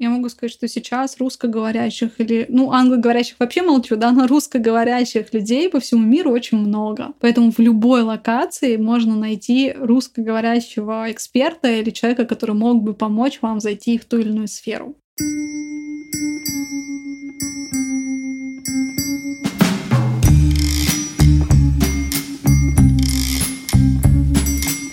Я 0.00 0.08
могу 0.08 0.30
сказать, 0.30 0.50
что 0.50 0.66
сейчас 0.66 1.18
русскоговорящих 1.18 2.12
или, 2.20 2.46
ну, 2.48 2.72
англоговорящих 2.72 3.36
вообще 3.38 3.60
молчу, 3.60 3.96
да, 3.96 4.12
но 4.12 4.26
русскоговорящих 4.26 5.34
людей 5.34 5.68
по 5.68 5.78
всему 5.78 6.02
миру 6.02 6.30
очень 6.30 6.56
много. 6.56 7.12
Поэтому 7.20 7.52
в 7.52 7.58
любой 7.58 8.00
локации 8.00 8.78
можно 8.78 9.14
найти 9.14 9.74
русскоговорящего 9.78 11.12
эксперта 11.12 11.70
или 11.70 11.90
человека, 11.90 12.24
который 12.24 12.54
мог 12.54 12.82
бы 12.82 12.94
помочь 12.94 13.40
вам 13.42 13.60
зайти 13.60 13.98
в 13.98 14.06
ту 14.06 14.16
или 14.16 14.30
иную 14.30 14.48
сферу. 14.48 14.96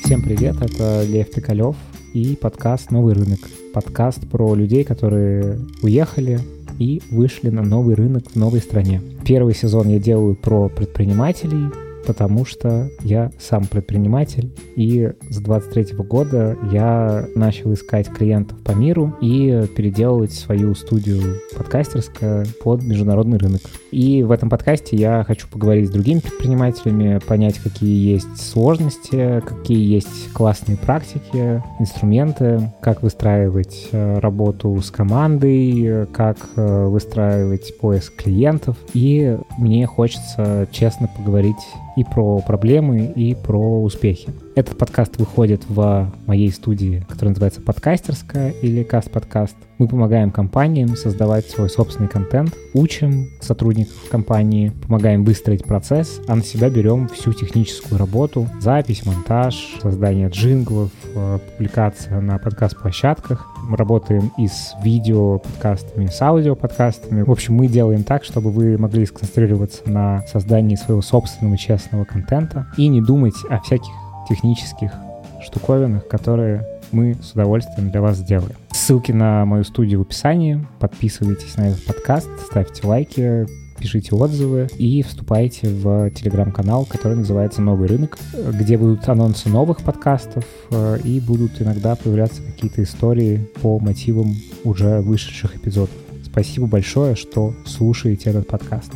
Всем 0.03 0.21
привет, 0.21 0.57
это 0.61 1.05
Лев 1.05 1.31
Пикалев 1.31 1.77
и 2.13 2.35
подкаст 2.35 2.91
«Новый 2.91 3.13
рынок». 3.13 3.39
Подкаст 3.77 4.27
про 4.27 4.55
людей, 4.55 4.83
которые 4.83 5.59
уехали 5.83 6.39
и 6.79 6.99
вышли 7.11 7.51
на 7.51 7.61
новый 7.61 7.93
рынок 7.93 8.23
в 8.31 8.35
новой 8.35 8.59
стране. 8.59 9.03
Первый 9.23 9.53
сезон 9.53 9.87
я 9.89 9.99
делаю 9.99 10.33
про 10.33 10.67
предпринимателей, 10.67 11.69
потому 12.07 12.45
что 12.45 12.89
я 13.01 13.31
сам 13.37 13.65
предприниматель, 13.65 14.49
и 14.77 15.11
с 15.29 15.37
23 15.39 15.97
года 15.97 16.57
я 16.71 17.27
начал 17.35 17.73
искать 17.73 18.07
клиентов 18.09 18.57
по 18.63 18.71
миру 18.71 19.13
и 19.19 19.65
переделывать 19.75 20.31
свою 20.31 20.73
студию 20.73 21.41
подкастерская 21.55 22.45
под 22.63 22.81
международный 22.83 23.37
рынок. 23.37 23.61
И 23.91 24.23
в 24.23 24.31
этом 24.31 24.49
подкасте 24.49 24.95
я 24.95 25.25
хочу 25.27 25.47
поговорить 25.49 25.87
с 25.87 25.91
другими 25.91 26.19
предпринимателями, 26.19 27.19
понять, 27.19 27.59
какие 27.59 28.13
есть 28.13 28.37
сложности, 28.37 29.41
какие 29.45 29.93
есть 29.93 30.31
классные 30.33 30.77
практики, 30.77 31.61
инструменты, 31.79 32.71
как 32.79 33.03
выстраивать 33.03 33.89
э, 33.91 34.19
работу 34.19 34.81
с 34.81 34.91
командой, 34.91 36.07
как 36.13 36.37
э, 36.55 36.85
выстраивать 36.85 37.77
поиск 37.79 38.15
клиентов. 38.15 38.77
И 38.93 39.37
мне 39.57 39.85
хочется 39.85 40.69
честно 40.71 41.09
поговорить 41.17 41.55
и 41.97 42.03
про 42.03 42.39
проблемы, 42.39 43.11
и 43.15 43.35
про 43.35 43.81
успехи. 43.81 44.29
Этот 44.55 44.77
подкаст 44.77 45.17
выходит 45.17 45.63
в 45.67 46.13
моей 46.27 46.51
студии, 46.51 47.03
которая 47.09 47.29
называется 47.29 47.61
«Подкастерская» 47.61 48.51
или 48.51 48.83
«Каст-подкаст». 48.83 49.57
Мы 49.77 49.87
помогаем 49.87 50.31
компаниям 50.31 50.95
создавать 50.95 51.47
свой 51.47 51.69
собственный 51.69 52.09
контент, 52.09 52.55
учим 52.73 53.29
сотрудников 53.41 54.09
компании, 54.09 54.71
помогаем 54.81 55.23
выстроить 55.23 55.63
процесс, 55.63 56.19
а 56.27 56.35
на 56.35 56.43
себя 56.43 56.69
берем 56.69 57.07
всю 57.09 57.31
техническую 57.33 57.99
работу, 57.99 58.47
запись, 58.59 59.05
монтаж, 59.05 59.77
создание 59.79 60.29
джинглов, 60.29 60.89
э, 61.13 61.39
публикация 61.51 62.19
на 62.21 62.39
подкаст-площадках. 62.39 63.45
Мы 63.69 63.77
работаем 63.77 64.31
и 64.39 64.47
с 64.47 64.73
видео-подкастами, 64.83 66.07
с 66.07 66.19
аудио-подкастами. 66.23 67.21
В 67.21 67.29
общем, 67.29 67.53
мы 67.53 67.67
делаем 67.67 68.03
так, 68.03 68.23
чтобы 68.23 68.49
вы 68.49 68.79
могли 68.79 69.05
сконцентрироваться 69.05 69.83
на 69.85 70.25
создании 70.25 70.75
своего 70.75 71.03
собственного 71.03 71.57
честного 71.57 72.03
контента 72.03 72.65
и 72.77 72.87
не 72.87 73.01
думать 73.01 73.35
о 73.47 73.59
всяких 73.59 73.91
технических 74.27 74.91
штуковинах, 75.39 76.07
которые 76.07 76.65
мы 76.91 77.15
с 77.21 77.31
удовольствием 77.31 77.91
для 77.91 78.01
вас 78.01 78.17
сделаем. 78.17 78.55
Ссылки 78.71 79.11
на 79.11 79.45
мою 79.45 79.63
студию 79.63 79.99
в 79.99 80.03
описании. 80.03 80.65
Подписывайтесь 80.79 81.57
на 81.57 81.69
этот 81.69 81.85
подкаст, 81.85 82.29
ставьте 82.49 82.85
лайки, 82.87 83.45
пишите 83.79 84.15
отзывы 84.15 84.67
и 84.77 85.03
вступайте 85.03 85.69
в 85.69 86.09
телеграм-канал, 86.11 86.85
который 86.85 87.17
называется 87.17 87.61
«Новый 87.61 87.87
рынок», 87.87 88.17
где 88.53 88.77
будут 88.77 89.07
анонсы 89.07 89.49
новых 89.49 89.81
подкастов 89.81 90.45
э, 90.71 90.99
и 91.03 91.19
будут 91.19 91.61
иногда 91.61 91.95
появляться 91.95 92.41
какие-то 92.41 92.83
истории 92.83 93.47
по 93.61 93.79
мотивам 93.79 94.35
уже 94.63 95.01
вышедших 95.01 95.55
эпизодов. 95.57 95.95
Спасибо 96.25 96.67
большое, 96.67 97.15
что 97.15 97.53
слушаете 97.65 98.29
этот 98.29 98.47
подкаст. 98.47 98.91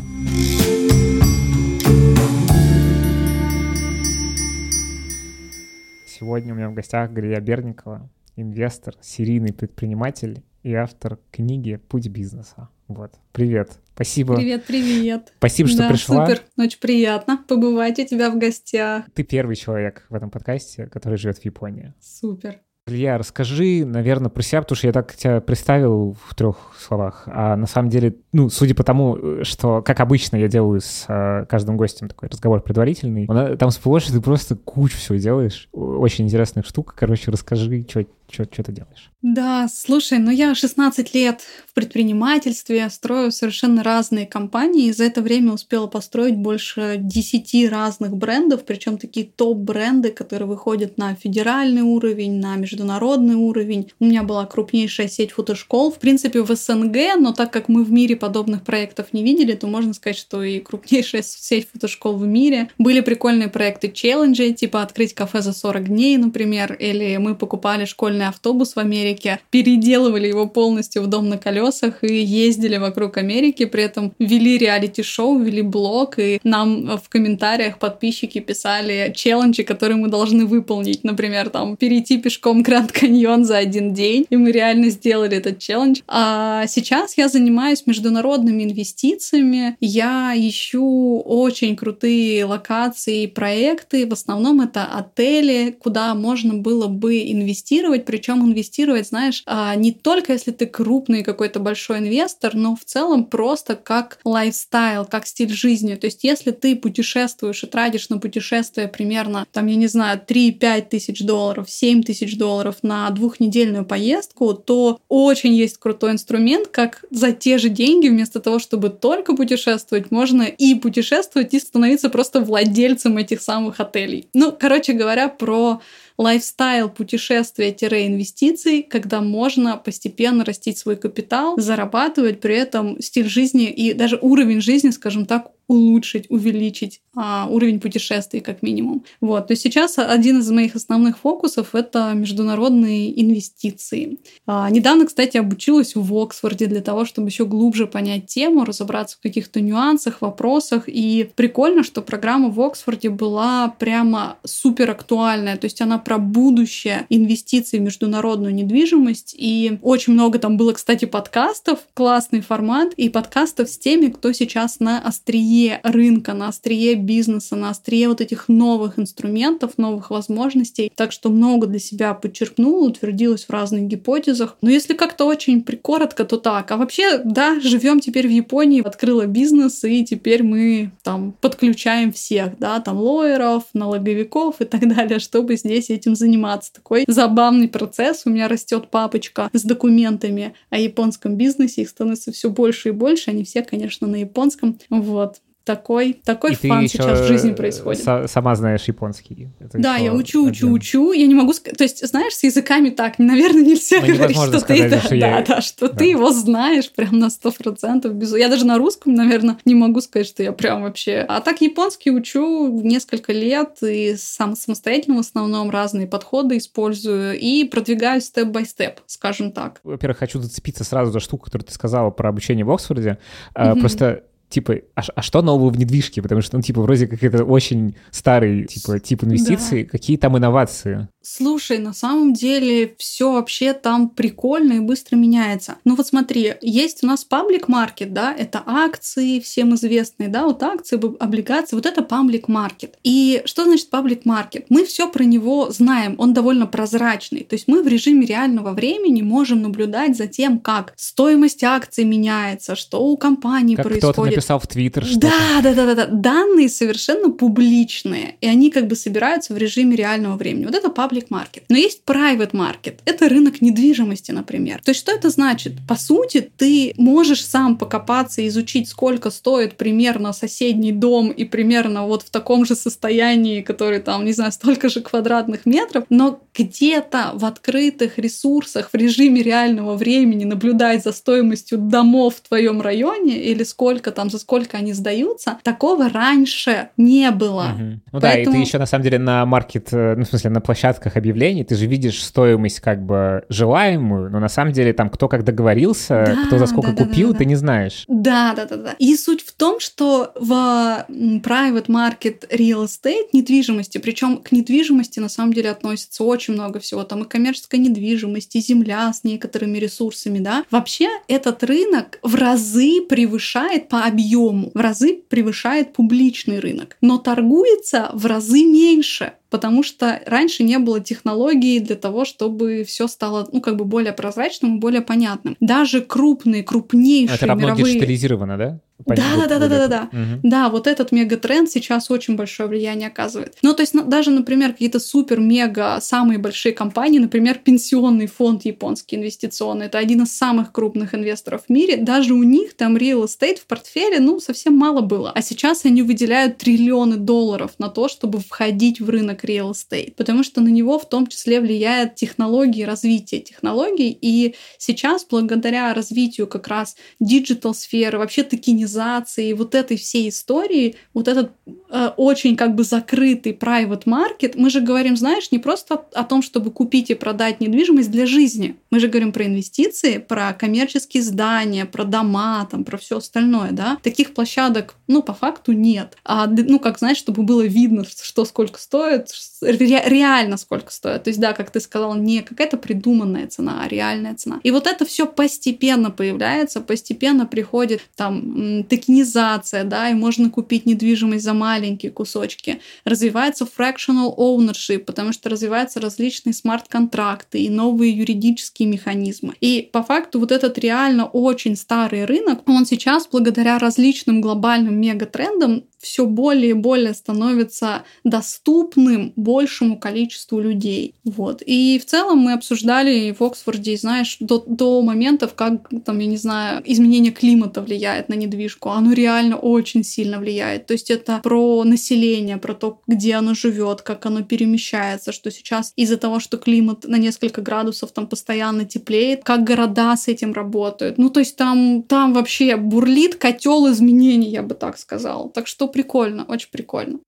Сегодня 6.21 6.53
у 6.53 6.55
меня 6.55 6.69
в 6.69 6.75
гостях 6.75 7.11
Галия 7.11 7.39
Берникова, 7.39 8.07
инвестор, 8.35 8.93
серийный 9.01 9.53
предприниматель 9.53 10.43
и 10.61 10.71
автор 10.71 11.17
книги 11.31 11.77
«Путь 11.77 12.09
бизнеса». 12.09 12.69
Вот. 12.87 13.15
Привет. 13.31 13.79
Спасибо. 13.95 14.35
Привет, 14.35 14.65
привет. 14.65 15.33
Спасибо, 15.39 15.67
что 15.67 15.79
да, 15.79 15.89
пришла. 15.89 16.27
Супер, 16.27 16.43
очень 16.59 16.79
приятно 16.79 17.43
побывать 17.47 17.97
у 17.97 18.05
тебя 18.05 18.29
в 18.29 18.37
гостях. 18.37 19.05
Ты 19.15 19.23
первый 19.23 19.55
человек 19.55 20.05
в 20.09 20.13
этом 20.13 20.29
подкасте, 20.29 20.85
который 20.85 21.17
живет 21.17 21.39
в 21.39 21.43
Японии. 21.43 21.95
Супер. 21.99 22.59
Илья, 22.85 23.17
расскажи, 23.17 23.83
наверное, 23.83 24.29
про 24.29 24.43
себя, 24.43 24.61
потому 24.61 24.75
что 24.75 24.87
я 24.87 24.93
так 24.93 25.15
тебя 25.15 25.41
представил 25.41 26.15
в 26.23 26.35
трех 26.35 26.75
словах. 26.77 27.23
А 27.25 27.55
на 27.55 27.65
самом 27.65 27.89
деле, 27.89 28.17
ну, 28.33 28.49
судя 28.49 28.75
по 28.75 28.83
тому, 28.83 29.43
что, 29.43 29.81
как 29.81 29.99
обычно, 29.99 30.37
я 30.37 30.47
делаю 30.47 30.81
с 30.81 31.05
э, 31.07 31.45
каждым 31.49 31.77
гостем 31.77 32.07
такой 32.07 32.29
разговор 32.29 32.61
предварительный, 32.61 33.25
он, 33.27 33.57
там 33.57 33.71
сплошь 33.71 34.05
ты 34.05 34.21
просто 34.21 34.55
кучу 34.55 34.97
всего 34.97 35.17
делаешь. 35.17 35.67
Очень 35.71 36.25
интересная 36.25 36.63
штука. 36.63 36.93
Короче, 36.95 37.31
расскажи, 37.31 37.85
что 37.87 38.05
что 38.31 38.63
ты 38.63 38.71
делаешь? 38.71 39.11
Да, 39.21 39.67
слушай, 39.67 40.17
ну 40.17 40.31
я 40.31 40.55
16 40.55 41.13
лет 41.13 41.41
в 41.67 41.73
предпринимательстве, 41.73 42.89
строю 42.89 43.31
совершенно 43.31 43.83
разные 43.83 44.25
компании, 44.25 44.87
и 44.87 44.93
за 44.93 45.03
это 45.03 45.21
время 45.21 45.53
успела 45.53 45.87
построить 45.87 46.37
больше 46.37 46.95
10 46.97 47.69
разных 47.69 48.15
брендов, 48.15 48.65
причем 48.65 48.97
такие 48.97 49.25
топ-бренды, 49.27 50.09
которые 50.09 50.47
выходят 50.47 50.97
на 50.97 51.13
федеральный 51.13 51.81
уровень, 51.81 52.39
на 52.39 52.55
международный 52.55 53.35
уровень. 53.35 53.91
У 53.99 54.05
меня 54.05 54.23
была 54.23 54.45
крупнейшая 54.45 55.07
сеть 55.07 55.31
фотошкол, 55.31 55.91
в 55.91 55.99
принципе, 55.99 56.41
в 56.41 56.55
СНГ, 56.55 57.19
но 57.19 57.33
так 57.33 57.51
как 57.51 57.69
мы 57.69 57.83
в 57.83 57.91
мире 57.91 58.15
подобных 58.21 58.63
проектов 58.63 59.07
не 59.11 59.23
видели, 59.23 59.53
то 59.53 59.67
можно 59.67 59.93
сказать, 59.93 60.17
что 60.17 60.43
и 60.43 60.59
крупнейшая 60.59 61.23
сеть 61.23 61.67
фотошкол 61.73 62.17
в 62.17 62.25
мире. 62.25 62.69
Были 62.77 63.01
прикольные 63.01 63.49
проекты 63.49 63.91
челленджи, 63.91 64.51
типа 64.51 64.83
открыть 64.83 65.13
кафе 65.13 65.41
за 65.41 65.53
40 65.53 65.89
дней, 65.89 66.17
например, 66.17 66.73
или 66.73 67.17
мы 67.17 67.35
покупали 67.35 67.85
школьный 67.85 68.27
автобус 68.27 68.75
в 68.75 68.79
Америке, 68.79 69.39
переделывали 69.49 70.27
его 70.27 70.47
полностью 70.47 71.01
в 71.01 71.07
дом 71.07 71.29
на 71.29 71.37
колесах 71.37 72.03
и 72.03 72.13
ездили 72.13 72.77
вокруг 72.77 73.17
Америки, 73.17 73.65
при 73.65 73.83
этом 73.83 74.13
вели 74.19 74.57
реалити-шоу, 74.57 75.39
вели 75.39 75.63
блог, 75.63 76.19
и 76.19 76.39
нам 76.43 76.97
в 76.97 77.09
комментариях 77.09 77.79
подписчики 77.79 78.39
писали 78.39 79.11
челленджи, 79.15 79.63
которые 79.63 79.97
мы 79.97 80.09
должны 80.09 80.45
выполнить. 80.45 81.03
Например, 81.03 81.49
там, 81.49 81.75
перейти 81.75 82.19
пешком 82.19 82.61
Гранд 82.61 82.91
Каньон 82.91 83.45
за 83.45 83.57
один 83.57 83.93
день, 83.93 84.25
и 84.29 84.37
мы 84.37 84.51
реально 84.51 84.89
сделали 84.89 85.37
этот 85.37 85.57
челлендж. 85.57 86.01
А 86.07 86.67
сейчас 86.67 87.17
я 87.17 87.27
занимаюсь 87.27 87.83
международными 88.11 88.63
инвестициями, 88.63 89.77
я 89.79 90.33
ищу 90.35 91.19
очень 91.19 91.75
крутые 91.75 92.45
локации 92.45 93.23
и 93.23 93.27
проекты, 93.27 94.05
в 94.05 94.13
основном 94.13 94.61
это 94.61 94.85
отели, 94.85 95.75
куда 95.79 96.13
можно 96.13 96.55
было 96.55 96.87
бы 96.87 97.19
инвестировать, 97.31 98.05
причем 98.05 98.45
инвестировать, 98.45 99.07
знаешь, 99.07 99.43
а, 99.45 99.75
не 99.75 99.91
только 99.91 100.33
если 100.33 100.51
ты 100.51 100.65
крупный 100.65 101.23
какой-то 101.23 101.59
большой 101.59 101.99
инвестор, 101.99 102.55
но 102.55 102.75
в 102.75 102.83
целом 102.83 103.25
просто 103.25 103.75
как 103.75 104.19
лайфстайл, 104.25 105.05
как 105.05 105.25
стиль 105.25 105.53
жизни. 105.53 105.95
То 105.95 106.05
есть 106.05 106.23
если 106.23 106.51
ты 106.51 106.75
путешествуешь 106.75 107.63
и 107.63 107.67
тратишь 107.67 108.09
на 108.09 108.17
путешествие 108.17 108.87
примерно, 108.87 109.45
там, 109.51 109.67
я 109.67 109.75
не 109.75 109.87
знаю, 109.87 110.19
3-5 110.25 110.89
тысяч 110.89 111.21
долларов, 111.21 111.69
7 111.69 112.03
тысяч 112.03 112.37
долларов 112.37 112.77
на 112.81 113.09
двухнедельную 113.11 113.85
поездку, 113.85 114.53
то 114.53 114.99
очень 115.07 115.53
есть 115.53 115.77
крутой 115.77 116.11
инструмент, 116.11 116.67
как 116.67 117.05
за 117.09 117.31
те 117.31 117.57
же 117.57 117.69
деньги, 117.69 118.00
вместо 118.09 118.39
того, 118.39 118.59
чтобы 118.59 118.89
только 118.89 119.35
путешествовать, 119.35 120.11
можно 120.11 120.43
и 120.43 120.75
путешествовать, 120.75 121.53
и 121.53 121.59
становиться 121.59 122.09
просто 122.09 122.41
владельцем 122.41 123.17
этих 123.17 123.41
самых 123.41 123.79
отелей. 123.79 124.27
Ну, 124.33 124.55
короче 124.57 124.93
говоря, 124.93 125.27
про 125.27 125.81
лайфстайл 126.17 126.89
путешествия-инвестиций, 126.89 128.83
когда 128.83 129.21
можно 129.21 129.77
постепенно 129.77 130.45
растить 130.45 130.77
свой 130.77 130.95
капитал, 130.95 131.55
зарабатывать 131.57 132.39
при 132.39 132.55
этом 132.55 133.01
стиль 133.01 133.27
жизни 133.27 133.65
и 133.69 133.93
даже 133.93 134.17
уровень 134.21 134.61
жизни, 134.61 134.89
скажем 134.91 135.25
так, 135.25 135.51
улучшить, 135.67 136.25
увеличить 136.29 137.01
а, 137.15 137.47
уровень 137.49 137.79
путешествий 137.79 138.41
как 138.41 138.61
минимум. 138.61 139.03
Вот. 139.19 139.47
То 139.47 139.53
есть 139.53 139.63
сейчас 139.63 139.97
один 139.97 140.39
из 140.39 140.49
моих 140.49 140.75
основных 140.75 141.17
фокусов— 141.17 141.69
это 141.75 142.13
международные 142.13 143.21
инвестиции. 143.21 144.19
А, 144.45 144.69
недавно, 144.69 145.05
кстати, 145.05 145.37
обучилась 145.37 145.95
в 145.95 146.17
Оксфорде 146.17 146.67
для 146.67 146.81
того, 146.81 147.05
чтобы 147.05 147.27
еще 147.27 147.45
глубже 147.45 147.87
понять 147.87 148.27
тему, 148.27 148.65
разобраться 148.65 149.17
в 149.17 149.21
каких-то 149.21 149.61
нюансах, 149.61 150.21
вопросах. 150.21 150.83
И 150.87 151.29
прикольно, 151.35 151.83
что 151.83 152.01
программа 152.01 152.49
в 152.49 152.59
Оксфорде 152.61 153.09
была 153.09 153.69
прямо 153.79 154.37
супер 154.45 154.91
актуальная. 154.91 155.57
То 155.57 155.65
есть 155.65 155.81
она 155.81 155.97
про 155.97 156.17
будущее 156.17 157.05
инвестиций 157.09 157.79
в 157.79 157.81
международную 157.81 158.53
недвижимость. 158.53 159.35
И 159.37 159.79
очень 159.81 160.13
много 160.13 160.39
там 160.39 160.57
было, 160.57 160.73
кстати, 160.73 161.05
подкастов, 161.05 161.79
классный 161.93 162.41
формат, 162.41 162.93
и 162.93 163.09
подкастов 163.09 163.69
с 163.69 163.77
теми, 163.77 164.07
кто 164.07 164.31
сейчас 164.31 164.79
на 164.79 164.99
острие 164.99 165.60
рынка, 165.83 166.33
на 166.33 166.47
острие 166.47 166.95
бизнеса, 166.95 167.55
на 167.55 167.69
острие 167.69 168.07
вот 168.07 168.21
этих 168.21 168.47
новых 168.47 168.99
инструментов, 168.99 169.77
новых 169.77 170.09
возможностей. 170.09 170.91
Так 170.95 171.11
что 171.11 171.29
много 171.29 171.67
для 171.67 171.79
себя 171.79 172.13
подчеркнула, 172.13 172.87
утвердилась 172.87 173.45
в 173.45 173.49
разных 173.49 173.83
гипотезах. 173.83 174.57
Но 174.61 174.69
если 174.69 174.93
как-то 174.93 175.25
очень 175.25 175.61
прикоротко, 175.63 176.25
то 176.25 176.37
так. 176.37 176.71
А 176.71 176.77
вообще, 176.77 177.19
да, 177.23 177.59
живем 177.59 177.99
теперь 177.99 178.27
в 178.27 178.31
Японии, 178.31 178.85
открыла 178.85 179.25
бизнес, 179.25 179.83
и 179.83 180.03
теперь 180.05 180.43
мы 180.43 180.91
там 181.03 181.33
подключаем 181.41 182.11
всех, 182.11 182.57
да, 182.59 182.79
там 182.79 182.97
лоеров, 182.97 183.63
налоговиков 183.73 184.61
и 184.61 184.65
так 184.65 184.87
далее, 184.87 185.19
чтобы 185.19 185.55
здесь 185.55 185.89
этим 185.89 186.15
заниматься. 186.15 186.73
Такой 186.73 187.05
забавный 187.07 187.67
процесс. 187.67 188.23
У 188.25 188.29
меня 188.29 188.47
растет 188.47 188.89
папочка 188.89 189.49
с 189.53 189.63
документами 189.63 190.53
о 190.69 190.77
японском 190.77 191.35
бизнесе, 191.35 191.81
их 191.81 191.89
становится 191.89 192.31
все 192.31 192.49
больше 192.49 192.89
и 192.89 192.91
больше. 192.91 193.31
Они 193.31 193.43
все, 193.43 193.61
конечно, 193.63 194.07
на 194.07 194.17
японском. 194.17 194.77
Вот 194.89 195.41
такой, 195.63 196.19
такой 196.25 196.53
и 196.53 196.55
фан 196.55 196.87
сейчас 196.87 197.19
в 197.19 197.27
жизни 197.27 197.53
происходит. 197.53 198.03
сама 198.29 198.55
знаешь 198.55 198.83
японский. 198.85 199.49
Это 199.59 199.77
да, 199.77 199.97
я 199.97 200.13
учу, 200.13 200.45
учу, 200.45 200.67
один. 200.67 200.73
учу. 200.73 201.11
Я 201.11 201.27
не 201.27 201.35
могу 201.35 201.53
сказать... 201.53 201.77
То 201.77 201.83
есть, 201.83 202.05
знаешь, 202.07 202.33
с 202.33 202.43
языками 202.43 202.89
так, 202.89 203.19
наверное, 203.19 203.61
нельзя 203.61 203.99
ну, 204.01 204.07
говорить, 204.07 204.37
что 204.37 204.59
сказать, 204.59 204.91
ты, 204.91 204.99
что 204.99 205.09
да, 205.09 205.15
я... 205.15 205.45
да, 205.45 205.61
что 205.61 205.87
да. 205.87 205.97
ты 205.97 206.05
его 206.05 206.31
знаешь 206.31 206.91
прям 206.91 207.19
на 207.19 207.29
сто 207.29 207.51
процентов. 207.51 208.13
Без... 208.13 208.35
Я 208.35 208.49
даже 208.49 208.65
на 208.65 208.77
русском, 208.77 209.13
наверное, 209.13 209.57
не 209.65 209.75
могу 209.75 210.01
сказать, 210.01 210.27
что 210.27 210.41
я 210.43 210.51
прям 210.51 210.81
вообще... 210.81 211.25
А 211.27 211.41
так 211.41 211.61
японский 211.61 212.11
учу 212.11 212.81
несколько 212.81 213.31
лет 213.31 213.77
и 213.81 214.15
сам 214.17 214.55
самостоятельно 214.55 215.17
в 215.17 215.19
основном 215.19 215.69
разные 215.69 216.07
подходы 216.07 216.57
использую 216.57 217.37
и 217.39 217.65
продвигаюсь 217.65 218.25
степ-бай-степ, 218.25 218.99
скажем 219.05 219.51
так. 219.51 219.79
Во-первых, 219.83 220.17
хочу 220.17 220.39
зацепиться 220.39 220.83
сразу 220.83 221.11
за 221.11 221.19
штуку, 221.19 221.45
которую 221.45 221.67
ты 221.67 221.73
сказала 221.73 222.09
про 222.09 222.29
обучение 222.29 222.65
в 222.65 222.71
Оксфорде. 222.71 223.19
Mm-hmm. 223.55 223.79
Просто 223.79 224.23
типа, 224.51 224.75
а, 224.95 225.01
а 225.15 225.21
что 225.21 225.41
нового 225.41 225.69
в 225.69 225.77
недвижке? 225.77 226.21
Потому 226.21 226.41
что, 226.41 226.57
ну, 226.57 226.61
типа, 226.61 226.81
вроде 226.81 227.07
как 227.07 227.23
это 227.23 227.43
очень 227.43 227.95
старый, 228.11 228.65
типа, 228.65 228.99
тип 228.99 229.23
инвестиций. 229.23 229.83
Да. 229.83 229.89
Какие 229.89 230.17
там 230.17 230.37
инновации? 230.37 231.07
Слушай, 231.23 231.77
на 231.77 231.93
самом 231.93 232.33
деле 232.33 232.95
все 232.97 233.31
вообще 233.31 233.73
там 233.73 234.09
прикольно 234.09 234.73
и 234.73 234.79
быстро 234.79 235.15
меняется. 235.15 235.75
Ну 235.85 235.95
вот 235.95 236.07
смотри, 236.07 236.55
есть 236.61 237.03
у 237.03 237.07
нас 237.07 237.23
паблик 237.23 237.67
маркет, 237.67 238.11
да, 238.11 238.33
это 238.33 238.63
акции 238.65 239.39
всем 239.39 239.75
известные, 239.75 240.29
да, 240.29 240.45
вот 240.45 240.63
акции, 240.63 240.99
облигации, 241.19 241.75
вот 241.75 241.85
это 241.85 242.01
паблик 242.01 242.47
маркет. 242.47 242.97
И 243.03 243.43
что 243.45 243.65
значит 243.65 243.89
паблик 243.91 244.25
маркет? 244.25 244.65
Мы 244.69 244.83
все 244.85 245.07
про 245.07 245.23
него 245.23 245.69
знаем, 245.69 246.15
он 246.17 246.33
довольно 246.33 246.65
прозрачный. 246.65 247.43
То 247.43 247.53
есть 247.53 247.67
мы 247.67 247.83
в 247.83 247.87
режиме 247.87 248.25
реального 248.25 248.71
времени 248.71 249.21
можем 249.21 249.61
наблюдать 249.61 250.17
за 250.17 250.25
тем, 250.25 250.59
как 250.59 250.93
стоимость 250.95 251.63
акций 251.63 252.03
меняется, 252.03 252.75
что 252.75 253.05
у 253.05 253.15
компании 253.15 253.75
как 253.75 253.85
происходит. 253.85 254.15
Кто-то 254.15 254.29
написал 254.29 254.59
в 254.59 254.67
Твиттер 254.67 255.05
что 255.05 255.19
Да, 255.19 255.61
да, 255.61 255.73
да, 255.73 255.85
да, 255.85 255.95
да. 255.95 256.05
Данные 256.07 256.67
совершенно 256.67 257.29
публичные, 257.29 258.37
и 258.41 258.47
они 258.47 258.71
как 258.71 258.87
бы 258.87 258.95
собираются 258.95 259.53
в 259.53 259.57
режиме 259.57 259.95
реального 259.95 260.35
времени. 260.35 260.65
Вот 260.65 260.73
это 260.73 260.89
паблик 260.89 261.10
public 261.11 261.27
market. 261.29 261.63
Но 261.69 261.77
есть 261.77 262.03
private 262.05 262.51
market. 262.51 262.99
Это 263.05 263.29
рынок 263.29 263.61
недвижимости, 263.61 264.31
например. 264.31 264.81
То 264.83 264.91
есть 264.91 264.99
что 265.01 265.11
это 265.11 265.29
значит? 265.29 265.73
По 265.87 265.95
сути, 265.95 266.49
ты 266.57 266.93
можешь 266.97 267.45
сам 267.45 267.77
покопаться 267.77 268.41
и 268.41 268.47
изучить, 268.47 268.87
сколько 268.87 269.29
стоит 269.29 269.75
примерно 269.75 270.33
соседний 270.33 270.91
дом 270.91 271.29
и 271.29 271.45
примерно 271.45 272.05
вот 272.05 272.23
в 272.23 272.29
таком 272.29 272.65
же 272.65 272.75
состоянии, 272.75 273.61
который 273.61 273.99
там, 273.99 274.25
не 274.25 274.33
знаю, 274.33 274.51
столько 274.51 274.89
же 274.89 275.01
квадратных 275.01 275.65
метров, 275.65 276.05
но 276.09 276.41
где-то 276.53 277.31
в 277.35 277.45
открытых 277.45 278.17
ресурсах 278.17 278.89
в 278.91 278.95
режиме 278.95 279.41
реального 279.41 279.95
времени 279.95 280.45
наблюдать 280.45 281.03
за 281.03 281.11
стоимостью 281.11 281.77
домов 281.77 282.35
в 282.35 282.47
твоем 282.47 282.81
районе 282.81 283.37
или 283.37 283.63
сколько 283.63 284.11
там, 284.11 284.29
за 284.29 284.39
сколько 284.39 284.77
они 284.77 284.93
сдаются, 284.93 285.57
такого 285.63 286.09
раньше 286.09 286.89
не 286.97 287.31
было. 287.31 287.71
Угу. 287.75 287.83
Ну 288.11 288.19
Поэтому... 288.19 288.21
да, 288.21 288.39
и 288.39 288.45
ты 288.45 288.57
еще 288.57 288.77
на 288.77 288.85
самом 288.85 289.03
деле 289.03 289.19
на 289.19 289.45
маркет, 289.45 289.89
э, 289.91 290.15
ну 290.15 290.23
в 290.23 290.27
смысле 290.27 290.49
на 290.49 290.61
площадке 290.61 291.00
площадках 291.01 291.17
объявлений 291.17 291.63
ты 291.63 291.75
же 291.75 291.85
видишь 291.85 292.23
стоимость 292.23 292.79
как 292.79 293.03
бы 293.03 293.43
желаемую, 293.49 294.29
но 294.29 294.39
на 294.39 294.49
самом 294.49 294.73
деле 294.73 294.93
там 294.93 295.09
кто 295.09 295.27
как 295.27 295.43
договорился, 295.43 296.23
да, 296.25 296.45
кто 296.45 296.57
за 296.57 296.67
сколько 296.67 296.91
да, 296.91 297.05
купил, 297.05 297.27
да, 297.27 297.33
да, 297.33 297.37
ты 297.39 297.45
не 297.45 297.55
знаешь. 297.55 298.03
Да, 298.07 298.53
да, 298.55 298.65
да, 298.65 298.75
да. 298.77 298.95
И 298.99 299.15
суть 299.15 299.41
в 299.41 299.53
том, 299.53 299.79
что 299.79 300.31
в 300.35 301.05
private 301.09 301.87
market 301.87 302.49
real 302.49 302.85
estate 302.85 303.29
недвижимости, 303.33 303.97
причем 303.97 304.37
к 304.37 304.51
недвижимости 304.51 305.19
на 305.19 305.29
самом 305.29 305.53
деле 305.53 305.71
относится 305.71 306.23
очень 306.23 306.53
много 306.53 306.79
всего. 306.79 307.03
Там 307.03 307.23
и 307.23 307.27
коммерческая 307.27 307.81
недвижимость, 307.81 308.55
и 308.55 308.61
земля 308.61 309.11
с 309.13 309.23
некоторыми 309.23 309.77
ресурсами, 309.77 310.39
да. 310.39 310.63
Вообще 310.71 311.09
этот 311.27 311.63
рынок 311.63 312.19
в 312.21 312.35
разы 312.35 313.01
превышает 313.01 313.89
по 313.89 314.03
объему, 314.03 314.71
в 314.73 314.79
разы 314.79 315.21
превышает 315.29 315.93
публичный 315.93 316.59
рынок, 316.59 316.97
но 317.01 317.17
торгуется 317.17 318.11
в 318.13 318.25
разы 318.25 318.63
меньше 318.63 319.33
потому 319.51 319.83
что 319.83 320.21
раньше 320.25 320.63
не 320.63 320.79
было 320.79 320.99
технологий 321.01 321.79
для 321.79 321.97
того, 321.97 322.25
чтобы 322.25 322.83
все 322.83 323.07
стало, 323.07 323.47
ну, 323.51 323.61
как 323.61 323.75
бы 323.75 323.85
более 323.85 324.13
прозрачным 324.13 324.77
и 324.77 324.79
более 324.79 325.01
понятным. 325.01 325.55
Даже 325.59 326.01
крупные, 326.01 326.63
крупнейшие 326.63 327.35
Это 327.35 327.45
равно 327.45 327.67
мировые... 327.67 327.85
диджитализировано, 327.85 328.57
да? 328.57 328.79
Да, 329.05 329.15
да, 329.37 329.47
да, 329.47 329.59
да, 329.59 329.67
да, 329.67 329.87
да, 329.87 329.87
да. 329.87 330.09
Да, 330.43 330.69
вот 330.69 330.87
этот 330.87 331.11
мегатренд 331.11 331.69
сейчас 331.69 332.09
очень 332.11 332.35
большое 332.35 332.69
влияние 332.69 333.07
оказывает. 333.07 333.57
Ну, 333.61 333.73
то 333.73 333.81
есть 333.81 333.93
даже, 334.07 334.31
например, 334.31 334.71
какие-то 334.71 334.99
супер-мега 334.99 335.99
самые 336.01 336.37
большие 336.37 336.73
компании, 336.73 337.19
например, 337.19 337.59
пенсионный 337.63 338.27
фонд 338.27 338.65
японский 338.65 339.15
инвестиционный, 339.17 339.87
это 339.87 339.97
один 339.97 340.23
из 340.23 340.35
самых 340.35 340.71
крупных 340.71 341.15
инвесторов 341.15 341.63
в 341.67 341.71
мире, 341.71 341.97
даже 341.97 342.33
у 342.33 342.43
них 342.43 342.75
там 342.75 342.97
real 342.97 343.23
estate 343.25 343.59
в 343.59 343.65
портфеле, 343.65 344.19
ну, 344.19 344.39
совсем 344.39 344.75
мало 344.75 345.01
было. 345.01 345.31
А 345.31 345.41
сейчас 345.41 345.85
они 345.85 346.01
выделяют 346.01 346.57
триллионы 346.57 347.17
долларов 347.17 347.71
на 347.77 347.89
то, 347.89 348.07
чтобы 348.07 348.39
входить 348.39 348.99
в 348.99 349.09
рынок 349.09 349.43
real 349.45 349.71
estate, 349.71 350.13
потому 350.15 350.43
что 350.43 350.61
на 350.61 350.69
него 350.69 350.99
в 350.99 351.07
том 351.07 351.27
числе 351.27 351.59
влияет 351.59 352.15
технологии, 352.15 352.83
развитие 352.83 353.41
технологий, 353.41 354.17
и 354.21 354.55
сейчас 354.77 355.25
благодаря 355.29 355.93
развитию 355.93 356.47
как 356.47 356.67
раз 356.67 356.95
digital 357.19 357.73
сферы, 357.73 358.17
вообще 358.17 358.43
токенизации, 358.43 358.90
организации, 358.91 359.53
вот 359.53 359.75
этой 359.75 359.97
всей 359.97 360.29
истории, 360.29 360.95
вот 361.13 361.27
этот 361.27 361.51
э, 361.89 362.09
очень 362.17 362.55
как 362.55 362.75
бы 362.75 362.83
закрытый 362.83 363.53
private 363.53 364.03
market, 364.05 364.53
мы 364.55 364.69
же 364.69 364.81
говорим, 364.81 365.17
знаешь, 365.17 365.51
не 365.51 365.59
просто 365.59 366.05
о, 366.13 366.23
том, 366.23 366.41
чтобы 366.41 366.71
купить 366.71 367.09
и 367.09 367.15
продать 367.15 367.61
недвижимость 367.61 368.11
для 368.11 368.25
жизни. 368.25 368.75
Мы 368.91 368.99
же 368.99 369.07
говорим 369.07 369.31
про 369.31 369.45
инвестиции, 369.45 370.17
про 370.17 370.53
коммерческие 370.53 371.23
здания, 371.23 371.85
про 371.85 372.03
дома, 372.03 372.67
там, 372.69 372.83
про 372.83 372.97
все 372.97 373.17
остальное, 373.17 373.71
да. 373.71 373.97
Таких 374.03 374.33
площадок, 374.33 374.95
ну, 375.07 375.21
по 375.21 375.33
факту 375.33 375.71
нет. 375.71 376.17
А, 376.23 376.47
ну, 376.47 376.79
как, 376.79 376.99
знаешь, 376.99 377.17
чтобы 377.17 377.43
было 377.43 377.61
видно, 377.61 378.05
что 378.05 378.45
сколько 378.45 378.79
стоит, 378.79 379.27
ре- 379.61 380.03
реально 380.05 380.57
сколько 380.57 380.91
стоит. 380.91 381.23
То 381.23 381.29
есть, 381.29 381.39
да, 381.39 381.53
как 381.53 381.71
ты 381.71 381.79
сказал, 381.79 382.15
не 382.15 382.41
какая-то 382.41 382.77
придуманная 382.77 383.47
цена, 383.47 383.81
а 383.83 383.87
реальная 383.87 384.35
цена. 384.35 384.59
И 384.63 384.71
вот 384.71 384.87
это 384.87 385.05
все 385.05 385.25
постепенно 385.25 386.11
появляется, 386.11 386.81
постепенно 386.81 387.45
приходит 387.45 388.01
там 388.15 388.80
токенизация, 388.83 389.83
да, 389.83 390.09
и 390.09 390.13
можно 390.13 390.49
купить 390.49 390.85
недвижимость 390.85 391.43
за 391.43 391.53
маленькие 391.53 392.11
кусочки. 392.11 392.81
Развивается 393.05 393.65
fractional 393.65 394.35
ownership, 394.37 394.99
потому 394.99 395.33
что 395.33 395.49
развиваются 395.49 395.99
различные 395.99 396.53
смарт-контракты 396.53 397.59
и 397.59 397.69
новые 397.69 398.11
юридические 398.11 398.87
механизмы. 398.87 399.53
И 399.61 399.89
по 399.91 400.03
факту 400.03 400.39
вот 400.39 400.51
этот 400.51 400.77
реально 400.77 401.25
очень 401.25 401.75
старый 401.75 402.25
рынок, 402.25 402.67
он 402.67 402.85
сейчас 402.85 403.27
благодаря 403.31 403.79
различным 403.79 404.41
глобальным 404.41 404.99
мегатрендам 404.99 405.83
все 406.01 406.25
более 406.25 406.71
и 406.71 406.73
более 406.73 407.13
становится 407.13 408.03
доступным 408.23 409.33
большему 409.35 409.99
количеству 409.99 410.59
людей. 410.59 411.15
Вот. 411.23 411.61
И 411.65 411.99
в 411.99 412.05
целом 412.05 412.39
мы 412.39 412.53
обсуждали 412.53 413.35
в 413.37 413.43
Оксфорде, 413.43 413.97
знаешь, 413.97 414.37
до, 414.39 414.63
до 414.67 415.01
моментов, 415.01 415.53
как 415.53 415.89
там, 416.05 416.19
я 416.19 416.27
не 416.27 416.37
знаю, 416.37 416.81
изменение 416.85 417.31
климата 417.31 417.81
влияет 417.81 418.29
на 418.29 418.33
недвижку. 418.33 418.89
Оно 418.89 419.13
реально 419.13 419.57
очень 419.57 420.03
сильно 420.03 420.39
влияет. 420.39 420.87
То 420.87 420.93
есть 420.93 421.11
это 421.11 421.39
про 421.43 421.83
население, 421.83 422.57
про 422.57 422.73
то, 422.73 423.01
где 423.07 423.35
оно 423.35 423.53
живет, 423.53 424.01
как 424.01 424.25
оно 424.25 424.43
перемещается, 424.43 425.31
что 425.31 425.51
сейчас 425.51 425.93
из-за 425.95 426.17
того, 426.17 426.39
что 426.39 426.57
климат 426.57 427.07
на 427.07 427.17
несколько 427.17 427.61
градусов 427.61 428.11
там 428.11 428.27
постоянно 428.27 428.85
теплеет, 428.85 429.43
как 429.43 429.63
города 429.63 430.15
с 430.15 430.27
этим 430.27 430.53
работают. 430.53 431.17
Ну, 431.17 431.29
то 431.29 431.39
есть 431.39 431.55
там, 431.55 432.03
там 432.03 432.33
вообще 432.33 432.75
бурлит 432.75 433.35
котел 433.35 433.91
изменений, 433.91 434.49
я 434.49 434.63
бы 434.63 434.75
так 434.75 434.97
сказала. 434.97 435.49
Так 435.49 435.67
что 435.67 435.90
прикольно, 435.91 436.45
очень 436.47 436.69
прикольно. 436.71 437.19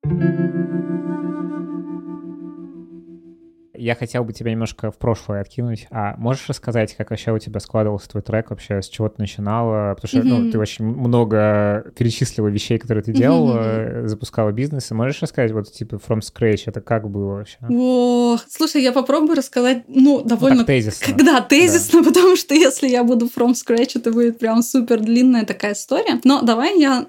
Я 3.84 3.96
хотел 3.96 4.24
бы 4.24 4.34
тебя 4.34 4.52
немножко 4.52 4.92
в 4.92 4.98
прошлое 4.98 5.42
откинуть. 5.42 5.88
А 5.92 6.16
можешь 6.18 6.48
рассказать, 6.48 6.96
как 6.96 7.10
вообще 7.10 7.32
у 7.32 7.40
тебя 7.40 7.60
складывался 7.60 8.10
твой 8.10 8.24
трек 8.24 8.50
вообще, 8.50 8.82
с 8.82 8.88
чего 8.88 9.10
ты 9.10 9.16
начинала? 9.20 9.94
Потому 9.96 10.08
что 10.08 10.20
mm-hmm. 10.20 10.40
ну, 10.40 10.52
ты 10.52 10.60
очень 10.60 10.86
много 10.86 11.92
перечислила 11.98 12.48
вещей, 12.48 12.78
которые 12.78 13.04
ты 13.04 13.12
делала, 13.12 13.60
mm-hmm. 13.60 14.08
запускала 14.08 14.52
бизнес. 14.52 14.90
И 14.92 14.94
можешь 14.94 15.22
рассказать 15.22 15.52
вот 15.52 15.72
типа 15.72 15.96
from 15.96 16.20
scratch, 16.20 16.64
это 16.66 16.82
как 16.82 17.10
было 17.10 17.36
вообще? 17.36 17.58
О, 17.70 18.38
слушай, 18.50 18.82
я 18.82 18.92
попробую 18.92 19.36
рассказать, 19.36 19.84
ну, 19.88 20.24
довольно... 20.24 20.60
Ну, 20.60 20.66
тезисно. 20.66 21.06
Когда 21.06 21.42
тезисно, 21.42 22.02
да. 22.02 22.10
потому 22.10 22.36
что 22.36 22.56
если 22.56 22.88
я 22.88 23.04
буду 23.04 23.26
from 23.26 23.54
scratch, 23.54 23.92
это 23.96 24.12
будет 24.12 24.40
прям 24.40 24.62
супер 24.62 25.00
длинная 25.00 25.46
такая 25.46 25.74
история. 25.74 26.20
Но 26.24 26.42
давай 26.42 26.80
я 26.80 27.06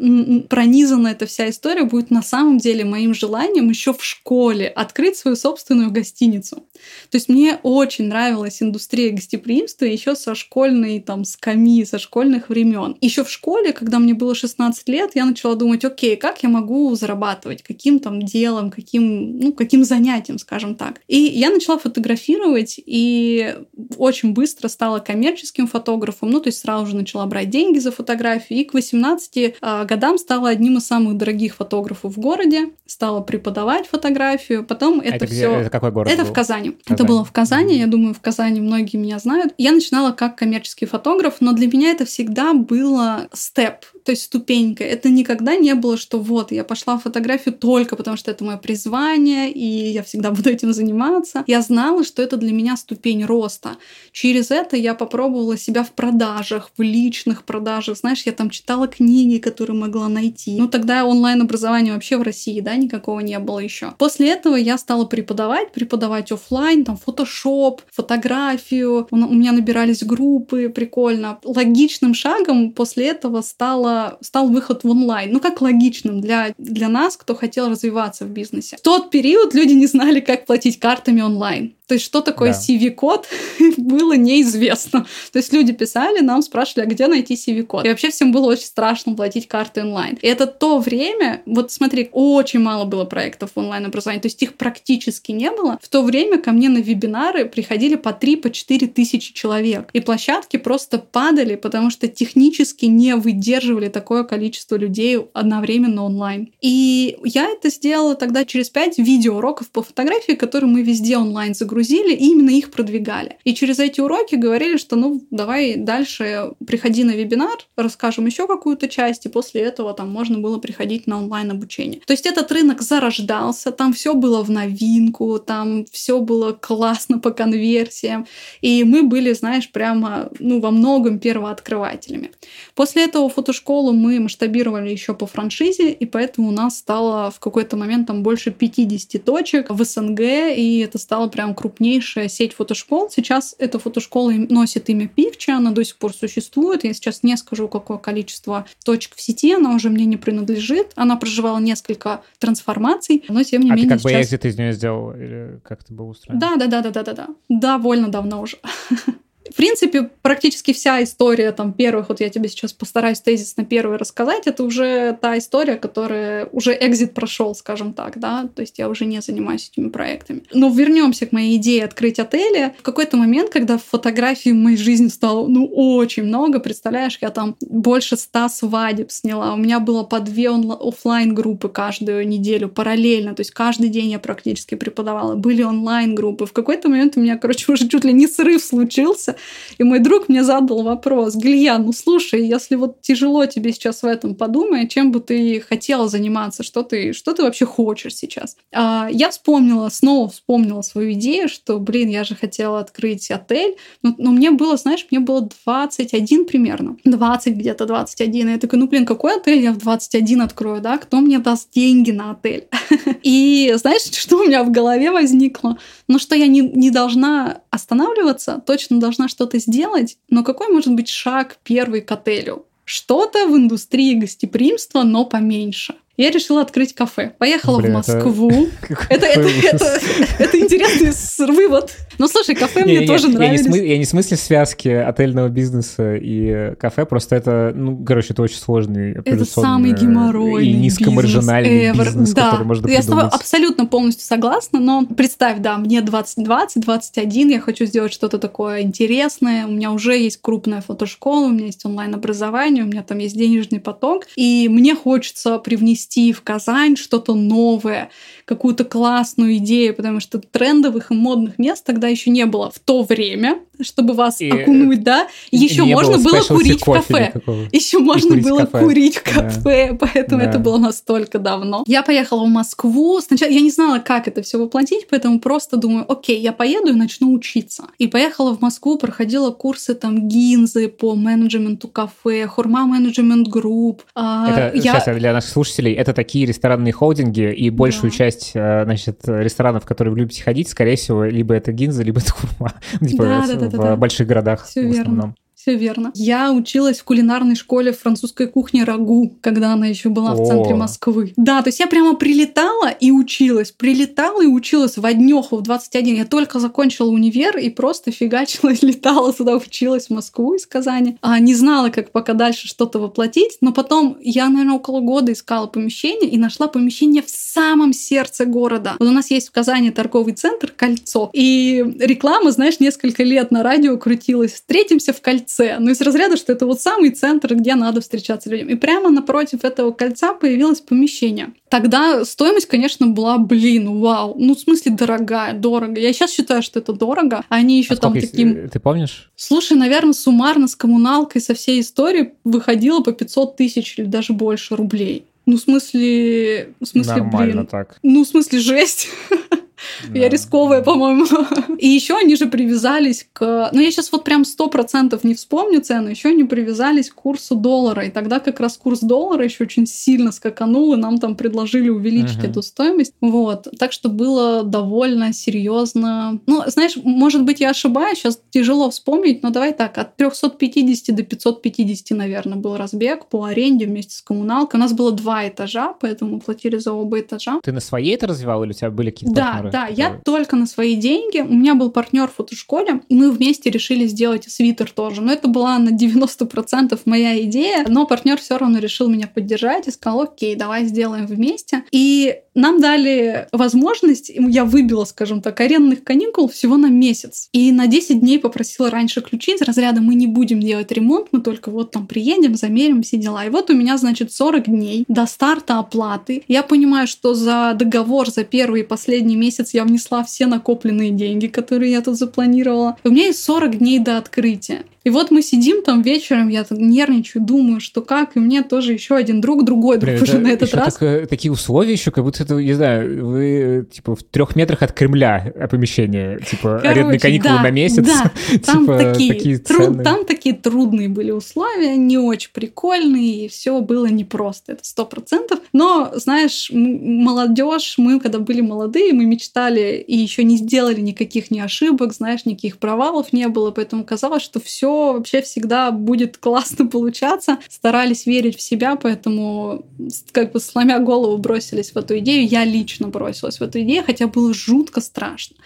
пронизана 0.49 1.09
эта 1.09 1.27
вся 1.27 1.49
история 1.49 1.85
будет 1.85 2.11
на 2.11 2.23
самом 2.23 2.59
деле 2.59 2.85
моим 2.85 3.15
желанием 3.15 3.69
еще 3.69 3.93
в 3.93 4.03
школе 4.03 4.67
открыть 4.69 5.17
свою 5.17 5.37
собственную 5.37 5.91
гостиницу. 5.91 6.64
То 7.11 7.17
есть 7.17 7.29
мне 7.29 7.59
очень 7.63 8.09
нравилась 8.09 8.63
индустрия 8.63 9.13
гостеприимства 9.13 9.85
еще 9.85 10.15
со 10.15 10.35
школьной 10.35 11.01
там 11.01 11.25
скамьи, 11.25 11.85
со 11.85 11.99
школьных 11.99 12.49
времен. 12.49 12.97
Еще 13.01 13.25
в 13.25 13.31
школе, 13.31 13.73
когда 13.73 13.99
мне 13.99 14.15
было 14.15 14.35
16 14.35 14.89
лет, 14.89 15.13
я 15.15 15.25
начала 15.25 15.55
думать, 15.55 15.85
окей, 15.85 16.17
как 16.17 16.43
я 16.43 16.49
могу 16.49 16.95
зарабатывать, 16.95 17.63
каким 17.63 17.99
там 18.01 18.23
делом, 18.23 18.71
каким, 18.71 19.39
ну, 19.39 19.53
каким 19.53 19.85
занятием, 19.85 20.39
скажем 20.39 20.75
так. 20.75 21.01
И 21.09 21.19
я 21.19 21.51
начала 21.51 21.79
фотографировать 21.79 22.81
и 22.85 23.57
очень 23.97 24.33
быстро 24.33 24.69
стала 24.69 24.99
коммерческим 24.99 25.67
фотографом, 25.67 26.31
ну, 26.31 26.41
то 26.41 26.49
есть 26.49 26.61
сразу 26.61 26.87
же 26.87 26.97
начала 26.97 27.27
брать 27.27 27.51
деньги 27.51 27.79
за 27.79 27.93
фотографии, 27.93 28.61
и 28.61 28.65
к 28.65 28.75
18 28.75 29.37
э, 29.37 29.55
а, 29.61 29.85
годам 29.85 30.19
стала 30.19 30.49
одним 30.49 30.79
из 30.79 30.87
самых 30.87 31.17
дорогих 31.17 31.57
фотографов 31.57 32.17
в 32.17 32.21
городе, 32.21 32.71
стала 32.87 33.21
преподавать 33.21 33.87
фотографию, 33.87 34.65
потом 34.65 35.01
это, 35.01 35.17
это 35.17 35.27
все... 35.27 35.51
Это 35.61 35.71
какой 35.71 35.93
город 35.93 36.13
Это 36.13 36.23
был? 36.23 36.31
в 36.31 36.33
Казани. 36.45 36.71
Казани. 36.71 36.77
Это 36.89 37.05
было 37.05 37.25
в 37.25 37.33
Казани, 37.33 37.79
я 37.79 37.87
думаю, 37.87 38.15
в 38.15 38.21
Казани 38.21 38.61
многие 38.61 38.97
меня 38.97 39.19
знают. 39.19 39.55
Я 39.59 39.73
начинала 39.73 40.13
как 40.13 40.37
коммерческий 40.37 40.87
фотограф, 40.87 41.37
но 41.41 41.53
для 41.53 41.67
меня 41.67 41.91
это 41.91 42.05
всегда 42.05 42.55
было 42.55 43.29
степ, 43.33 43.85
то 44.05 44.13
есть 44.13 44.23
ступенька. 44.23 44.85
Это 44.85 45.09
никогда 45.09 45.57
не 45.57 45.75
было, 45.75 45.97
что 45.97 46.19
вот, 46.19 46.53
я 46.53 46.65
пошла 46.65 46.99
в 46.99 47.03
фотографию 47.03 47.55
только 47.55 47.97
потому, 47.97 48.17
что 48.17 48.31
это 48.31 48.45
мое 48.45 48.57
призвание, 48.57 49.51
и 49.51 49.91
я 49.91 50.03
всегда 50.03 50.31
буду 50.33 50.51
этим 50.51 50.73
заниматься. 50.73 51.45
Я 51.47 51.63
знала, 51.63 52.05
что 52.05 52.23
это 52.23 52.37
для 52.37 52.53
меня 52.53 52.77
ступень 52.77 53.25
роста. 53.25 53.77
Через 54.13 54.51
это 54.51 54.77
я 54.77 54.95
попробовала 54.95 55.57
себя 55.57 55.83
в 55.83 55.93
продажах, 55.93 56.71
в 56.77 56.83
личных 56.83 57.45
продажах. 57.45 57.97
Знаешь, 57.97 58.23
я 58.27 58.33
там 58.33 58.51
читала 58.51 58.87
книги, 58.87 59.39
которые 59.39 59.77
могла 59.77 60.09
найти. 60.09 60.57
Ну, 60.59 60.69
тогда 60.69 61.05
онлайн-образования 61.05 61.93
вообще 61.95 62.17
в 62.17 62.23
России, 62.23 62.61
да, 62.61 62.77
никакого 62.77 63.21
не 63.21 63.39
было 63.39 63.59
еще. 63.59 63.93
После 63.99 64.31
этого 64.31 64.57
я 64.57 64.77
стала 64.79 65.05
преподавать, 65.05 65.73
преподавать 65.73 66.31
офлайн, 66.35 66.85
там, 66.85 66.97
фотошоп, 66.97 67.83
фотографию. 67.91 69.07
У 69.11 69.17
меня 69.17 69.53
набирались 69.53 70.03
группы, 70.03 70.69
прикольно. 70.69 71.39
Логичным 71.45 72.15
шагом 72.15 72.73
после 72.73 73.09
этого 73.09 73.41
стало, 73.43 74.19
стал 74.21 74.49
выход 74.49 74.85
в 74.85 74.91
онлайн. 74.91 75.33
Ну, 75.33 75.41
как 75.41 75.61
логичным 75.61 76.21
для, 76.21 76.55
для 76.59 76.89
нас, 76.89 77.17
кто 77.17 77.35
хотел 77.35 77.69
развиваться 77.69 78.25
в 78.25 78.31
бизнесе. 78.31 78.77
В 78.77 78.81
тот 78.81 79.11
период 79.11 79.55
люди 79.55 79.73
не 79.73 79.87
знали, 79.87 80.21
как 80.21 80.47
платить 80.47 80.79
картами 80.79 81.21
онлайн. 81.21 81.75
То 81.87 81.95
есть, 81.95 82.05
что 82.05 82.23
такое 82.23 82.53
да. 82.53 82.59
CV-код, 82.59 83.27
было 83.77 84.15
неизвестно. 84.17 85.07
То 85.33 85.39
есть, 85.39 85.53
люди 85.53 85.73
писали, 85.73 86.21
нам 86.21 86.43
спрашивали, 86.43 86.87
а 86.87 86.89
где 86.89 87.07
найти 87.07 87.35
CV-код. 87.35 87.85
И 87.85 87.89
вообще 87.89 88.11
всем 88.11 88.33
было 88.33 88.47
очень 88.47 88.65
страшно 88.65 89.15
платить 89.15 89.49
карты 89.49 89.83
онлайн. 89.83 90.19
И 90.23 90.27
это 90.27 90.47
то 90.47 90.79
время, 90.79 91.43
вот 91.45 91.71
смотри, 91.73 92.09
очень 92.13 92.61
мало 92.61 92.85
было 92.85 93.05
проектов 93.05 93.51
в 93.55 93.59
онлайн-образовании, 93.59 94.23
то 94.23 94.27
есть 94.27 94.43
их 94.43 94.55
практически 94.55 95.33
не 95.33 95.51
было. 95.51 95.79
В 95.83 95.89
то 95.89 96.03
время 96.03 96.39
ко 96.39 96.53
мне 96.53 96.69
на 96.69 96.79
вебинары 96.79 97.45
приходили 97.45 97.97
по 97.97 98.09
3-4 98.09 98.37
по 98.37 98.49
тысячи 98.49 99.35
человек. 99.35 99.91
И 99.93 100.01
площадки 100.01 100.57
просто 100.57 100.99
падали, 100.99 101.57
потому 101.57 101.91
что 101.91 102.09
технически 102.09 102.87
не 102.87 103.15
выдерживали 103.15 103.89
такое 103.89 104.25
количество 104.25 104.77
людей 104.77 105.19
одновременно 105.35 106.05
онлайн. 106.05 106.53
И 106.61 107.19
я 107.25 107.47
это 107.51 107.69
сделала 107.69 108.15
тогда 108.15 108.45
через 108.45 108.71
5 108.71 108.99
видеоуроков 108.99 109.71
по 109.71 109.83
фотографии, 109.83 110.33
которые 110.33 110.71
мы 110.71 110.83
везде 110.83 111.19
онлайн 111.19 111.55
загрузили 111.55 111.74
грузили 111.75 112.15
и 112.15 112.27
именно 112.27 112.51
их 112.51 112.71
продвигали. 112.71 113.37
И 113.43 113.53
через 113.53 113.81
эти 113.81 114.01
уроки 114.01 114.37
говорили, 114.37 114.77
что 114.77 114.95
ну 114.95 115.27
давай 115.31 115.75
дальше 115.75 116.53
приходи 116.65 117.03
на 117.03 117.11
вебинар, 117.11 117.59
расскажем 117.77 118.27
еще 118.27 118.47
какую-то 118.47 118.89
часть, 118.89 119.27
и 119.27 119.29
после 119.29 119.63
этого 119.63 119.93
там 119.93 120.09
можно 120.09 120.39
было 120.39 120.59
приходить 120.59 121.09
на 121.09 121.19
онлайн 121.19 121.51
обучение. 121.51 122.01
То 122.07 122.13
есть 122.13 122.27
этот 122.27 122.53
рынок 122.53 122.81
зарождался, 122.81 123.73
там 123.73 123.93
все 123.93 124.15
было 124.15 124.45
в 124.45 124.51
новинку, 124.51 125.41
там 125.41 125.85
все 125.91 126.21
было 126.21 126.53
классно 126.53 127.19
по 127.19 127.33
конверсиям, 127.33 128.27
и 128.61 128.85
мы 128.85 129.03
были, 129.03 129.33
знаешь, 129.33 129.69
прямо 129.73 130.31
ну 130.39 130.61
во 130.61 130.71
многом 130.71 131.19
первооткрывателями. 131.19 132.31
После 132.77 133.05
этого 133.05 133.29
фотошколу 133.29 133.93
мы 133.93 134.21
масштабировали 134.21 134.91
еще 134.91 135.15
по 135.15 135.27
франшизе, 135.27 135.91
и 135.91 136.07
поэтому 136.07 136.49
у 136.49 136.53
нас 136.53 136.79
стало 136.79 137.33
в 137.33 137.41
какой-то 137.41 137.77
момент 137.77 138.07
там 138.07 138.23
больше 138.23 138.53
50 138.53 139.25
точек 139.25 139.71
в 139.71 139.85
СНГ, 139.85 140.21
и 140.21 140.79
это 140.85 140.99
стало 140.99 141.29
прям 141.29 141.55
крупнейшая 141.65 142.29
сеть 142.29 142.53
фотошкол. 142.53 143.09
Сейчас 143.11 143.57
эта 143.59 143.79
фотошкола 143.79 144.33
носит 144.51 144.91
имя 144.91 145.09
Picture, 145.17 145.53
она 145.53 145.71
до 145.71 145.83
сих 145.83 145.97
пор 145.97 146.13
существует. 146.13 146.85
Я 146.85 146.93
сейчас 146.93 147.23
не 147.23 147.35
скажу, 147.39 147.69
какое 147.69 147.97
количество 147.97 148.67
точек 148.85 149.15
в 149.15 149.21
сети, 149.23 149.55
она 149.55 149.75
уже 149.75 149.89
мне 149.89 150.05
не 150.05 150.19
принадлежит. 150.19 150.93
Она 150.95 151.17
проживала 151.17 151.59
несколько 151.59 152.21
трансформаций, 152.39 153.25
но 153.31 153.43
тем 153.45 153.63
не 153.63 153.71
а 153.71 153.77
менее 153.77 153.89
ты 153.89 153.95
как 153.95 154.01
сейчас... 154.01 154.13
бы 154.13 154.21
экзит 154.21 154.45
из 154.45 154.59
нее 154.59 154.73
сделал? 154.75 155.13
Или 155.15 155.59
как 155.65 155.81
это 155.81 155.95
было 155.95 156.09
устроено? 156.09 156.39
Да, 156.39 156.57
да, 156.57 156.67
да, 156.67 156.83
да, 156.83 156.91
да, 156.91 157.03
да, 157.03 157.13
да. 157.15 157.29
Довольно 157.49 158.09
давно 158.09 158.43
уже. 158.43 158.59
В 159.51 159.57
принципе, 159.57 160.11
практически 160.23 160.73
вся 160.73 161.03
история 161.03 161.53
там 161.53 161.73
первых, 161.73 162.09
вот 162.09 162.21
я 162.21 162.31
тебе 162.31 162.49
сейчас 162.49 162.73
постараюсь 162.73 163.21
тезис 163.21 163.57
на 163.57 163.65
первый 163.65 163.99
рассказать, 163.99 164.47
это 164.47 164.65
уже 164.65 165.17
та 165.21 165.37
история, 165.39 165.77
которая 165.77 166.47
уже 166.47 166.77
экзит 166.81 167.15
прошел, 167.15 167.55
скажем 167.55 167.93
так, 167.93 168.19
да, 168.19 168.49
то 168.55 168.63
есть 168.63 168.79
я 168.79 168.89
уже 168.89 169.05
не 169.05 169.21
занимаюсь 169.21 169.71
этими 169.71 169.91
проектами. 169.91 170.43
Но 170.53 170.71
вернемся 170.71 171.27
к 171.27 171.33
моей 171.33 171.57
идее 171.57 171.85
открыть 171.85 172.19
отели. 172.19 172.75
В 172.79 172.83
какой-то 172.83 173.17
момент, 173.17 173.51
когда 173.51 173.79
фотографий 173.79 174.53
в 174.53 174.57
моей 174.57 174.77
жизни 174.77 175.09
стало, 175.09 175.47
ну, 175.47 175.67
очень 175.67 176.25
много, 176.25 176.59
представляешь, 176.59 177.19
я 177.21 177.31
там 177.31 177.57
больше 177.61 178.17
ста 178.17 178.49
свадеб 178.49 179.11
сняла, 179.11 179.55
у 179.55 179.57
меня 179.57 179.81
было 179.81 180.05
по 180.05 180.21
две 180.21 180.51
офлайн 180.51 181.35
группы 181.35 181.69
каждую 181.69 182.27
неделю 182.29 182.69
параллельно, 182.69 183.35
то 183.35 183.41
есть 183.41 183.51
каждый 183.51 183.89
день 183.89 184.11
я 184.11 184.19
практически 184.19 184.75
преподавала, 184.75 185.35
были 185.35 185.63
онлайн 185.63 186.15
группы. 186.15 186.47
В 186.47 186.53
какой-то 186.53 186.89
момент 186.89 187.17
у 187.17 187.21
меня, 187.21 187.37
короче, 187.37 187.71
уже 187.73 187.89
чуть 187.89 188.05
ли 188.05 188.13
не 188.13 188.27
срыв 188.27 188.63
случился, 188.63 189.34
и 189.79 189.83
мой 189.83 189.99
друг 189.99 190.29
мне 190.29 190.45
задал 190.45 190.83
вопрос, 190.83 191.35
Гилья, 191.35 191.79
ну 191.79 191.93
слушай, 191.93 192.47
если 192.47 192.77
вот 192.77 193.01
тяжело 193.03 193.47
тебе 193.47 193.73
сейчас 193.73 194.03
в 194.03 194.07
этом, 194.07 194.35
подумай, 194.35 194.89
чем 194.89 195.13
бы 195.13 195.21
ты 195.21 195.61
хотела 195.61 196.09
заниматься, 196.09 196.63
что 196.63 196.83
ты, 196.83 197.13
что 197.13 197.33
ты 197.33 197.43
вообще 197.43 197.67
хочешь 197.67 198.15
сейчас. 198.17 198.57
А, 198.73 199.09
я 199.11 199.31
вспомнила, 199.31 199.89
снова 199.89 200.29
вспомнила 200.29 200.83
свою 200.83 201.13
идею, 201.13 201.49
что, 201.49 201.79
блин, 201.79 202.09
я 202.09 202.25
же 202.25 202.35
хотела 202.35 202.81
открыть 202.81 203.31
отель, 203.31 203.77
но, 204.03 204.15
но 204.19 204.31
мне 204.31 204.51
было, 204.51 204.77
знаешь, 204.77 205.07
мне 205.11 205.21
было 205.21 205.49
21 205.67 206.47
примерно, 206.47 206.97
20 207.05 207.55
где-то, 207.55 207.87
21. 207.87 208.49
И 208.49 208.53
я 208.53 208.59
такая, 208.59 208.81
ну, 208.81 208.89
блин, 208.89 209.07
какой 209.07 209.37
отель 209.37 209.61
я 209.61 209.73
в 209.73 209.79
21 209.79 210.43
открою, 210.43 210.81
да? 210.81 210.99
Кто 210.99 211.21
мне 211.21 211.39
даст 211.39 211.71
деньги 211.73 212.11
на 212.11 212.33
отель? 212.33 212.69
И 213.23 213.73
знаешь, 213.77 214.03
что 214.03 214.39
у 214.39 214.45
меня 214.45 214.65
в 214.65 214.71
голове 214.71 215.11
возникло? 215.11 215.79
Ну, 216.09 216.19
что 216.19 216.35
я 216.35 216.47
не, 216.47 216.61
не 216.61 216.91
должна 216.91 217.63
останавливаться, 217.71 218.63
точно 218.67 219.01
должна 219.01 219.24
что-то 219.29 219.59
сделать, 219.59 220.19
но 220.29 220.43
какой 220.43 220.69
может 220.69 220.95
быть 220.95 221.09
шаг 221.09 221.59
первый 221.65 222.01
к 222.01 222.13
отелю? 222.13 222.67
Что-то 222.85 223.49
в 223.49 223.57
индустрии 223.57 224.15
гостеприимства, 224.15 225.03
но 225.03 225.25
поменьше. 225.25 225.95
Я 226.17 226.31
решила 226.31 226.61
открыть 226.61 226.95
кафе. 226.95 227.33
Поехала 227.39 227.79
Блин, 227.79 227.93
в 227.93 227.95
Москву. 227.95 228.51
Это, 229.09 229.27
это, 229.27 229.49
это, 229.49 230.01
это 230.39 230.61
интересный 230.61 231.13
вывод. 231.55 231.91
Ну, 232.19 232.29
слушай, 232.29 232.55
кафе 232.55 232.85
мне 232.85 233.07
тоже 233.07 233.29
нравится. 233.29 233.69
Я 233.71 233.99
не 233.99 234.05
в 234.05 234.09
смысле 234.09 234.37
связки 234.37 234.89
отельного 234.89 235.49
бизнеса 235.49 236.15
и 236.15 236.75
кафе, 236.77 237.05
просто 237.07 237.37
это, 237.37 237.73
ну, 237.75 238.05
короче, 238.05 238.33
это 238.33 238.43
очень 238.43 238.59
сложный 238.59 239.13
Это 239.25 239.45
самый 239.45 239.93
геморройный 239.93 240.69
И 240.69 240.75
низкомаржинальный 240.75 241.93
бизнес, 241.93 242.35
который 242.35 242.65
можно 242.65 242.89
Я 242.89 243.03
с 243.03 243.07
тобой 243.07 243.25
абсолютно 243.25 243.87
полностью 243.87 244.27
согласна, 244.27 244.79
но 244.79 245.05
представь, 245.07 245.59
да, 245.59 245.79
мне 245.79 246.01
20, 246.01 246.45
21, 246.45 247.49
я 247.51 247.61
хочу 247.61 247.87
сделать 247.87 248.13
что-то 248.13 248.39
такое 248.39 248.83
интересное, 248.83 249.67
у 249.67 249.71
меня 249.71 249.91
уже 249.93 250.17
есть 250.17 250.39
крупная 250.41 250.81
фотошкола, 250.81 251.47
у 251.47 251.51
меня 251.51 251.67
есть 251.67 251.85
онлайн-образование, 251.85 252.85
у 252.85 252.87
меня 252.87 253.03
там 253.03 253.19
есть 253.19 253.37
денежный 253.37 253.81
поток, 253.81 254.27
и 254.37 254.69
мне 254.71 254.95
хочется 254.95 255.59
привнести 255.59 256.04
привнести 256.05 256.33
в 256.33 256.43
Казань 256.43 256.97
что-то 256.97 257.35
новое, 257.35 258.11
какую-то 258.45 258.85
классную 258.85 259.57
идею, 259.57 259.95
потому 259.95 260.21
что 260.21 260.39
трендовых 260.39 261.11
и 261.11 261.15
модных 261.15 261.59
мест 261.59 261.85
тогда 261.85 262.09
еще 262.09 262.31
не 262.31 262.47
было 262.47 262.71
в 262.71 262.79
то 262.79 263.03
время. 263.03 263.59
чтобы 263.81 264.15
вас 264.15 264.41
и 264.41 264.51
окунуть, 264.51 265.03
да. 265.03 265.29
Еще 265.51 265.85
можно 265.85 266.19
было, 266.19 266.33
было 266.33 266.43
курить 266.43 266.83
в 266.83 266.85
кафе. 266.85 267.33
Еще 267.73 267.99
можно 267.99 268.37
было 268.37 268.67
в 268.67 268.71
кафе. 268.71 268.85
курить 268.85 269.17
в 269.17 269.23
кафе, 269.23 269.89
да. 269.93 269.97
поэтому 270.01 270.41
да. 270.41 270.49
это 270.49 270.59
было 270.59 270.79
настолько 270.79 271.39
давно. 271.39 271.85
Я 271.87 272.03
поехала 272.03 272.45
в 272.45 272.49
Москву. 272.49 273.21
Сначала 273.21 273.51
я 273.51 273.61
не 273.61 273.71
знала, 273.71 273.99
как 273.99 274.29
это 274.29 274.43
все 274.43 274.59
воплотить, 274.59 275.07
поэтому 275.11 275.41
просто 275.41 275.77
думаю, 275.77 276.11
окей, 276.11 276.41
я 276.41 276.53
поеду 276.53 276.89
и 276.89 276.93
начну 276.93 277.33
учиться. 277.33 277.85
И 277.99 278.07
поехала 278.07 278.55
в 278.55 278.61
Москву, 278.61 278.99
проходила 278.99 279.51
курсы 279.51 279.95
там 279.95 280.29
гинзы 280.29 280.89
по 280.89 281.15
менеджменту 281.15 281.89
кафе, 281.89 282.47
хурма 282.47 282.87
менеджмент 282.87 283.49
групп. 283.49 284.03
А, 284.15 284.49
это, 284.51 284.77
я... 284.77 285.01
Сейчас 285.01 285.17
для 285.17 285.33
наших 285.33 285.51
слушателей, 285.51 285.93
это 285.93 286.13
такие 286.13 286.47
ресторанные 286.47 286.93
холдинги, 286.93 287.53
и 287.53 287.71
большую 287.71 288.11
да. 288.11 288.19
часть, 288.19 288.34
э, 288.55 288.85
значит, 288.85 289.21
ресторанов, 289.27 289.85
в 289.85 289.87
которые 289.87 290.13
вы 290.13 290.21
любите 290.21 290.43
ходить, 290.43 290.69
скорее 290.69 290.97
всего, 290.97 291.25
либо 291.25 291.55
это 291.55 291.73
гинза, 291.73 292.03
либо 292.03 292.21
это 292.21 292.33
хурма. 292.33 292.73
Типа 293.01 293.25
да, 293.25 293.47
да, 293.47 293.69
да, 293.69 293.97
в 293.97 293.99
больших 293.99 294.27
городах 294.27 294.65
Все 294.65 294.87
в 294.87 294.91
основном. 294.91 295.17
Верно. 295.17 295.35
Все 295.65 295.77
верно. 295.77 296.13
Я 296.15 296.53
училась 296.53 296.99
в 297.01 297.05
кулинарной 297.05 297.57
школе 297.57 297.93
французской 297.93 298.47
кухни 298.47 298.83
Рагу, 298.83 299.37
когда 299.41 299.73
она 299.73 299.87
еще 299.87 300.11
была 300.11 300.33
О. 300.33 300.35
в 300.35 300.47
центре 300.47 300.75
Москвы. 300.75 301.33
Да, 301.37 301.63
то 301.63 301.69
есть 301.69 301.81
я 301.81 301.87
прямо 301.87 302.15
прилетала 302.15 302.91
и 302.91 303.11
училась. 303.11 303.73
Прилетала 303.73 304.43
и 304.43 304.47
училась 304.47 304.99
в 304.99 305.07
однеху 305.07 305.57
в 305.57 305.63
21. 305.63 306.17
Я 306.17 306.25
только 306.27 306.59
закончила 306.59 307.11
универ 307.11 307.57
и 307.57 307.71
просто 307.71 308.13
фигачила, 308.13 308.73
летала 308.83 309.33
сюда, 309.33 309.57
училась 309.57 310.09
в 310.09 310.11
Москву 310.11 310.55
из 310.55 310.67
Казани. 310.67 311.17
А 311.23 311.39
не 311.39 311.55
знала, 311.55 311.89
как 311.89 312.11
пока 312.13 312.35
дальше 312.35 312.69
что-то 312.69 312.99
воплотить. 312.99 313.59
Но 313.61 313.73
потом 313.73 314.19
я, 314.21 314.49
наверное, 314.49 314.77
около 314.77 315.01
года 315.01 315.33
искала 315.33 315.67
помещение 315.67 316.29
и 316.29 316.37
нашла 316.37 316.69
помещение 316.69 317.23
в 317.23 317.31
самом 317.31 317.93
сердце 317.93 318.45
города. 318.45 318.97
Вот 318.99 319.09
у 319.09 319.13
нас 319.13 319.31
есть 319.31 319.49
в 319.49 319.53
Казани 319.53 319.91
торговый 319.91 320.35
центр 320.35 320.73
«Кольцо». 320.77 321.31
И 321.33 321.83
реклама, 322.01 322.51
знаешь, 322.51 322.81
несколько 322.81 323.23
лет 323.23 323.51
на 323.51 323.63
радио 323.63 323.97
крутилась. 323.97 324.53
Встретимся 324.53 325.13
в 325.13 325.21
«Кольце» 325.21 325.54
кольце. 325.55 325.79
Ну, 325.79 325.91
из 325.91 326.01
разряда, 326.01 326.37
что 326.37 326.53
это 326.53 326.67
вот 326.67 326.81
самый 326.81 327.11
центр, 327.11 327.55
где 327.55 327.75
надо 327.75 328.01
встречаться 328.01 328.51
людям. 328.51 328.69
И 328.69 328.75
прямо 328.75 329.11
напротив 329.11 329.65
этого 329.65 329.93
кольца 329.93 330.35
появилось 330.35 330.81
помещение. 330.81 331.53
Тогда 331.69 332.25
стоимость, 332.25 332.67
конечно, 332.67 333.07
была, 333.07 333.39
блин, 333.39 334.01
вау. 334.01 334.35
Ну, 334.39 334.55
в 334.55 334.61
смысле, 334.61 334.93
дорогая, 334.93 335.55
дорого. 335.55 336.01
Я 336.01 336.13
сейчас 336.13 336.33
считаю, 336.33 336.63
что 336.63 336.81
это 336.81 336.93
дорого. 336.93 337.45
Они 337.49 337.79
еще 337.79 337.95
а 337.95 337.97
там 337.97 338.15
таким... 338.15 338.69
Ты 338.69 338.81
помнишь? 338.81 339.31
Слушай, 339.37 339.77
наверное, 339.77 340.13
суммарно 340.13 340.69
с 340.69 340.77
коммуналкой, 340.77 341.41
со 341.41 341.55
всей 341.55 341.81
историей 341.81 342.35
выходило 342.45 343.01
по 343.01 343.13
500 343.13 343.57
тысяч 343.57 343.99
или 343.99 344.07
даже 344.07 344.33
больше 344.33 344.77
рублей. 344.77 345.25
Ну, 345.47 345.57
в 345.57 345.61
смысле... 345.61 346.71
В 346.81 346.87
смысле, 346.87 347.13
Нормально 347.17 347.53
блин. 347.53 347.67
так. 347.67 347.99
Ну, 348.03 348.25
в 348.25 348.29
смысле, 348.29 348.61
жесть. 348.61 349.09
Да. 350.09 350.19
Я 350.19 350.29
рисковая, 350.29 350.83
по-моему. 350.83 351.27
И 351.79 351.89
еще 351.89 352.17
они 352.17 352.37
же 352.37 352.47
привязались 352.47 353.27
к... 353.33 353.71
Ну, 353.73 353.81
я 353.81 353.91
сейчас 353.91 354.13
вот 354.13 354.25
прям 354.25 354.45
сто 354.45 354.69
процентов 354.69 355.25
не 355.25 355.35
вспомню 355.35 355.81
цену. 355.81 356.09
Еще 356.09 356.29
они 356.29 356.45
привязались 356.45 357.11
к 357.11 357.15
курсу 357.15 357.55
доллара. 357.55 358.05
И 358.05 358.11
тогда 358.11 358.41
как 358.41 358.61
раз 358.61 358.77
курс 358.77 359.01
доллара 359.01 359.45
еще 359.45 359.65
очень 359.65 359.87
сильно 359.87 360.33
скаканул, 360.33 360.95
и 360.95 360.97
нам 360.97 361.19
там 361.19 361.37
предложили 361.37 361.89
увеличить 361.89 362.39
uh-huh. 362.39 362.51
эту 362.51 362.63
стоимость. 362.63 363.15
Вот. 363.21 363.69
Так 363.79 363.93
что 363.93 364.09
было 364.09 364.63
довольно 364.63 365.33
серьезно. 365.33 366.41
Ну, 366.47 366.63
знаешь, 366.67 366.97
может 366.97 367.45
быть, 367.45 367.61
я 367.61 367.71
ошибаюсь, 367.71 368.19
сейчас 368.19 368.41
тяжело 368.51 368.91
вспомнить, 368.91 369.43
но 369.43 369.51
давай 369.51 369.73
так, 369.73 369.99
от 369.99 370.17
350 370.17 371.15
до 371.15 371.23
550, 371.23 372.17
наверное, 372.17 372.57
был 372.57 372.77
разбег 372.77 373.27
по 373.27 373.45
аренде 373.45 373.87
вместе 373.87 374.17
с 374.17 374.23
коммуналкой. 374.23 374.79
У 374.79 374.83
нас 374.83 374.93
было 374.93 375.13
два 375.13 375.49
этажа, 375.49 375.95
поэтому 376.01 376.41
платили 376.41 376.77
за 376.77 376.93
оба 376.93 377.21
этажа. 377.21 377.61
Ты 377.63 377.73
на 377.73 377.81
своей 377.81 378.15
это 378.15 378.27
развивал 378.27 378.65
или 378.65 378.71
у 378.71 378.75
тебя 378.75 378.91
были 378.91 379.11
какие-то 379.11 379.35
Да, 379.35 379.64
партнеры? 379.71 379.95
Да, 379.97 380.03
я 380.03 380.21
только 380.25 380.57
на 380.57 380.67
свои 380.67 380.97
деньги. 380.97 381.41
У 381.41 381.53
меня 381.53 381.75
был 381.75 381.91
партнер 381.91 382.29
в 382.29 382.35
фотошколе, 382.35 383.01
и 383.09 383.15
мы 383.15 383.31
вместе 383.31 383.71
решили 383.71 384.07
сделать 384.07 384.51
свитер 384.51 384.91
тоже. 384.91 385.21
Но 385.21 385.33
это 385.33 385.49
была 385.49 385.79
на 385.79 385.91
90% 385.91 386.99
моя 387.05 387.43
идея, 387.45 387.85
но 387.89 388.07
партнер 388.07 388.39
все 388.39 388.59
равно 388.59 388.79
решил 388.79 389.09
меня 389.09 389.27
поддержать 389.27 389.89
и 389.89 389.91
сказал, 389.91 390.23
окей, 390.23 390.55
давай 390.55 390.85
сделаем 390.85 391.27
вместе. 391.27 391.85
И 391.91 392.37
нам 392.55 392.81
дали 392.81 393.49
возможность, 393.53 394.31
я 394.35 394.65
выбила, 394.65 395.05
скажем 395.05 395.43
так, 395.43 395.61
арендных 395.61 396.05
каникул 396.05 396.49
всего 396.49 396.77
на 396.77 396.87
месяц. 396.87 397.49
И 397.53 397.73
на 397.73 397.87
10 397.87 398.21
дней 398.21 398.39
попросила 398.39 398.91
раньше 398.91 399.23
ключи 399.23 399.55
из 399.55 399.63
разряда 399.63 400.01
«мы 400.01 400.15
не 400.15 400.27
будем 400.27 400.61
делать 400.61 400.93
ремонт, 400.93 401.29
мы 401.33 401.41
только 401.41 401.71
вот 401.71 401.91
там 401.91 402.07
приедем, 402.07 402.55
замерим 402.55 403.03
все 403.03 403.17
дела». 403.17 403.45
И 403.45 403.51
вот 403.51 403.71
у 403.71 403.75
меня, 403.75 403.97
значит, 403.97 404.33
40 404.33 404.65
дней 404.67 405.05
до 405.09 405.27
старта 405.27 405.79
оплаты. 405.79 406.45
Я 406.47 406.63
понимаю, 406.63 407.09
что 407.09 407.35
за 407.35 407.75
договор 407.77 408.31
за 408.31 408.45
первый 408.45 408.83
и 408.83 408.85
последний 408.85 409.37
месяц 409.37 409.54
я 409.75 409.85
внесла 409.85 410.25
все 410.25 410.47
накопленные 410.47 411.11
деньги, 411.11 411.47
которые 411.47 411.93
я 411.93 412.01
тут 412.01 412.17
запланировала. 412.17 412.97
У 413.05 413.11
меня 413.11 413.27
есть 413.27 413.43
40 413.43 413.79
дней 413.79 413.99
до 413.99 414.19
открытия. 414.19 414.85
И 415.05 415.11
вот 415.11 415.31
мы 415.31 415.43
сидим 415.43 415.83
там 415.83 416.01
вечером, 416.01 416.49
я 416.49 416.65
там 416.65 416.79
нервничаю, 416.79 417.45
думаю, 417.45 417.81
что 417.81 418.01
как, 418.01 418.37
и 418.37 418.41
мне 418.41 418.63
тоже 418.63 418.95
еще 418.95 419.15
один 419.15 419.43
друг, 419.43 419.63
другой 419.65 419.99
друг 419.99 420.15
Блин, 420.15 420.23
уже 420.23 420.39
на 420.39 420.49
этот 420.49 420.73
раз. 420.73 420.95
Так, 420.95 421.29
такие 421.29 421.53
условия 421.53 421.93
еще, 421.93 422.11
как 422.11 422.25
будто 422.25 422.43
это, 422.43 422.55
не 422.55 422.73
знаю, 422.73 423.27
вы 423.27 423.87
типа 423.93 424.17
в 424.17 424.23
трех 424.23 424.57
метрах 424.57 424.81
от 424.81 424.93
Кремля 424.93 425.53
помещение, 425.71 426.41
типа 426.41 426.79
Короче, 426.83 426.89
арендные 426.89 427.21
каникулы 427.21 427.55
да, 427.57 427.63
на 427.63 427.71
месяц. 427.71 428.07
Да, 428.07 428.33
там 428.65 428.81
типа, 428.81 428.99
такие, 428.99 429.35
такие 429.35 429.59
тру- 429.59 430.03
там 430.03 430.25
такие 430.25 430.55
трудные 430.55 431.11
были 431.11 431.33
условия, 431.33 431.97
не 431.97 432.17
очень 432.17 432.51
прикольные, 432.55 433.45
и 433.45 433.49
все 433.49 433.79
было 433.83 434.07
непросто, 434.07 434.73
это 434.73 434.87
сто 434.87 435.05
процентов. 435.05 435.59
Но, 435.75 436.13
знаешь, 436.15 436.71
молодежь, 436.73 437.97
мы 437.99 438.21
когда 438.21 438.39
были 438.39 438.63
молодые, 438.63 439.13
мы 439.13 439.27
мечтали 439.27 440.03
и 440.07 440.17
еще 440.17 440.45
не 440.45 440.57
сделали 440.57 441.03
никаких 441.03 441.51
ни 441.51 441.61
ошибок, 441.61 442.15
знаешь, 442.15 442.47
никаких 442.47 442.79
провалов 442.79 443.35
не 443.35 443.49
было, 443.49 443.71
поэтому 443.71 444.05
казалось, 444.05 444.43
что 444.43 444.61
все 444.61 444.94
вообще 444.95 445.43
всегда 445.43 445.91
будет 445.91 446.39
классно 446.39 446.87
получаться. 446.87 447.59
Старались 447.69 448.27
верить 448.27 448.57
в 448.57 448.61
себя, 448.61 448.97
поэтому 448.97 449.87
как 450.33 450.53
бы 450.53 450.61
сломя 450.61 450.99
голову 450.99 451.37
бросились 451.39 451.93
в 451.93 451.97
эту 451.97 452.19
идею. 452.19 452.47
Я 452.49 452.65
лично 452.65 453.09
бросилась 453.09 453.59
в 453.59 453.63
эту 453.63 453.81
идею, 453.83 454.05
хотя 454.05 454.27
было 454.27 454.55
жутко 454.55 455.01
страшно. 455.01 455.57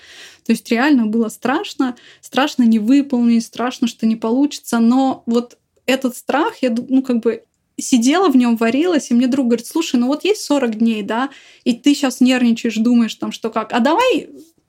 То 0.44 0.52
есть 0.52 0.70
реально 0.70 1.06
было 1.06 1.28
страшно, 1.28 1.96
страшно 2.20 2.62
не 2.62 2.78
выполнить, 2.78 3.44
страшно, 3.44 3.86
что 3.86 4.06
не 4.06 4.16
получится, 4.16 4.78
но 4.78 5.22
вот 5.26 5.58
этот 5.84 6.16
страх, 6.16 6.62
я 6.62 6.74
ну 6.88 7.02
как 7.02 7.20
бы 7.20 7.44
сидела 7.78 8.28
в 8.28 8.36
нем, 8.36 8.56
варилась, 8.56 9.10
и 9.10 9.14
мне 9.14 9.26
друг 9.26 9.46
говорит, 9.46 9.66
слушай, 9.66 9.96
ну 9.96 10.06
вот 10.06 10.24
есть 10.24 10.42
40 10.42 10.78
дней, 10.78 11.02
да, 11.02 11.30
и 11.64 11.74
ты 11.74 11.94
сейчас 11.94 12.20
нервничаешь, 12.20 12.76
думаешь 12.76 13.14
там, 13.14 13.30
что 13.30 13.50
как, 13.50 13.72
а 13.72 13.80
давай 13.80 14.28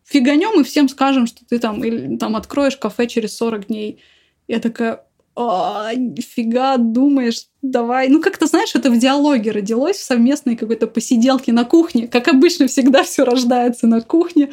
фиганем 0.09 0.59
и 0.59 0.63
всем 0.63 0.89
скажем, 0.89 1.27
что 1.27 1.45
ты 1.45 1.59
там, 1.59 1.83
или 1.83 2.17
там 2.17 2.35
откроешь 2.35 2.77
кафе 2.77 3.07
через 3.07 3.35
40 3.37 3.67
дней. 3.67 4.01
Я 4.49 4.59
такая, 4.59 5.05
а, 5.35 5.93
нифига, 5.95 6.77
думаешь, 6.77 7.45
давай. 7.61 8.09
Ну, 8.09 8.19
как-то, 8.19 8.47
знаешь, 8.47 8.75
это 8.75 8.89
в 8.89 8.97
диалоге 8.97 9.51
родилось, 9.51 9.97
в 9.97 10.03
совместной 10.03 10.57
какой-то 10.57 10.87
посиделке 10.87 11.53
на 11.53 11.65
кухне. 11.65 12.07
Как 12.07 12.27
обычно, 12.27 12.67
всегда 12.67 13.03
все 13.03 13.23
рождается 13.23 13.85
на 13.85 14.01
кухне. 14.01 14.49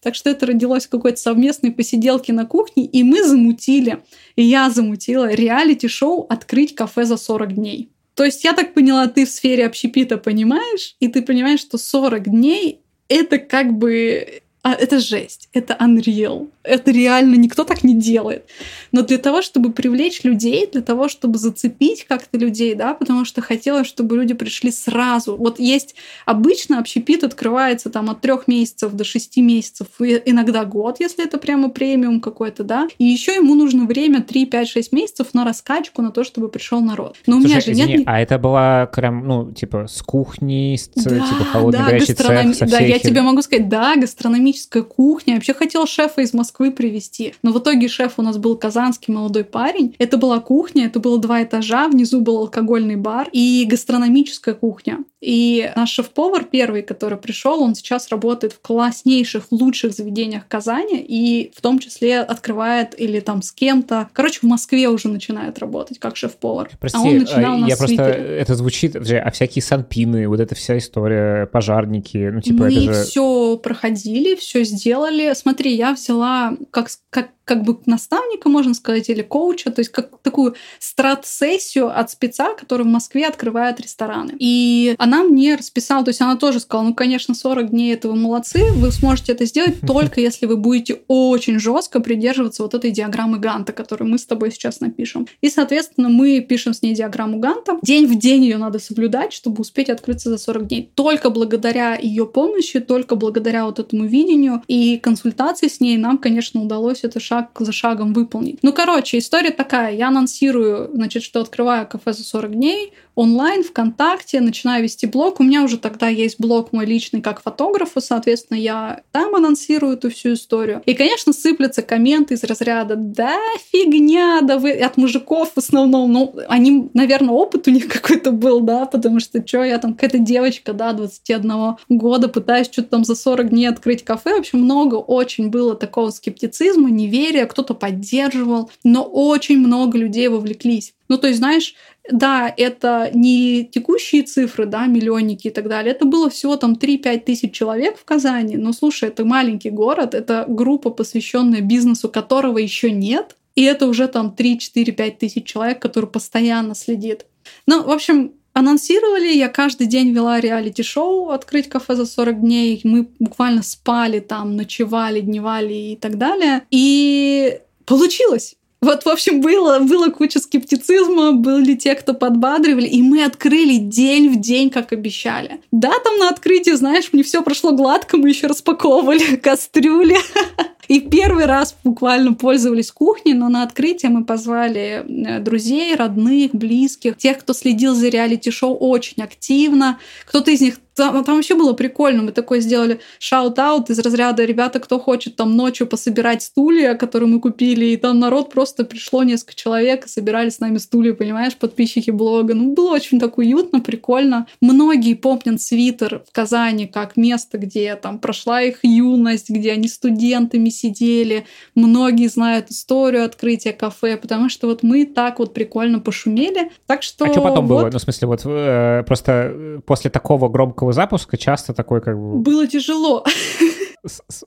Так 0.00 0.14
что 0.14 0.30
это 0.30 0.46
родилось 0.46 0.86
в 0.86 0.88
какой-то 0.88 1.18
совместной 1.20 1.72
посиделке 1.72 2.32
на 2.32 2.46
кухне, 2.46 2.86
и 2.86 3.02
мы 3.02 3.22
замутили, 3.22 4.02
и 4.34 4.42
я 4.42 4.70
замутила 4.70 5.32
реалити-шоу 5.32 6.26
«Открыть 6.28 6.74
кафе 6.74 7.04
за 7.04 7.18
40 7.18 7.54
дней». 7.54 7.90
То 8.14 8.24
есть, 8.24 8.44
я 8.44 8.54
так 8.54 8.72
поняла, 8.72 9.06
ты 9.08 9.26
в 9.26 9.30
сфере 9.30 9.66
общепита 9.66 10.16
понимаешь, 10.16 10.96
и 11.00 11.08
ты 11.08 11.20
понимаешь, 11.20 11.60
что 11.60 11.76
40 11.76 12.30
дней— 12.30 12.80
это 13.08 13.38
как 13.38 13.74
бы 13.74 14.42
а 14.64 14.72
это 14.72 14.98
жесть, 14.98 15.50
это 15.52 15.76
unreal. 15.78 16.48
Это 16.62 16.90
реально 16.90 17.34
никто 17.34 17.64
так 17.64 17.84
не 17.84 17.94
делает. 17.94 18.46
Но 18.92 19.02
для 19.02 19.18
того, 19.18 19.42
чтобы 19.42 19.72
привлечь 19.72 20.24
людей, 20.24 20.66
для 20.72 20.80
того, 20.80 21.10
чтобы 21.10 21.38
зацепить 21.38 22.06
как-то 22.06 22.38
людей, 22.38 22.74
да, 22.74 22.94
потому 22.94 23.26
что 23.26 23.42
хотелось, 23.42 23.86
чтобы 23.86 24.16
люди 24.16 24.32
пришли 24.32 24.70
сразу. 24.70 25.36
Вот 25.36 25.60
есть 25.60 25.94
обычно 26.24 26.78
общепит 26.78 27.24
открывается 27.24 27.90
там 27.90 28.08
от 28.08 28.22
трех 28.22 28.48
месяцев 28.48 28.94
до 28.94 29.04
шести 29.04 29.42
месяцев, 29.42 29.88
иногда 29.98 30.64
год, 30.64 30.98
если 30.98 31.22
это 31.22 31.36
прямо 31.36 31.68
премиум 31.68 32.22
какой-то, 32.22 32.64
да. 32.64 32.88
И 32.96 33.04
еще 33.04 33.34
ему 33.34 33.54
нужно 33.54 33.84
время 33.84 34.22
3, 34.22 34.46
5, 34.46 34.68
6 34.68 34.92
месяцев 34.92 35.34
на 35.34 35.44
раскачку, 35.44 36.00
на 36.00 36.10
то, 36.10 36.24
чтобы 36.24 36.48
пришел 36.48 36.80
народ. 36.80 37.16
Но 37.26 37.34
Слушай, 37.34 37.44
у 37.44 37.48
меня 37.48 37.60
же 37.60 37.72
извини, 37.72 37.98
нет... 37.98 38.02
А 38.06 38.18
это 38.18 38.38
была 38.38 38.86
прям, 38.86 39.28
ну, 39.28 39.52
типа, 39.52 39.88
с 39.88 40.00
кухни, 40.00 40.76
с, 40.76 40.88
да, 40.88 41.20
типа, 41.20 41.44
холодный 41.52 41.80
да, 41.80 41.84
горячий 41.84 42.14
гастрономи... 42.14 42.52
цех, 42.54 42.70
со 42.70 42.78
Да, 42.78 42.82
я 42.82 42.98
тебе 42.98 43.20
могу 43.20 43.42
сказать, 43.42 43.68
да, 43.68 43.94
гастрономический 43.96 44.53
гастрономическая 44.54 44.82
кухня. 44.82 45.34
Я 45.34 45.36
вообще 45.36 45.54
хотела 45.54 45.86
шефа 45.86 46.22
из 46.22 46.32
Москвы 46.32 46.70
привезти. 46.70 47.34
Но 47.42 47.52
в 47.52 47.58
итоге 47.58 47.88
шеф 47.88 48.14
у 48.16 48.22
нас 48.22 48.38
был 48.38 48.56
казанский 48.56 49.12
молодой 49.12 49.44
парень. 49.44 49.94
Это 49.98 50.16
была 50.16 50.40
кухня, 50.40 50.86
это 50.86 51.00
было 51.00 51.18
два 51.18 51.42
этажа, 51.42 51.88
внизу 51.88 52.20
был 52.20 52.38
алкогольный 52.38 52.96
бар 52.96 53.28
и 53.32 53.66
гастрономическая 53.68 54.54
кухня. 54.54 54.98
И 55.20 55.70
наш 55.74 55.90
шеф-повар 55.90 56.44
первый, 56.44 56.82
который 56.82 57.16
пришел, 57.16 57.62
он 57.62 57.74
сейчас 57.74 58.10
работает 58.10 58.52
в 58.52 58.60
класснейших, 58.60 59.46
лучших 59.50 59.94
заведениях 59.94 60.46
Казани 60.46 60.98
и 60.98 61.50
в 61.56 61.62
том 61.62 61.78
числе 61.78 62.20
открывает 62.20 62.98
или 63.00 63.20
там 63.20 63.40
с 63.40 63.50
кем-то. 63.50 64.08
Короче, 64.12 64.40
в 64.40 64.44
Москве 64.44 64.88
уже 64.88 65.08
начинает 65.08 65.58
работать 65.58 65.98
как 65.98 66.16
шеф-повар. 66.16 66.70
Прости, 66.78 66.98
а 66.98 67.02
он 67.02 67.18
начинал 67.18 67.66
я 67.66 67.76
просто... 67.76 68.02
Это 68.02 68.54
звучит... 68.54 68.96
А 68.96 69.30
всякие 69.30 69.62
санпины, 69.62 70.28
вот 70.28 70.40
эта 70.40 70.54
вся 70.54 70.76
история, 70.76 71.46
пожарники, 71.46 72.30
ну 72.32 72.40
типа 72.40 72.64
Мы 72.64 72.74
это 72.74 72.94
же... 72.94 73.04
все 73.04 73.56
проходили, 73.56 74.34
все 74.44 74.64
сделали. 74.64 75.32
Смотри, 75.34 75.74
я 75.74 75.92
взяла, 75.92 76.56
как, 76.70 76.88
как 77.10 77.33
как 77.44 77.62
бы 77.62 77.78
наставника, 77.86 78.48
можно 78.48 78.74
сказать, 78.74 79.08
или 79.08 79.22
коуча, 79.22 79.70
то 79.70 79.80
есть 79.80 79.90
как 79.90 80.10
такую 80.22 80.54
страт-сессию 80.78 81.96
от 81.96 82.10
спеца, 82.10 82.54
который 82.54 82.82
в 82.82 82.88
Москве 82.88 83.26
открывает 83.26 83.80
рестораны. 83.80 84.32
И 84.38 84.94
она 84.98 85.22
мне 85.22 85.54
расписала, 85.54 86.04
то 86.04 86.10
есть 86.10 86.20
она 86.20 86.36
тоже 86.36 86.60
сказала, 86.60 86.88
ну, 86.88 86.94
конечно, 86.94 87.34
40 87.34 87.70
дней 87.70 87.94
это 87.94 88.08
вы 88.08 88.16
молодцы, 88.16 88.72
вы 88.72 88.90
сможете 88.90 89.32
это 89.32 89.44
сделать 89.44 89.80
только 89.86 90.20
если 90.20 90.46
вы 90.46 90.56
будете 90.56 91.00
очень 91.08 91.58
жестко 91.58 92.00
придерживаться 92.00 92.62
вот 92.62 92.74
этой 92.74 92.90
диаграммы 92.90 93.38
Ганта, 93.38 93.72
которую 93.72 94.10
мы 94.10 94.18
с 94.18 94.26
тобой 94.26 94.50
сейчас 94.50 94.80
напишем. 94.80 95.26
И, 95.40 95.50
соответственно, 95.50 96.08
мы 96.08 96.40
пишем 96.40 96.74
с 96.74 96.82
ней 96.82 96.94
диаграмму 96.94 97.38
Ганта. 97.38 97.78
День 97.82 98.06
в 98.06 98.18
день 98.18 98.44
ее 98.44 98.56
надо 98.56 98.78
соблюдать, 98.78 99.32
чтобы 99.32 99.60
успеть 99.60 99.90
открыться 99.90 100.30
за 100.30 100.38
40 100.38 100.66
дней. 100.66 100.90
Только 100.94 101.30
благодаря 101.30 101.96
ее 101.96 102.26
помощи, 102.26 102.80
только 102.80 103.16
благодаря 103.16 103.66
вот 103.66 103.78
этому 103.78 104.06
видению 104.06 104.62
и 104.68 104.98
консультации 104.98 105.68
с 105.68 105.80
ней 105.80 105.96
нам, 105.98 106.18
конечно, 106.18 106.62
удалось 106.62 107.04
это 107.04 107.20
шаг 107.20 107.33
за 107.58 107.72
шагом 107.72 108.12
выполнить. 108.12 108.58
Ну, 108.62 108.72
короче, 108.72 109.18
история 109.18 109.50
такая. 109.50 109.94
Я 109.94 110.08
анонсирую, 110.08 110.90
значит, 110.94 111.22
что 111.22 111.40
открываю 111.40 111.86
кафе 111.86 112.12
за 112.12 112.24
40 112.24 112.52
дней, 112.52 112.92
онлайн, 113.14 113.62
ВКонтакте, 113.62 114.40
начинаю 114.40 114.82
вести 114.82 115.06
блог. 115.06 115.40
У 115.40 115.42
меня 115.42 115.62
уже 115.62 115.78
тогда 115.78 116.08
есть 116.08 116.38
блог 116.38 116.72
мой 116.72 116.86
личный 116.86 117.20
как 117.20 117.42
фотографа, 117.42 118.00
соответственно, 118.00 118.58
я 118.58 119.02
там 119.12 119.34
анонсирую 119.34 119.94
эту 119.94 120.10
всю 120.10 120.34
историю. 120.34 120.82
И, 120.86 120.94
конечно, 120.94 121.32
сыплются 121.32 121.82
комменты 121.82 122.34
из 122.34 122.44
разряда 122.44 122.96
«Да, 122.96 123.38
фигня, 123.70 124.40
да 124.42 124.58
вы...» 124.58 124.72
От 124.72 124.96
мужиков 124.96 125.52
в 125.54 125.58
основном. 125.58 126.12
Ну, 126.12 126.34
они, 126.48 126.90
наверное, 126.94 127.34
опыт 127.34 127.68
у 127.68 127.70
них 127.70 127.88
какой-то 127.92 128.32
был, 128.32 128.60
да, 128.60 128.86
потому 128.86 129.20
что 129.20 129.46
что 129.46 129.62
я 129.62 129.78
там, 129.78 129.94
какая-то 129.94 130.18
девочка, 130.18 130.72
да, 130.72 130.92
21 130.92 131.76
года, 131.88 132.28
пытаюсь 132.28 132.68
что-то 132.70 132.88
там 132.88 133.04
за 133.04 133.14
40 133.14 133.50
дней 133.50 133.66
открыть 133.66 134.04
кафе. 134.04 134.34
В 134.34 134.40
общем, 134.40 134.60
много 134.60 134.96
очень 134.96 135.50
было 135.50 135.74
такого 135.74 136.10
скептицизма, 136.10 136.90
неверия, 136.90 137.46
кто-то 137.46 137.74
поддерживал, 137.74 138.70
но 138.82 139.02
очень 139.02 139.58
много 139.58 139.98
людей 139.98 140.28
вовлеклись. 140.28 140.94
Ну, 141.08 141.18
то 141.18 141.26
есть, 141.26 141.38
знаешь, 141.38 141.74
да, 142.10 142.52
это 142.56 143.10
не 143.14 143.64
текущие 143.64 144.22
цифры, 144.22 144.66
да, 144.66 144.86
миллионники 144.86 145.48
и 145.48 145.50
так 145.50 145.68
далее. 145.68 145.94
Это 145.94 146.04
было 146.04 146.28
всего 146.28 146.56
там 146.56 146.74
3-5 146.74 147.20
тысяч 147.20 147.52
человек 147.52 147.98
в 147.98 148.04
Казани. 148.04 148.56
Но 148.56 148.72
слушай, 148.72 149.08
это 149.08 149.24
маленький 149.24 149.70
город, 149.70 150.14
это 150.14 150.44
группа, 150.48 150.90
посвященная 150.90 151.60
бизнесу, 151.60 152.08
которого 152.08 152.58
еще 152.58 152.90
нет. 152.90 153.36
И 153.54 153.62
это 153.62 153.86
уже 153.86 154.08
там 154.08 154.34
3-4-5 154.36 155.16
тысяч 155.18 155.44
человек, 155.44 155.80
которые 155.80 156.10
постоянно 156.10 156.74
следит. 156.74 157.26
Ну, 157.66 157.82
в 157.82 157.90
общем, 157.90 158.32
анонсировали, 158.52 159.28
я 159.28 159.48
каждый 159.48 159.86
день 159.86 160.12
вела 160.12 160.40
реалити-шоу 160.40 161.30
«Открыть 161.30 161.68
кафе 161.68 161.94
за 161.94 162.06
40 162.06 162.40
дней». 162.40 162.80
Мы 162.84 163.08
буквально 163.18 163.62
спали 163.62 164.20
там, 164.20 164.56
ночевали, 164.56 165.20
дневали 165.20 165.74
и 165.74 165.96
так 165.96 166.18
далее. 166.18 166.62
И 166.70 167.60
получилось. 167.84 168.56
Вот, 168.84 169.04
в 169.04 169.08
общем, 169.08 169.40
было, 169.40 169.78
было 169.78 170.10
куча 170.10 170.40
скептицизма, 170.40 171.32
были 171.32 171.74
те, 171.74 171.94
кто 171.94 172.12
подбадривали, 172.12 172.86
и 172.86 173.00
мы 173.00 173.24
открыли 173.24 173.78
день 173.78 174.28
в 174.28 174.38
день, 174.38 174.68
как 174.68 174.92
обещали. 174.92 175.62
Да, 175.72 175.90
там 176.04 176.18
на 176.18 176.28
открытии, 176.28 176.72
знаешь, 176.72 177.08
мне 177.12 177.22
все 177.22 177.42
прошло 177.42 177.72
гладко, 177.72 178.18
мы 178.18 178.28
еще 178.28 178.46
распаковывали 178.46 179.36
кастрюли. 179.42 180.18
И 180.88 181.00
первый 181.00 181.46
раз 181.46 181.74
буквально 181.82 182.34
пользовались 182.34 182.92
кухней, 182.92 183.32
но 183.32 183.48
на 183.48 183.62
открытие 183.62 184.10
мы 184.10 184.26
позвали 184.26 185.02
э, 185.06 185.40
друзей, 185.40 185.94
родных, 185.94 186.54
близких, 186.54 187.16
тех, 187.16 187.38
кто 187.38 187.54
следил 187.54 187.94
за 187.94 188.08
реалити-шоу 188.08 188.74
очень 188.74 189.22
активно. 189.22 189.98
Кто-то 190.26 190.50
из 190.50 190.60
них 190.60 190.78
там, 190.94 191.24
там 191.24 191.36
вообще 191.36 191.54
было 191.54 191.72
прикольно. 191.72 192.22
Мы 192.22 192.32
такой 192.32 192.60
сделали 192.60 193.00
shout-out 193.18 193.90
из 193.90 193.98
разряда 193.98 194.44
«Ребята, 194.44 194.80
кто 194.80 194.98
хочет 194.98 195.36
там 195.36 195.56
ночью 195.56 195.86
пособирать 195.86 196.42
стулья, 196.42 196.94
которые 196.94 197.28
мы 197.28 197.40
купили?» 197.40 197.86
И 197.86 197.96
там 197.96 198.18
народ 198.18 198.50
просто 198.50 198.84
пришло 198.84 199.22
несколько 199.22 199.54
человек 199.54 200.06
и 200.06 200.08
собирали 200.08 200.50
с 200.50 200.60
нами 200.60 200.78
стулья, 200.78 201.14
понимаешь, 201.14 201.56
подписчики 201.56 202.10
блога. 202.10 202.54
Ну, 202.54 202.74
было 202.74 202.92
очень 202.92 203.18
так 203.18 203.38
уютно, 203.38 203.80
прикольно. 203.80 204.46
Многие 204.60 205.14
помнят 205.14 205.60
свитер 205.60 206.22
в 206.28 206.32
Казани 206.32 206.86
как 206.86 207.16
место, 207.16 207.58
где 207.58 207.96
там 207.96 208.18
прошла 208.18 208.62
их 208.62 208.80
юность, 208.82 209.50
где 209.50 209.72
они 209.72 209.88
студентами 209.88 210.68
сидели. 210.68 211.46
Многие 211.74 212.28
знают 212.28 212.70
историю 212.70 213.24
открытия 213.24 213.72
кафе, 213.72 214.16
потому 214.16 214.48
что 214.48 214.68
вот 214.68 214.82
мы 214.82 215.06
так 215.06 215.38
вот 215.38 215.54
прикольно 215.54 216.00
пошумели. 216.00 216.70
Так 216.86 217.02
что... 217.02 217.24
А 217.24 217.32
что 217.32 217.40
потом 217.40 217.66
вот... 217.66 217.82
было? 217.82 217.90
Ну, 217.90 217.98
в 217.98 218.02
смысле, 218.02 218.28
вот 218.28 218.42
э, 218.44 219.02
просто 219.06 219.32
э, 219.54 219.80
после 219.84 220.10
такого 220.10 220.48
громкого 220.48 220.83
громкого 220.84 220.92
запуска 220.92 221.36
часто 221.36 221.72
такой 221.72 222.00
как 222.00 222.16
бы... 222.16 222.38
Было 222.38 222.66
тяжело. 222.66 223.24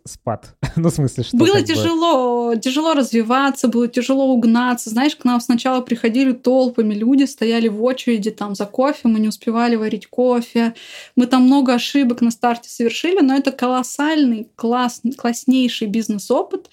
спад. 0.06 0.56
ну, 0.76 0.90
в 0.90 0.94
смысле, 0.94 1.24
что? 1.24 1.38
Было 1.38 1.62
тяжело, 1.62 2.54
бы... 2.54 2.60
тяжело 2.60 2.94
развиваться, 2.94 3.68
было 3.68 3.88
тяжело 3.88 4.28
угнаться. 4.28 4.90
Знаешь, 4.90 5.16
к 5.16 5.26
нам 5.26 5.42
сначала 5.42 5.82
приходили 5.82 6.32
толпами, 6.32 6.94
люди 6.94 7.26
стояли 7.26 7.68
в 7.68 7.84
очереди 7.84 8.32
там 8.32 8.56
за 8.56 8.66
кофе, 8.66 9.08
мы 9.08 9.20
не 9.20 9.30
успевали 9.30 9.76
варить 9.76 10.08
кофе. 10.08 10.74
Мы 11.16 11.26
там 11.26 11.44
много 11.44 11.74
ошибок 11.74 12.22
на 12.22 12.32
старте 12.32 12.70
совершили, 12.70 13.22
но 13.22 13.36
это 13.36 13.52
колоссальный, 13.52 14.48
класс, 14.56 15.02
класснейший 15.18 15.88
бизнес-опыт. 15.88 16.70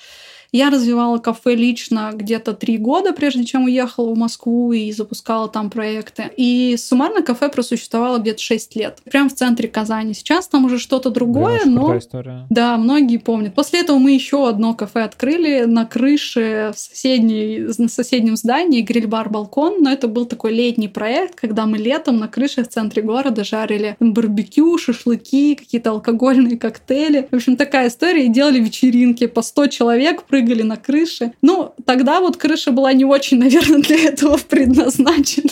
Я 0.55 0.71
развивала 0.71 1.19
кафе 1.19 1.57
лично 1.57 2.13
где-то 2.15 2.53
три 2.53 2.79
года, 2.79 3.13
прежде 3.13 3.45
чем 3.45 3.65
уехала 3.65 4.15
в 4.15 4.17
Москву 4.17 4.73
и 4.73 4.93
запускала 4.93 5.49
там 5.49 5.69
проекты. 5.69 6.31
И 6.37 6.77
суммарно 6.79 7.23
кафе 7.23 7.49
просуществовало 7.49 8.19
где-то 8.19 8.41
6 8.41 8.77
лет. 8.77 8.99
Прямо 9.11 9.29
в 9.29 9.35
центре 9.35 9.69
Казани. 9.69 10.15
Сейчас 10.15 10.47
там 10.47 10.67
уже 10.67 10.79
что-то 10.79 11.11
другое, 11.11 11.63
да, 11.65 11.71
но... 11.71 11.99
История. 11.99 12.47
Да, 12.51 12.77
многие 12.77 13.17
помнят. 13.17 13.53
После 13.57 13.81
этого 13.81 13.99
мы 13.99 14.13
еще 14.13 14.49
одно 14.49 14.75
кафе 14.75 15.01
открыли 15.01 15.65
на 15.65 15.87
крыше 15.87 16.71
в 16.73 16.79
соседней, 16.79 17.67
на 17.77 17.89
соседнем 17.89 18.37
здании, 18.37 18.83
гриль-бар-балкон. 18.83 19.83
Но 19.83 19.91
это 19.91 20.07
был 20.07 20.25
такой 20.25 20.53
летний 20.53 20.87
проект, 20.87 21.35
когда 21.35 21.67
мы 21.67 21.79
летом 21.79 22.19
на 22.19 22.29
крыше 22.29 22.63
в 22.63 22.69
центре 22.69 23.03
города 23.03 23.43
жарили 23.43 23.97
барбекю, 23.99 24.79
шашлыки, 24.79 25.57
какие-то 25.57 25.91
алкогольные 25.91 26.57
коктейли. 26.57 27.27
В 27.29 27.35
общем, 27.35 27.57
такая 27.57 27.89
история. 27.89 28.27
И 28.27 28.29
делали 28.29 28.61
вечеринки 28.61 29.27
по 29.27 29.43
100 29.43 29.67
человек, 29.67 30.23
прыгали 30.23 30.44
прыгали 30.45 30.63
на 30.63 30.77
крыши. 30.77 31.33
Ну, 31.43 31.75
тогда 31.87 32.21
вот 32.21 32.37
крыша 32.37 32.71
была 32.71 32.93
не 32.93 33.05
очень, 33.05 33.39
наверное, 33.45 33.81
для 33.81 34.09
этого 34.09 34.39
предназначена. 34.49 35.51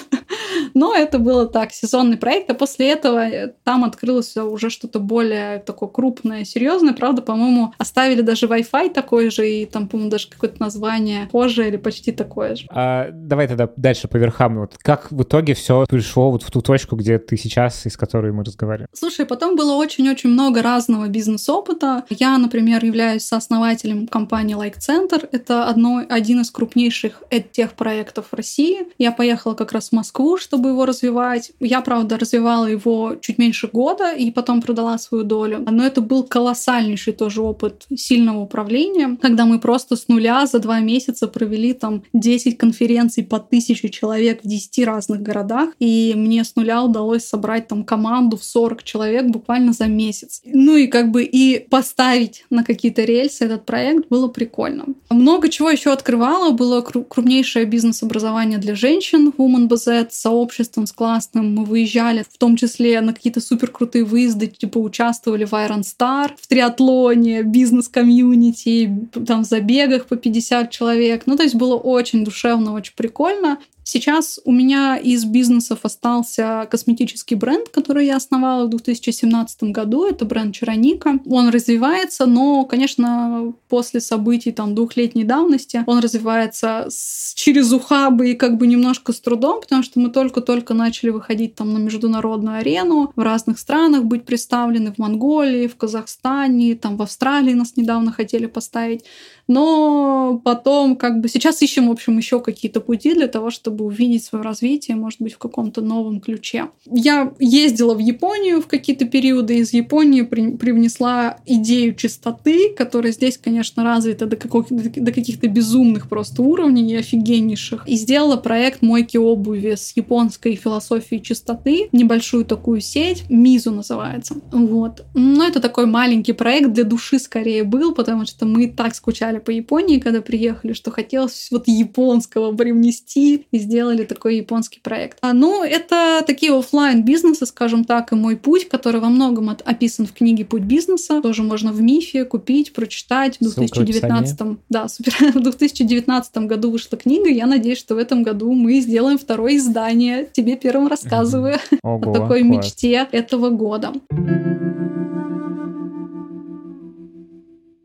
Но 0.75 0.95
это 0.95 1.19
было 1.19 1.47
так, 1.47 1.73
сезонный 1.73 2.17
проект, 2.17 2.51
а 2.51 2.55
после 2.55 2.91
этого 2.91 3.19
э, 3.19 3.53
там 3.65 3.85
открылось 3.85 4.37
уже 4.37 4.71
что-то 4.71 4.99
более 5.01 5.59
такое 5.59 5.89
крупное, 5.89 6.45
серьезное. 6.45 6.95
Правда, 6.95 7.23
по-моему, 7.23 7.75
оставили 7.79 8.23
даже 8.23 8.47
Wi-Fi 8.47 8.93
такой 8.93 9.31
же, 9.31 9.49
и 9.49 9.67
там, 9.67 9.89
по-моему, 9.89 10.11
даже 10.11 10.29
какое-то 10.29 10.61
название 10.61 11.29
позже 11.31 11.69
или 11.69 11.77
почти 11.77 12.13
такое 12.13 12.57
же. 12.57 12.67
А, 12.71 13.11
давай 13.13 13.49
тогда 13.49 13.69
дальше 13.77 14.09
по 14.09 14.17
верхам. 14.17 14.59
Вот 14.61 14.77
как 14.79 15.11
в 15.11 15.23
итоге 15.23 15.55
все 15.55 15.85
пришло 15.89 16.31
вот 16.31 16.43
в 16.43 16.51
ту 16.51 16.63
точку, 16.63 16.97
где 16.97 17.19
ты 17.19 17.37
сейчас, 17.37 17.87
из 17.87 17.97
которой 17.97 18.33
мы 18.33 18.45
разговариваем? 18.45 18.89
Слушай, 18.93 19.27
потом 19.27 19.57
было 19.57 19.75
очень-очень 19.75 20.31
много 20.31 20.63
разного 20.63 21.09
бизнес-опыта. 21.09 22.05
Я, 22.09 22.39
например, 22.39 22.85
являюсь 22.85 23.25
сооснователем 23.25 24.07
компании 24.07 24.57
Like 24.57 24.72
Центр. 24.79 25.29
Это 25.33 25.65
одно, 25.65 26.03
один 26.09 26.41
из 26.41 26.51
крупнейших 26.51 27.23
тех 27.53 27.75
проектов 27.75 28.27
в 28.31 28.35
России. 28.35 28.87
Я 28.99 29.13
поехала 29.13 29.55
как 29.55 29.73
раз 29.73 29.91
в 29.91 29.93
Москву, 29.93 30.39
чтобы 30.39 30.71
его 30.71 30.87
развивать. 30.87 31.53
Я, 31.61 31.81
правда, 31.81 32.19
развивала 32.19 32.67
его 32.67 33.17
чуть 33.21 33.39
меньше 33.39 33.69
года 33.69 34.13
и 34.13 34.31
потом 34.31 34.63
продала 34.63 34.99
свою 34.99 35.25
долю. 35.25 35.65
Но 35.71 35.85
это 35.85 36.01
был 36.01 36.25
колоссальнейший 36.25 37.13
тоже 37.13 37.43
опыт 37.43 37.87
сильного 37.95 38.41
управления, 38.41 39.17
когда 39.21 39.45
мы 39.45 39.59
просто 39.59 39.97
с 39.97 40.09
нуля 40.09 40.47
за 40.47 40.59
два 40.59 40.81
месяца 40.81 41.29
провели 41.29 41.73
там 41.73 42.03
10 42.13 42.59
конференций 42.59 43.25
по 43.25 43.39
тысяче 43.39 43.89
человек 43.89 44.41
в 44.43 44.49
10 44.49 44.85
разных 44.85 45.23
городах. 45.23 45.71
И 45.79 46.15
мне 46.17 46.45
с 46.45 46.57
нуля 46.57 46.83
удалось 46.83 47.25
собрать 47.25 47.69
там 47.69 47.85
команду 47.85 48.37
в 48.37 48.45
40 48.45 48.83
человек 48.83 49.27
буквально 49.27 49.73
за 49.73 49.87
месяц. 49.87 50.43
Ну 50.45 50.77
и 50.77 50.87
как 50.87 51.11
бы 51.11 51.25
и 51.25 51.67
поставить 51.69 52.45
на 52.51 52.65
какие-то 52.65 53.03
рельсы 53.03 53.45
этот 53.45 53.65
проект 53.67 54.09
было 54.09 54.29
прикольно 54.29 54.62
прикольно. 54.63 54.95
Много 55.11 55.49
чего 55.49 55.71
еще 55.71 55.93
открывала. 55.93 56.51
Было 56.53 56.81
крупнейшее 56.81 57.65
бизнес-образование 57.65 58.59
для 58.59 58.75
женщин, 58.75 59.33
Woman 59.37 59.69
BZ, 59.69 60.11
с 60.11 60.21
сообществом, 60.21 60.87
с 60.87 60.93
классным. 60.93 61.55
Мы 61.55 61.65
выезжали 61.65 62.25
в 62.29 62.39
том 62.39 62.57
числе 62.57 63.01
на 63.01 63.13
какие-то 63.13 63.41
супер 63.41 63.71
крутые 63.71 64.05
выезды, 64.05 64.47
типа 64.47 64.79
участвовали 64.79 65.45
в 65.45 65.53
Iron 65.53 65.83
Star, 65.83 66.31
в 66.41 66.47
триатлоне, 66.47 67.43
бизнес-комьюнити, 67.43 69.09
там 69.27 69.45
в 69.45 69.47
забегах 69.47 70.07
по 70.07 70.17
50 70.17 70.71
человек. 70.71 71.23
Ну, 71.27 71.37
то 71.37 71.43
есть 71.43 71.55
было 71.55 71.77
очень 71.77 72.25
душевно, 72.25 72.73
очень 72.73 72.95
прикольно. 72.97 73.59
Сейчас 73.85 74.41
у 74.45 74.53
меня 74.53 74.97
из 74.97 75.25
бизнесов 75.25 75.81
остался 75.83 76.67
косметический 76.71 77.37
бренд, 77.37 77.69
который 77.69 78.07
я 78.07 78.17
основала 78.17 78.67
в 78.67 78.71
2017 78.71 79.65
году. 79.65 80.07
Это 80.07 80.25
бренд 80.25 80.55
Чароника. 80.55 81.19
Он 81.27 81.49
развивается, 81.49 82.27
но, 82.27 82.65
конечно, 82.65 83.53
после 83.69 84.01
событий 84.01 84.53
там 84.53 84.75
двухлетней 84.75 85.25
давности 85.25 85.83
он 85.87 85.99
развивается 85.99 86.87
с, 86.89 87.35
через 87.35 87.73
ухабы 87.73 88.31
и 88.31 88.35
как 88.35 88.57
бы 88.57 88.67
немножко 88.67 89.13
с 89.13 89.21
трудом, 89.21 89.61
потому 89.61 89.83
что 89.83 89.99
мы 89.99 90.11
только-только 90.11 90.75
начали 90.75 91.11
выходить 91.11 91.55
там 91.55 91.73
на 91.73 91.79
международную 91.79 92.59
арену, 92.59 93.13
в 93.17 93.21
разных 93.21 93.59
странах 93.59 94.05
быть 94.05 94.25
представлены, 94.25 94.93
в 94.93 94.99
Монголии, 94.99 95.67
в 95.67 95.77
Казахстане, 95.77 96.77
там 96.77 96.97
в 96.97 97.03
Австралии 97.03 97.53
нас 97.55 97.77
недавно 97.77 98.13
хотели 98.13 98.47
поставить. 98.47 99.05
Но 99.53 100.41
потом 100.45 100.97
как 100.97 101.21
бы 101.21 101.29
сейчас 101.29 101.61
ищем, 101.63 101.89
в 101.89 101.93
общем, 101.93 102.17
еще 102.17 102.41
какие-то 102.41 102.81
пути 102.81 103.15
для 103.15 103.29
того, 103.29 103.51
чтобы 103.51 103.85
увидеть 103.85 104.25
свое 104.25 104.43
развитие, 104.43 104.97
может 104.97 105.21
быть, 105.21 105.35
в 105.35 105.39
каком-то 105.39 105.83
новом 105.83 106.21
ключе. 106.21 106.69
Я 106.91 107.33
ездила 107.39 107.95
в 107.95 107.99
Японию 107.99 108.63
в 108.63 108.67
какие-то 108.67 109.05
периоды, 109.05 109.59
из 109.59 109.75
Японии 109.75 110.23
при, 110.23 110.57
привнесла 110.57 111.39
идею 111.45 111.95
чистоты, 111.95 112.75
которая 112.75 113.13
здесь, 113.13 113.37
конечно, 113.37 113.85
развита 113.85 114.27
до, 114.27 114.37
до 114.37 115.13
каких-то 115.13 115.49
безумных 115.49 116.09
просто 116.09 116.43
уровней 116.43 116.91
и 116.91 116.97
офигеннейших. 116.97 117.87
И 117.87 117.97
сделала 117.97 118.37
проект 118.37 118.81
мойки 118.83 119.19
обуви 119.19 119.75
с 119.77 119.93
японской 119.97 120.55
философией 120.55 121.23
чистоты, 121.23 121.89
небольшую 121.93 122.45
такую 122.45 122.81
сеть, 122.81 123.25
Мизу 123.29 123.71
называется. 123.71 124.35
Вот. 124.51 125.05
Но 125.15 125.45
это 125.45 125.61
такой 125.61 125.87
маленький 125.87 126.33
проект 126.33 126.73
для 126.73 126.85
души 126.85 127.19
скорее 127.19 127.65
был, 127.65 127.93
потому 127.95 128.25
что 128.25 128.47
мы 128.47 128.69
так 128.69 128.95
скучали 128.95 129.42
по 129.45 129.51
Японии, 129.51 129.99
когда 129.99 130.21
приехали, 130.21 130.73
что 130.73 130.91
хотелось 130.91 131.49
вот 131.51 131.65
японского 131.67 132.55
привнести 132.55 133.47
и 133.51 133.59
сделали 133.59 134.05
такой 134.05 134.37
японский 134.37 134.81
проект. 134.81 135.19
А, 135.21 135.33
ну, 135.33 135.63
это 135.63 136.23
такие 136.27 136.57
офлайн 136.57 137.05
бизнесы, 137.05 137.47
скажем 137.47 137.85
так, 137.85 138.13
и 138.13 138.15
мой 138.15 138.37
путь, 138.37 138.69
который 138.69 139.01
во 139.01 139.09
многом 139.09 139.51
описан 139.51 140.07
в 140.07 140.13
книге 140.13 140.45
«Путь 140.45 140.63
бизнеса». 140.63 141.21
Тоже 141.21 141.43
можно 141.43 141.73
в 141.73 141.81
МИФе 141.81 142.25
купить, 142.25 142.73
прочитать. 142.73 143.39
В 143.41 143.55
2019, 143.55 144.59
да, 144.69 144.89
супер. 144.89 145.15
в 145.35 145.41
2019 145.41 146.37
году 146.39 146.71
вышла 146.71 146.97
книга. 146.99 147.29
Я 147.29 147.47
надеюсь, 147.47 147.79
что 147.79 147.95
в 147.95 147.99
этом 147.99 148.23
году 148.23 148.53
мы 148.53 148.81
сделаем 148.81 149.19
второе 149.19 149.57
издание. 149.57 150.29
Тебе 150.33 150.57
первым 150.57 150.89
рассказываю 150.89 151.59
о 151.83 151.99
такой 152.13 152.43
мечте 152.43 153.07
этого 153.13 153.51
года. 153.51 153.93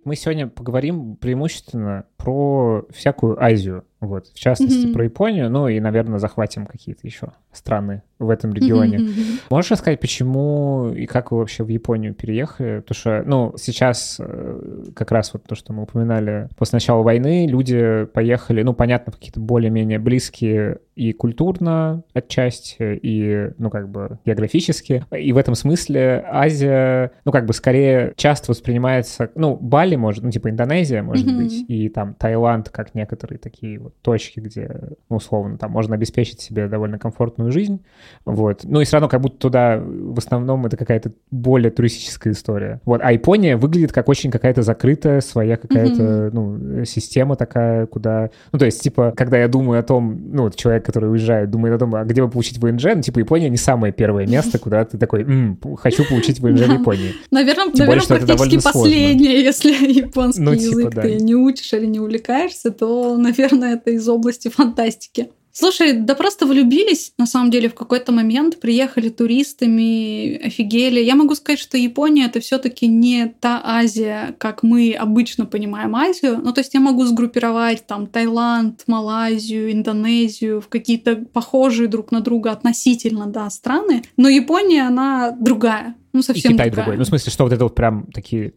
Мы 0.08 0.16
сегодня 0.16 0.48
поговорим 0.48 1.18
преимущественно 1.18 2.06
про 2.16 2.86
всякую 2.92 3.44
Азию. 3.44 3.84
Вот, 4.00 4.28
в 4.28 4.40
частности, 4.40 4.88
mm-hmm. 4.88 4.94
про 4.94 5.04
Японию, 5.06 5.50
ну 5.50 5.68
и, 5.68 5.80
наверное, 5.80 6.20
захватим 6.20 6.68
какие-то 6.68 7.02
еще 7.08 7.32
страны 7.52 8.04
в 8.20 8.30
этом 8.30 8.54
регионе. 8.54 8.98
Mm-hmm. 8.98 9.40
Можешь 9.50 9.72
рассказать, 9.72 10.00
почему 10.00 10.90
и 10.90 11.08
как 11.08 11.32
вы 11.32 11.40
вообще 11.40 11.64
в 11.64 11.68
Японию 11.70 12.14
переехали? 12.14 12.80
Потому 12.80 12.96
что, 12.96 13.24
ну, 13.26 13.54
сейчас 13.58 14.18
э, 14.20 14.84
как 14.96 15.12
раз 15.12 15.34
вот 15.34 15.44
то, 15.44 15.56
что 15.56 15.74
мы 15.74 15.84
упоминали, 15.84 16.48
после 16.58 16.78
начала 16.78 17.02
войны 17.02 17.48
люди 17.48 18.06
поехали, 18.14 18.62
ну, 18.62 18.74
понятно, 18.74 19.12
какие-то 19.12 19.40
более-менее 19.40 19.98
близкие 19.98 20.80
и 20.96 21.14
культурно 21.14 22.04
отчасти, 22.14 23.00
и, 23.02 23.52
ну, 23.58 23.70
как 23.70 23.90
бы 23.90 24.20
географически. 24.26 25.06
И 25.12 25.32
в 25.32 25.38
этом 25.38 25.56
смысле 25.56 26.24
Азия, 26.28 27.12
ну, 27.26 27.32
как 27.32 27.46
бы 27.46 27.54
скорее 27.54 28.14
часто 28.16 28.52
воспринимается, 28.52 29.32
ну, 29.36 29.56
Бали 29.56 29.96
может, 29.96 30.24
ну, 30.24 30.32
типа 30.32 30.50
Индонезия, 30.50 31.02
может 31.02 31.28
mm-hmm. 31.28 31.38
быть, 31.38 31.66
и 31.68 31.90
там 31.90 32.14
Таиланд, 32.16 32.70
как 32.70 32.96
некоторые 32.96 33.40
такие 33.40 33.80
вот 33.88 33.96
точки, 34.02 34.40
где, 34.40 34.70
ну, 35.10 35.18
условно, 35.18 35.58
там 35.58 35.72
можно 35.72 35.96
обеспечить 35.96 36.40
себе 36.40 36.68
довольно 36.68 37.00
комфортную 37.00 37.52
жизнь, 37.52 37.82
вот. 38.26 38.62
Ну 38.64 38.82
и 38.82 38.86
все 38.86 38.98
равно 38.98 39.10
как 39.10 39.22
будто 39.22 39.38
туда 39.38 39.82
в 39.82 40.18
основном 40.18 40.66
это 40.66 40.78
какая-то 40.78 41.12
более 41.32 41.72
туристическая 41.72 42.34
история. 42.34 42.82
Вот. 42.86 43.02
А 43.04 43.12
Япония 43.12 43.58
выглядит 43.58 43.92
как 43.92 44.10
очень 44.10 44.32
какая-то 44.32 44.62
закрытая 44.62 45.22
своя 45.22 45.58
какая-то, 45.58 46.02
mm-hmm. 46.02 46.30
ну, 46.34 46.86
система 46.86 47.36
такая, 47.36 47.86
куда... 47.86 48.30
Ну, 48.52 48.60
то 48.60 48.66
есть, 48.66 48.82
типа, 48.82 49.14
когда 49.16 49.38
я 49.38 49.48
думаю 49.48 49.80
о 49.80 49.84
том, 49.84 50.32
ну, 50.32 50.44
вот 50.44 50.56
человек, 50.56 50.86
который 50.86 51.10
уезжает, 51.10 51.50
думает 51.50 51.76
о 51.76 51.80
том, 51.80 51.96
а 51.96 52.04
где 52.04 52.22
бы 52.22 52.30
получить 52.30 52.58
ВНЖ, 52.58 52.86
ну, 52.96 53.02
типа, 53.02 53.20
Япония 53.20 53.50
не 53.50 53.58
самое 53.58 53.94
первое 53.94 54.28
место, 54.28 54.60
куда 54.68 54.86
ты 54.86 54.98
такой, 54.98 55.24
М, 55.24 55.60
хочу 55.78 56.06
получить 56.06 56.40
ВНЖ 56.40 56.62
в 56.62 56.74
Японии. 56.80 57.14
Наверное, 57.32 57.68
наверное 57.74 58.18
практически 58.20 58.64
последнее, 58.64 59.42
если 59.44 59.72
японский 59.72 60.42
ну, 60.42 60.56
типа, 60.56 60.80
язык 60.80 61.02
ты 61.02 61.16
не 61.16 61.36
учишь 61.36 61.74
или 61.74 61.86
не 61.86 62.00
увлекаешься, 62.00 62.72
то, 62.72 63.18
наверное, 63.18 63.77
это 63.78 63.92
из 63.92 64.08
области 64.08 64.50
фантастики. 64.50 65.30
Слушай, 65.60 65.94
да 65.94 66.14
просто 66.14 66.46
влюбились, 66.46 67.14
на 67.18 67.26
самом 67.26 67.50
деле, 67.50 67.68
в 67.68 67.74
какой-то 67.74 68.12
момент, 68.12 68.60
приехали 68.60 69.10
туристами, 69.10 70.38
офигели. 70.38 71.00
Я 71.00 71.16
могу 71.16 71.34
сказать, 71.34 71.58
что 71.58 71.80
Япония 71.80 72.26
это 72.26 72.40
все 72.40 72.60
таки 72.60 72.86
не 72.86 73.34
та 73.40 73.60
Азия, 73.66 74.36
как 74.38 74.62
мы 74.62 74.94
обычно 74.94 75.48
понимаем 75.48 75.96
Азию. 75.96 76.40
Ну, 76.44 76.54
то 76.54 76.62
есть 76.62 76.76
я 76.76 76.80
могу 76.80 77.06
сгруппировать 77.06 77.88
там 77.88 78.06
Таиланд, 78.06 78.84
Малайзию, 78.86 79.72
Индонезию 79.72 80.62
в 80.62 80.68
какие-то 80.68 81.16
похожие 81.16 81.88
друг 81.88 82.12
на 82.12 82.22
друга 82.22 82.52
относительно, 82.52 83.26
да, 83.26 83.50
страны. 83.50 84.04
Но 84.16 84.30
Япония, 84.30 84.84
она 84.86 85.32
другая. 85.32 85.96
Ну, 86.14 86.22
совсем 86.22 86.52
И 86.52 86.54
Китай 86.54 86.70
другая. 86.70 86.86
другой. 86.86 86.98
Ну, 86.98 87.04
в 87.04 87.08
смысле, 87.08 87.32
что 87.32 87.46
вот 87.46 87.54
это 87.54 87.64
вот 87.64 87.74
прям 87.74 88.06
такие 88.14 88.54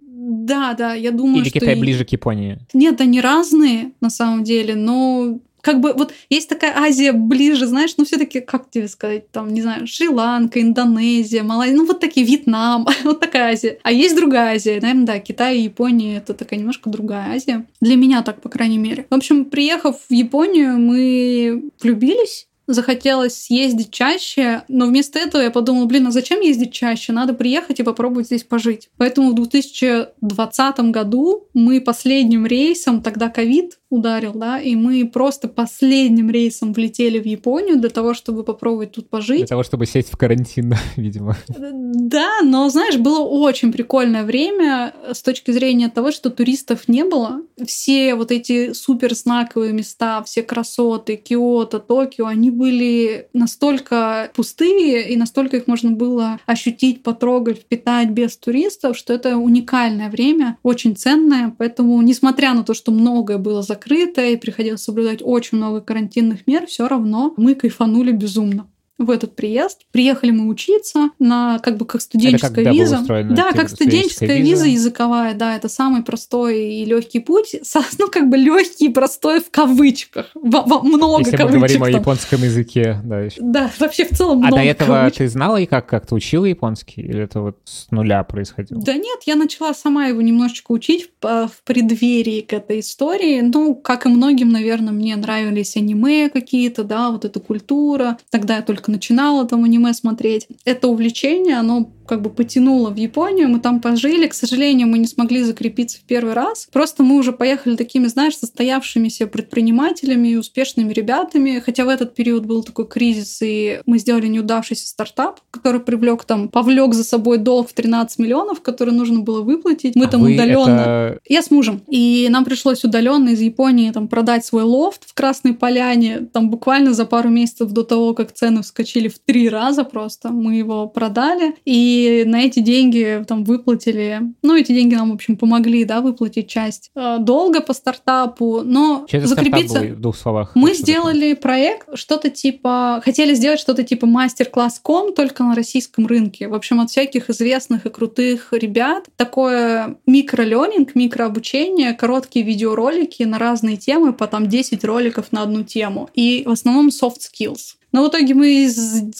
да, 0.46 0.74
да, 0.74 0.94
я 0.94 1.11
думаю, 1.11 1.42
Или 1.42 1.50
что... 1.50 1.61
Китай 1.61 1.74
ближе 1.76 2.05
к 2.05 2.11
Японии? 2.11 2.59
Нет, 2.72 3.00
они 3.00 3.20
разные, 3.20 3.92
на 4.00 4.11
самом 4.11 4.44
деле, 4.44 4.74
но 4.74 5.38
как 5.61 5.81
бы 5.81 5.92
вот 5.92 6.12
есть 6.31 6.48
такая 6.48 6.76
Азия 6.76 7.12
ближе, 7.12 7.66
знаешь, 7.66 7.94
ну 7.96 8.05
все-таки, 8.05 8.40
как 8.40 8.70
тебе 8.70 8.88
сказать, 8.88 9.31
там, 9.31 9.53
не 9.53 9.62
знаю, 9.62 9.87
Шри-Ланка, 9.87 10.61
Индонезия, 10.61 11.42
Малайзия, 11.42 11.76
ну 11.76 11.87
вот 11.87 12.00
такие, 12.00 12.26
Вьетнам, 12.26 12.87
вот 13.05 13.20
такая 13.20 13.53
Азия. 13.53 13.79
А 13.83 13.92
есть 13.92 14.16
другая 14.16 14.57
Азия, 14.57 14.81
наверное, 14.81 15.07
да, 15.07 15.18
Китай 15.18 15.59
и 15.59 15.62
Япония 15.62 16.16
это 16.16 16.35
такая 16.35 16.59
немножко 16.59 16.90
другая 16.90 17.35
Азия. 17.35 17.66
Для 17.81 17.96
меня 17.96 18.22
так, 18.22 18.40
по 18.40 18.48
крайней 18.48 18.79
мере. 18.79 19.07
В 19.11 19.14
общем, 19.14 19.44
приехав 19.44 19.96
в 20.09 20.12
Японию, 20.12 20.79
мы 20.79 21.70
влюбились, 21.83 22.48
захотелось 22.72 23.35
съездить 23.35 23.90
чаще, 23.90 24.62
но 24.68 24.87
вместо 24.87 25.18
этого 25.18 25.42
я 25.42 25.50
подумала, 25.50 25.87
блин, 25.87 26.06
а 26.06 26.11
зачем 26.11 26.40
ездить 26.40 26.72
чаще? 26.72 27.12
Надо 27.12 27.35
приехать 27.35 27.80
и 27.80 27.83
попробовать 27.83 28.26
здесь 28.26 28.44
пожить. 28.44 28.88
Поэтому 28.96 29.30
в 29.30 29.35
2020 29.35 30.80
году 30.90 31.48
мы 31.54 31.80
последним 31.80 32.46
рейсом, 32.46 33.02
тогда 33.02 33.28
ковид, 33.28 33.78
ударил, 33.90 34.33
да, 34.35 34.61
и 34.61 34.76
мы 34.76 35.06
просто 35.09 35.48
последним 35.48 36.30
рейсом 36.30 36.72
влетели 36.72 37.18
в 37.18 37.26
Японию 37.26 37.78
для 37.78 37.90
того, 37.90 38.14
чтобы 38.14 38.44
попробовать 38.44 38.92
тут 38.92 39.11
пожить. 39.11 39.38
Для 39.38 39.46
того, 39.48 39.64
чтобы 39.64 39.85
сесть 39.87 40.12
в 40.12 40.16
карантин, 40.16 40.74
видимо. 40.96 41.37
Да, 41.48 42.40
но, 42.42 42.68
знаешь, 42.68 42.96
было 42.96 43.18
очень 43.20 43.72
прикольное 43.72 44.22
время 44.24 44.94
с 45.12 45.22
точки 45.22 45.50
зрения 45.50 45.88
того, 45.88 46.12
что 46.12 46.30
туристов 46.30 46.87
не 46.87 47.04
было. 47.04 47.42
Все 47.66 48.14
вот 48.14 48.30
эти 48.30 48.72
супер 48.72 49.14
знаковые 49.14 49.72
места, 49.72 50.22
все 50.22 50.42
красоты, 50.44 51.16
Киото, 51.16 51.80
Токио, 51.80 52.26
они 52.26 52.50
были 52.61 53.29
настолько 53.33 54.31
пустые, 54.35 55.09
и 55.09 55.16
настолько 55.16 55.57
их 55.57 55.66
можно 55.66 55.92
было 55.92 56.38
ощутить, 56.44 57.03
потрогать, 57.03 57.61
впитать 57.61 58.11
без 58.11 58.37
туристов, 58.37 58.99
что 58.99 59.14
это 59.14 59.38
уникальное 59.38 60.11
время, 60.11 60.59
очень 60.62 60.94
ценное. 60.94 61.55
Поэтому, 61.57 62.03
несмотря 62.03 62.53
на 62.53 62.62
то, 62.62 62.75
что 62.75 62.92
многое 62.92 63.38
было 63.38 63.62
закрыто, 63.62 64.23
и 64.23 64.37
приходилось 64.37 64.83
соблюдать 64.83 65.20
очень 65.23 65.57
много 65.57 65.81
карантинных 65.81 66.46
мер, 66.46 66.66
все 66.66 66.87
равно 66.87 67.33
мы 67.38 67.55
кайфанули 67.55 68.12
безумно 68.12 68.66
в 69.01 69.11
этот 69.11 69.35
приезд. 69.35 69.81
Приехали 69.91 70.31
мы 70.31 70.47
учиться 70.47 71.11
на 71.19 71.59
как 71.59 71.77
бы 71.79 71.87
как 71.87 72.01
студенческая 72.01 72.51
это 72.51 72.65
как, 72.65 72.73
виза. 72.75 73.25
Да, 73.31 73.53
как 73.53 73.71
студенческая 73.71 74.37
виза. 74.37 74.65
виза 74.65 74.67
языковая, 74.67 75.35
да, 75.35 75.57
это 75.57 75.69
самый 75.69 76.03
простой 76.03 76.75
и 76.75 76.85
легкий 76.85 77.21
путь. 77.21 77.57
Ну, 77.99 78.09
как 78.09 78.29
бы 78.31 78.37
легкий 78.37 78.87
и 78.87 78.89
простой 78.89 79.41
в 79.41 79.51
кавычках. 79.51 80.27
Во, 80.35 80.63
во, 80.63 80.83
много 80.83 81.21
Если 81.21 81.37
кавычек. 81.37 81.53
мы 81.53 81.59
говорим 81.59 81.81
там. 81.81 81.95
о 81.95 81.99
японском 81.99 82.43
языке, 82.43 83.01
да. 83.05 83.21
Еще. 83.21 83.37
Да, 83.41 83.71
вообще 83.79 84.05
в 84.05 84.17
целом 84.17 84.39
а 84.39 84.47
много 84.47 84.57
А 84.57 84.59
до 84.59 84.65
этого 84.65 84.95
кавычек. 84.97 85.19
ты 85.19 85.29
знала 85.29 85.57
и 85.61 85.67
как, 85.67 85.87
как 85.87 86.07
ты 86.07 86.15
учила 86.15 86.45
японский? 86.45 87.03
Или 87.03 87.23
это 87.25 87.41
вот 87.41 87.59
с 87.65 87.91
нуля 87.91 88.23
происходило? 88.25 88.83
Да 88.83 88.95
нет, 88.95 89.21
я 89.27 89.37
начала 89.37 89.75
сама 89.75 90.07
его 90.07 90.23
немножечко 90.23 90.73
учить 90.73 91.11
в, 91.21 91.49
в 91.49 91.63
преддверии 91.65 92.41
к 92.43 92.53
этой 92.53 92.81
истории. 92.81 93.41
Ну, 93.41 93.75
как 93.75 94.07
и 94.07 94.09
многим, 94.09 94.51
наверное, 94.51 94.93
мне 94.93 95.17
нравились 95.17 95.77
аниме 95.77 96.29
какие-то, 96.29 96.85
да, 96.85 97.11
вот 97.11 97.25
эта 97.25 97.41
культура. 97.41 98.19
Тогда 98.31 98.57
я 98.57 98.63
только 98.63 98.89
начинала 98.90 99.46
там 99.46 99.64
аниме 99.64 99.94
смотреть. 99.94 100.48
Это 100.64 100.88
увлечение, 100.88 101.57
оно 101.57 101.90
как 102.11 102.23
бы 102.23 102.31
потянуло 102.31 102.90
в 102.90 102.96
Японию, 102.96 103.49
мы 103.49 103.61
там 103.61 103.81
пожили. 103.81 104.27
К 104.27 104.35
сожалению, 104.35 104.88
мы 104.88 104.99
не 104.99 105.07
смогли 105.07 105.44
закрепиться 105.44 105.99
в 105.99 106.01
первый 106.03 106.35
раз. 106.35 106.66
Просто 106.73 107.05
мы 107.05 107.16
уже 107.16 107.31
поехали 107.31 107.77
такими, 107.77 108.09
знаешь, 108.09 108.37
состоявшимися 108.37 109.29
предпринимателями 109.29 110.31
и 110.31 110.37
успешными 110.37 110.92
ребятами. 110.92 111.62
Хотя 111.64 111.85
в 111.85 111.88
этот 111.88 112.16
период 112.16 112.46
был 112.46 112.64
такой 112.64 112.88
кризис, 112.88 113.38
и 113.42 113.81
мы 113.87 114.01
сделали 114.01 114.27
неудавшийся 114.27 114.88
стартап, 114.88 115.38
который 115.53 115.81
привлек 115.81 116.25
там, 116.25 116.49
повлек 116.49 116.94
за 116.94 117.05
собой 117.05 117.38
долг 117.38 117.68
в 117.68 117.75
13 117.75 118.18
миллионов, 118.18 118.61
который 118.61 118.92
нужно 118.92 119.20
было 119.20 119.42
выплатить. 119.42 119.94
Мы 119.94 120.07
а 120.07 120.09
там 120.09 120.23
удаленно. 120.23 120.81
Это... 120.81 121.20
Я 121.29 121.42
с 121.42 121.53
мужем. 121.53 121.81
И 121.87 122.27
нам 122.29 122.44
пришлось 122.44 122.83
удаленно 122.83 123.29
из 123.29 123.40
Японии 123.40 123.92
там 123.92 124.09
продать 124.09 124.44
свой 124.44 124.64
лофт 124.64 125.09
в 125.09 125.14
Красной 125.14 125.55
Поляне. 125.55 126.29
Там 126.33 126.51
буквально 126.51 126.92
за 126.92 127.07
пару 127.07 127.29
месяцев 127.29 127.70
до 127.70 127.85
того, 127.85 128.14
как 128.14 128.33
цены 128.33 128.62
вскочили 128.62 129.07
в 129.07 129.20
три 129.20 129.49
раза 129.49 129.85
просто, 129.85 130.31
мы 130.31 130.57
его 130.57 130.88
продали. 130.88 131.55
И 131.64 132.00
И 132.01 132.25
на 132.25 132.43
эти 132.43 132.61
деньги 132.61 133.25
там 133.27 133.45
выплатили, 133.45 134.21
ну, 134.43 134.57
эти 134.57 134.73
деньги 134.73 134.95
нам, 134.95 135.11
в 135.11 135.15
общем, 135.15 135.37
помогли, 135.37 135.85
да, 135.85 136.01
выплатить 136.01 136.49
часть 136.49 136.91
э, 136.95 137.19
долга 137.21 137.61
по 137.61 137.75
стартапу, 137.75 138.63
но 138.65 139.07
это 139.11 139.27
закрепиться... 139.27 139.69
стартап 139.69 139.91
был, 139.91 139.97
в 139.97 140.01
двух 140.01 140.17
словах? 140.17 140.53
Мы 140.55 140.75
сделали 140.75 141.35
проект, 141.35 141.89
что-то 141.95 142.31
типа... 142.31 143.03
Хотели 143.05 143.35
сделать 143.35 143.61
что-то 143.61 143.83
типа 143.83 144.07
мастер-класс 144.07 144.81
ком, 144.83 145.13
только 145.15 145.45
на 145.45 145.55
российском 145.55 146.07
рынке. 146.07 146.49
В 146.49 146.55
общем, 146.55 146.81
от 146.81 146.91
всяких 146.91 147.29
известных 147.31 147.87
и 147.87 147.91
крутых 147.91 148.53
ребят. 148.53 149.07
Такое 149.17 149.97
микроленинг, 150.07 150.95
микрообучение, 150.95 151.93
короткие 151.93 152.45
видеоролики 152.45 153.23
на 153.25 153.39
разные 153.39 153.77
темы, 153.77 154.13
по 154.13 154.27
там 154.27 154.49
10 154.49 154.85
роликов 154.85 155.33
на 155.33 155.43
одну 155.43 155.65
тему. 155.65 156.09
И 156.15 156.45
в 156.47 156.51
основном 156.51 156.89
soft 156.89 157.19
skills. 157.21 157.80
Но 157.92 158.05
в 158.05 158.09
итоге 158.09 158.35
мы 158.35 158.70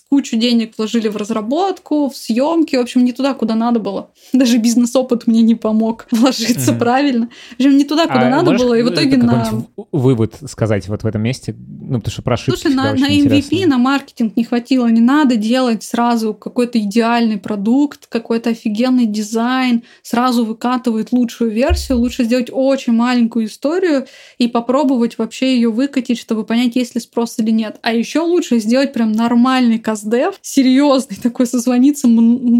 кучу 0.09 0.37
денег 0.37 0.75
вложили 0.79 1.09
в 1.09 1.17
разработку, 1.17 2.09
в 2.09 2.17
съемки, 2.17 2.77
в 2.77 2.81
общем, 2.81 3.05
не 3.05 3.13
туда, 3.13 3.35
куда 3.35 3.55
надо 3.55 3.81
было. 3.81 4.11
Даже 4.33 4.59
бизнес-опыт 4.59 5.27
мне 5.27 5.43
не 5.43 5.55
помог 5.55 6.07
вложиться 6.11 6.73
Мгм. 6.73 6.79
правильно. 6.79 7.29
В 7.51 7.55
общем, 7.55 7.77
не 7.77 7.85
туда, 7.85 8.07
куда 8.07 8.27
А 8.27 8.31
надо 8.31 8.53
было, 8.53 8.75
и 8.75 8.83
в 8.83 8.91
итоге 8.91 9.17
на... 9.17 9.65
вывод 9.93 10.37
сказать 10.47 10.89
вот 10.89 11.03
в 11.03 11.07
этом 11.07 11.23
месте? 11.23 11.57
Ну, 11.59 11.99
потому 11.99 12.13
что 12.13 12.23
про 12.23 12.35
ошибки 12.35 12.61
Слушай, 12.61 12.75
на, 12.75 12.95
на 12.95 13.09
MVP, 13.09 13.39
интересно. 13.39 13.67
на 13.67 13.79
маркетинг 13.79 14.37
не 14.37 14.45
хватило. 14.45 14.87
Не 14.87 15.01
надо 15.01 15.37
делать 15.37 15.83
сразу 15.83 16.35
какой-то 16.35 16.79
идеальный 16.79 17.39
продукт, 17.39 18.07
какой-то 18.07 18.51
офигенный 18.51 19.07
дизайн, 19.07 19.83
сразу 20.03 20.45
выкатывает 20.45 21.11
лучшую 21.13 21.51
версию. 21.51 21.99
Лучше 21.99 22.25
сделать 22.25 22.49
очень 22.53 22.93
маленькую 22.93 23.47
историю 23.47 24.07
и 24.39 24.47
попробовать 24.47 25.19
вообще 25.19 25.55
ее 25.57 25.71
выкатить, 25.71 26.19
чтобы 26.19 26.45
понять, 26.45 26.77
есть 26.77 26.95
ли 26.95 27.01
спрос 27.01 27.39
или 27.39 27.51
нет. 27.51 27.79
А 27.83 27.93
еще 27.93 28.21
лучше 28.21 28.60
сделать 28.61 28.93
прям 28.93 29.13
нормальный 29.13 29.79
custdev, 29.79 30.39
серьезный 30.43 31.17
такой, 31.17 31.47
созвониться 31.47 32.09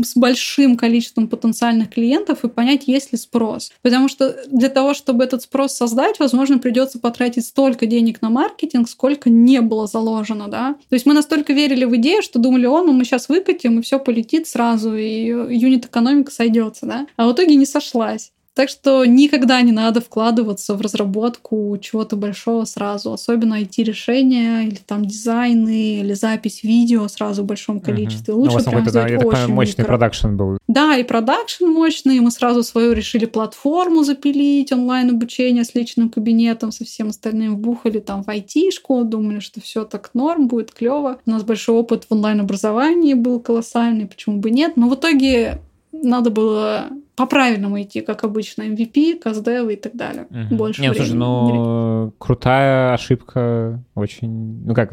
с 0.05 0.17
большим 0.17 0.77
количеством 0.77 1.29
потенциальных 1.29 1.91
клиентов 1.91 2.45
и 2.45 2.49
понять, 2.49 2.89
есть 2.89 3.13
ли 3.13 3.19
спрос. 3.19 3.73
Потому 3.83 4.09
что 4.09 4.37
для 4.51 4.69
того, 4.69 4.95
чтобы 4.95 5.25
этот 5.25 5.43
спрос 5.43 5.75
создать, 5.75 6.19
возможно, 6.19 6.59
придется 6.59 6.99
потратить 6.99 7.47
столько 7.47 7.87
денег 7.87 8.23
на 8.23 8.31
маркетинг, 8.31 8.89
сколько 8.89 9.31
не 9.31 9.61
было 9.61 9.87
заложено, 9.87 10.49
да. 10.49 10.77
То 10.89 10.95
есть 10.95 11.07
мы 11.07 11.15
настолько 11.15 11.53
верили 11.53 11.85
в 11.85 11.97
идею, 11.97 12.23
что 12.23 12.39
думали, 12.39 12.67
о, 12.67 12.83
ну 12.83 12.93
мы 12.93 13.05
сейчас 13.05 13.29
выкатим, 13.29 13.79
и 13.79 13.83
все 13.83 13.99
полетит 13.99 14.47
сразу, 14.47 14.95
и 14.97 15.27
юнит-экономика 15.27 16.31
сойдется, 16.31 16.87
да. 16.87 17.07
А 17.17 17.29
в 17.29 17.33
итоге 17.33 17.55
не 17.55 17.67
сошлась. 17.67 18.33
Так 18.55 18.69
что 18.69 19.05
никогда 19.05 19.63
не 19.63 19.71
надо 19.71 20.01
вкладываться 20.01 20.75
в 20.75 20.81
разработку 20.81 21.79
чего-то 21.81 22.17
большого 22.17 22.65
сразу, 22.65 23.13
особенно 23.13 23.61
IT-решения 23.61 24.63
или 24.67 24.81
там 24.85 25.05
дизайны 25.05 26.01
или 26.01 26.15
запись 26.15 26.65
видео 26.65 27.07
сразу 27.09 27.43
в 27.43 27.47
большом 27.47 27.81
количестве. 27.81 28.35
Ну, 28.35 28.41
Лучше 28.41 28.57
основном 28.57 28.83
прям 28.83 28.93
тогда, 28.93 29.09
сделать 29.09 29.23
я 29.23 29.29
очень 29.29 29.55
мощный 29.55 29.83
микро. 29.83 29.85
продакшн 29.85 30.37
был. 30.37 30.59
Да, 30.67 30.97
и 30.97 31.05
продакшн 31.05 31.67
мощный, 31.67 32.19
мы 32.21 32.31
сразу 32.33 32.65
свою 32.65 32.93
решили 32.93 33.25
платформу 33.25 34.03
запилить, 34.03 34.73
онлайн-обучение 34.73 35.65
с 35.65 35.75
личным 35.77 36.11
кабинетом, 36.11 36.73
со 36.73 36.85
всем 36.85 37.09
остальным 37.09 37.57
вбухали 37.57 38.01
там 38.01 38.25
в 38.25 38.29
IT-шку, 38.29 39.05
думали, 39.05 39.39
что 39.39 39.61
все 39.61 39.85
так 39.85 40.11
норм, 40.15 40.49
будет 40.49 40.73
клево. 40.73 41.19
У 41.25 41.31
нас 41.31 41.45
большой 41.45 41.77
опыт 41.77 42.07
в 42.09 42.13
онлайн-образовании 42.13 43.15
был 43.15 43.39
колоссальный, 43.39 44.07
почему 44.07 44.39
бы 44.39 44.51
нет. 44.51 44.77
Но 44.77 44.89
в 44.89 44.97
итоге 44.97 45.61
надо 45.93 46.31
было 46.31 46.89
по-правильному 47.21 47.83
идти, 47.83 48.01
как 48.01 48.25
обычно, 48.25 48.63
MVP, 48.63 49.19
каздевы 49.19 49.75
и 49.75 49.77
так 49.77 49.95
далее. 49.95 50.27
Мгм. 50.31 50.57
Больше 50.57 50.81
Не, 50.81 50.89
ну, 50.89 50.95
слушай, 50.95 51.15
ну, 51.15 52.13
крутая 52.19 52.95
ошибка, 52.95 53.83
очень, 53.95 54.65
ну 54.65 54.75
как, 54.75 54.91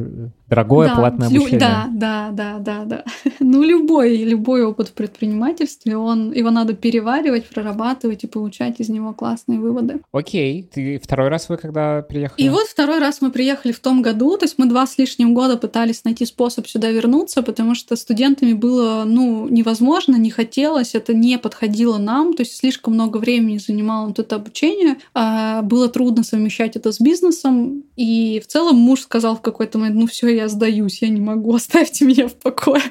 дорогое 0.49 0.87
Да, 0.87 0.95
платное 0.95 1.29
лю- 1.29 1.37
обучение. 1.37 1.59
Да, 1.59 1.89
да, 1.91 2.29
да, 2.31 2.57
да, 2.59 2.83
да. 2.85 3.03
Ну, 3.39 3.63
любой, 3.63 4.17
любой 4.17 4.65
опыт 4.65 4.89
в 4.89 4.93
предпринимательстве, 4.93 5.95
он, 5.95 6.33
его 6.33 6.51
надо 6.51 6.73
переваривать, 6.73 7.47
прорабатывать 7.47 8.25
и 8.25 8.27
получать 8.27 8.79
из 8.79 8.89
него 8.89 9.13
классные 9.13 9.59
выводы. 9.59 10.01
Окей, 10.11 10.63
ты 10.63 10.99
второй 11.01 11.29
раз 11.29 11.47
вы 11.47 11.55
когда 11.55 12.01
приехали? 12.01 12.45
И 12.45 12.49
вот 12.49 12.67
второй 12.67 12.99
раз 12.99 13.21
мы 13.21 13.31
приехали 13.31 13.71
в 13.71 13.79
том 13.79 14.01
году, 14.01 14.37
то 14.37 14.43
есть 14.45 14.55
мы 14.57 14.65
два 14.67 14.85
с 14.85 14.97
лишним 14.97 15.33
года 15.33 15.55
пытались 15.55 16.03
найти 16.03 16.25
способ 16.25 16.67
сюда 16.67 16.91
вернуться, 16.91 17.41
потому 17.41 17.73
что 17.73 17.95
студентами 17.95 18.51
было, 18.51 19.03
ну, 19.05 19.47
невозможно, 19.47 20.17
не 20.17 20.29
хотелось, 20.29 20.93
это 20.93 21.13
не 21.13 21.37
подходило 21.37 21.97
нам, 21.97 22.16
то 22.25 22.41
есть 22.41 22.57
слишком 22.57 22.93
много 22.93 23.17
времени 23.17 23.57
занимало 23.57 24.07
вот 24.07 24.19
это 24.19 24.35
обучение, 24.35 24.97
а 25.13 25.61
было 25.61 25.89
трудно 25.89 26.23
совмещать 26.23 26.75
это 26.75 26.91
с 26.91 26.99
бизнесом, 26.99 27.83
и 27.95 28.41
в 28.43 28.47
целом 28.47 28.77
муж 28.77 29.01
сказал 29.01 29.37
в 29.37 29.41
какой-то 29.41 29.77
момент, 29.77 29.95
ну 29.97 30.07
все, 30.07 30.27
я 30.27 30.47
сдаюсь, 30.47 31.01
я 31.01 31.09
не 31.09 31.21
могу, 31.21 31.53
оставьте 31.55 32.05
меня 32.05 32.27
в 32.27 32.35
покое. 32.35 32.81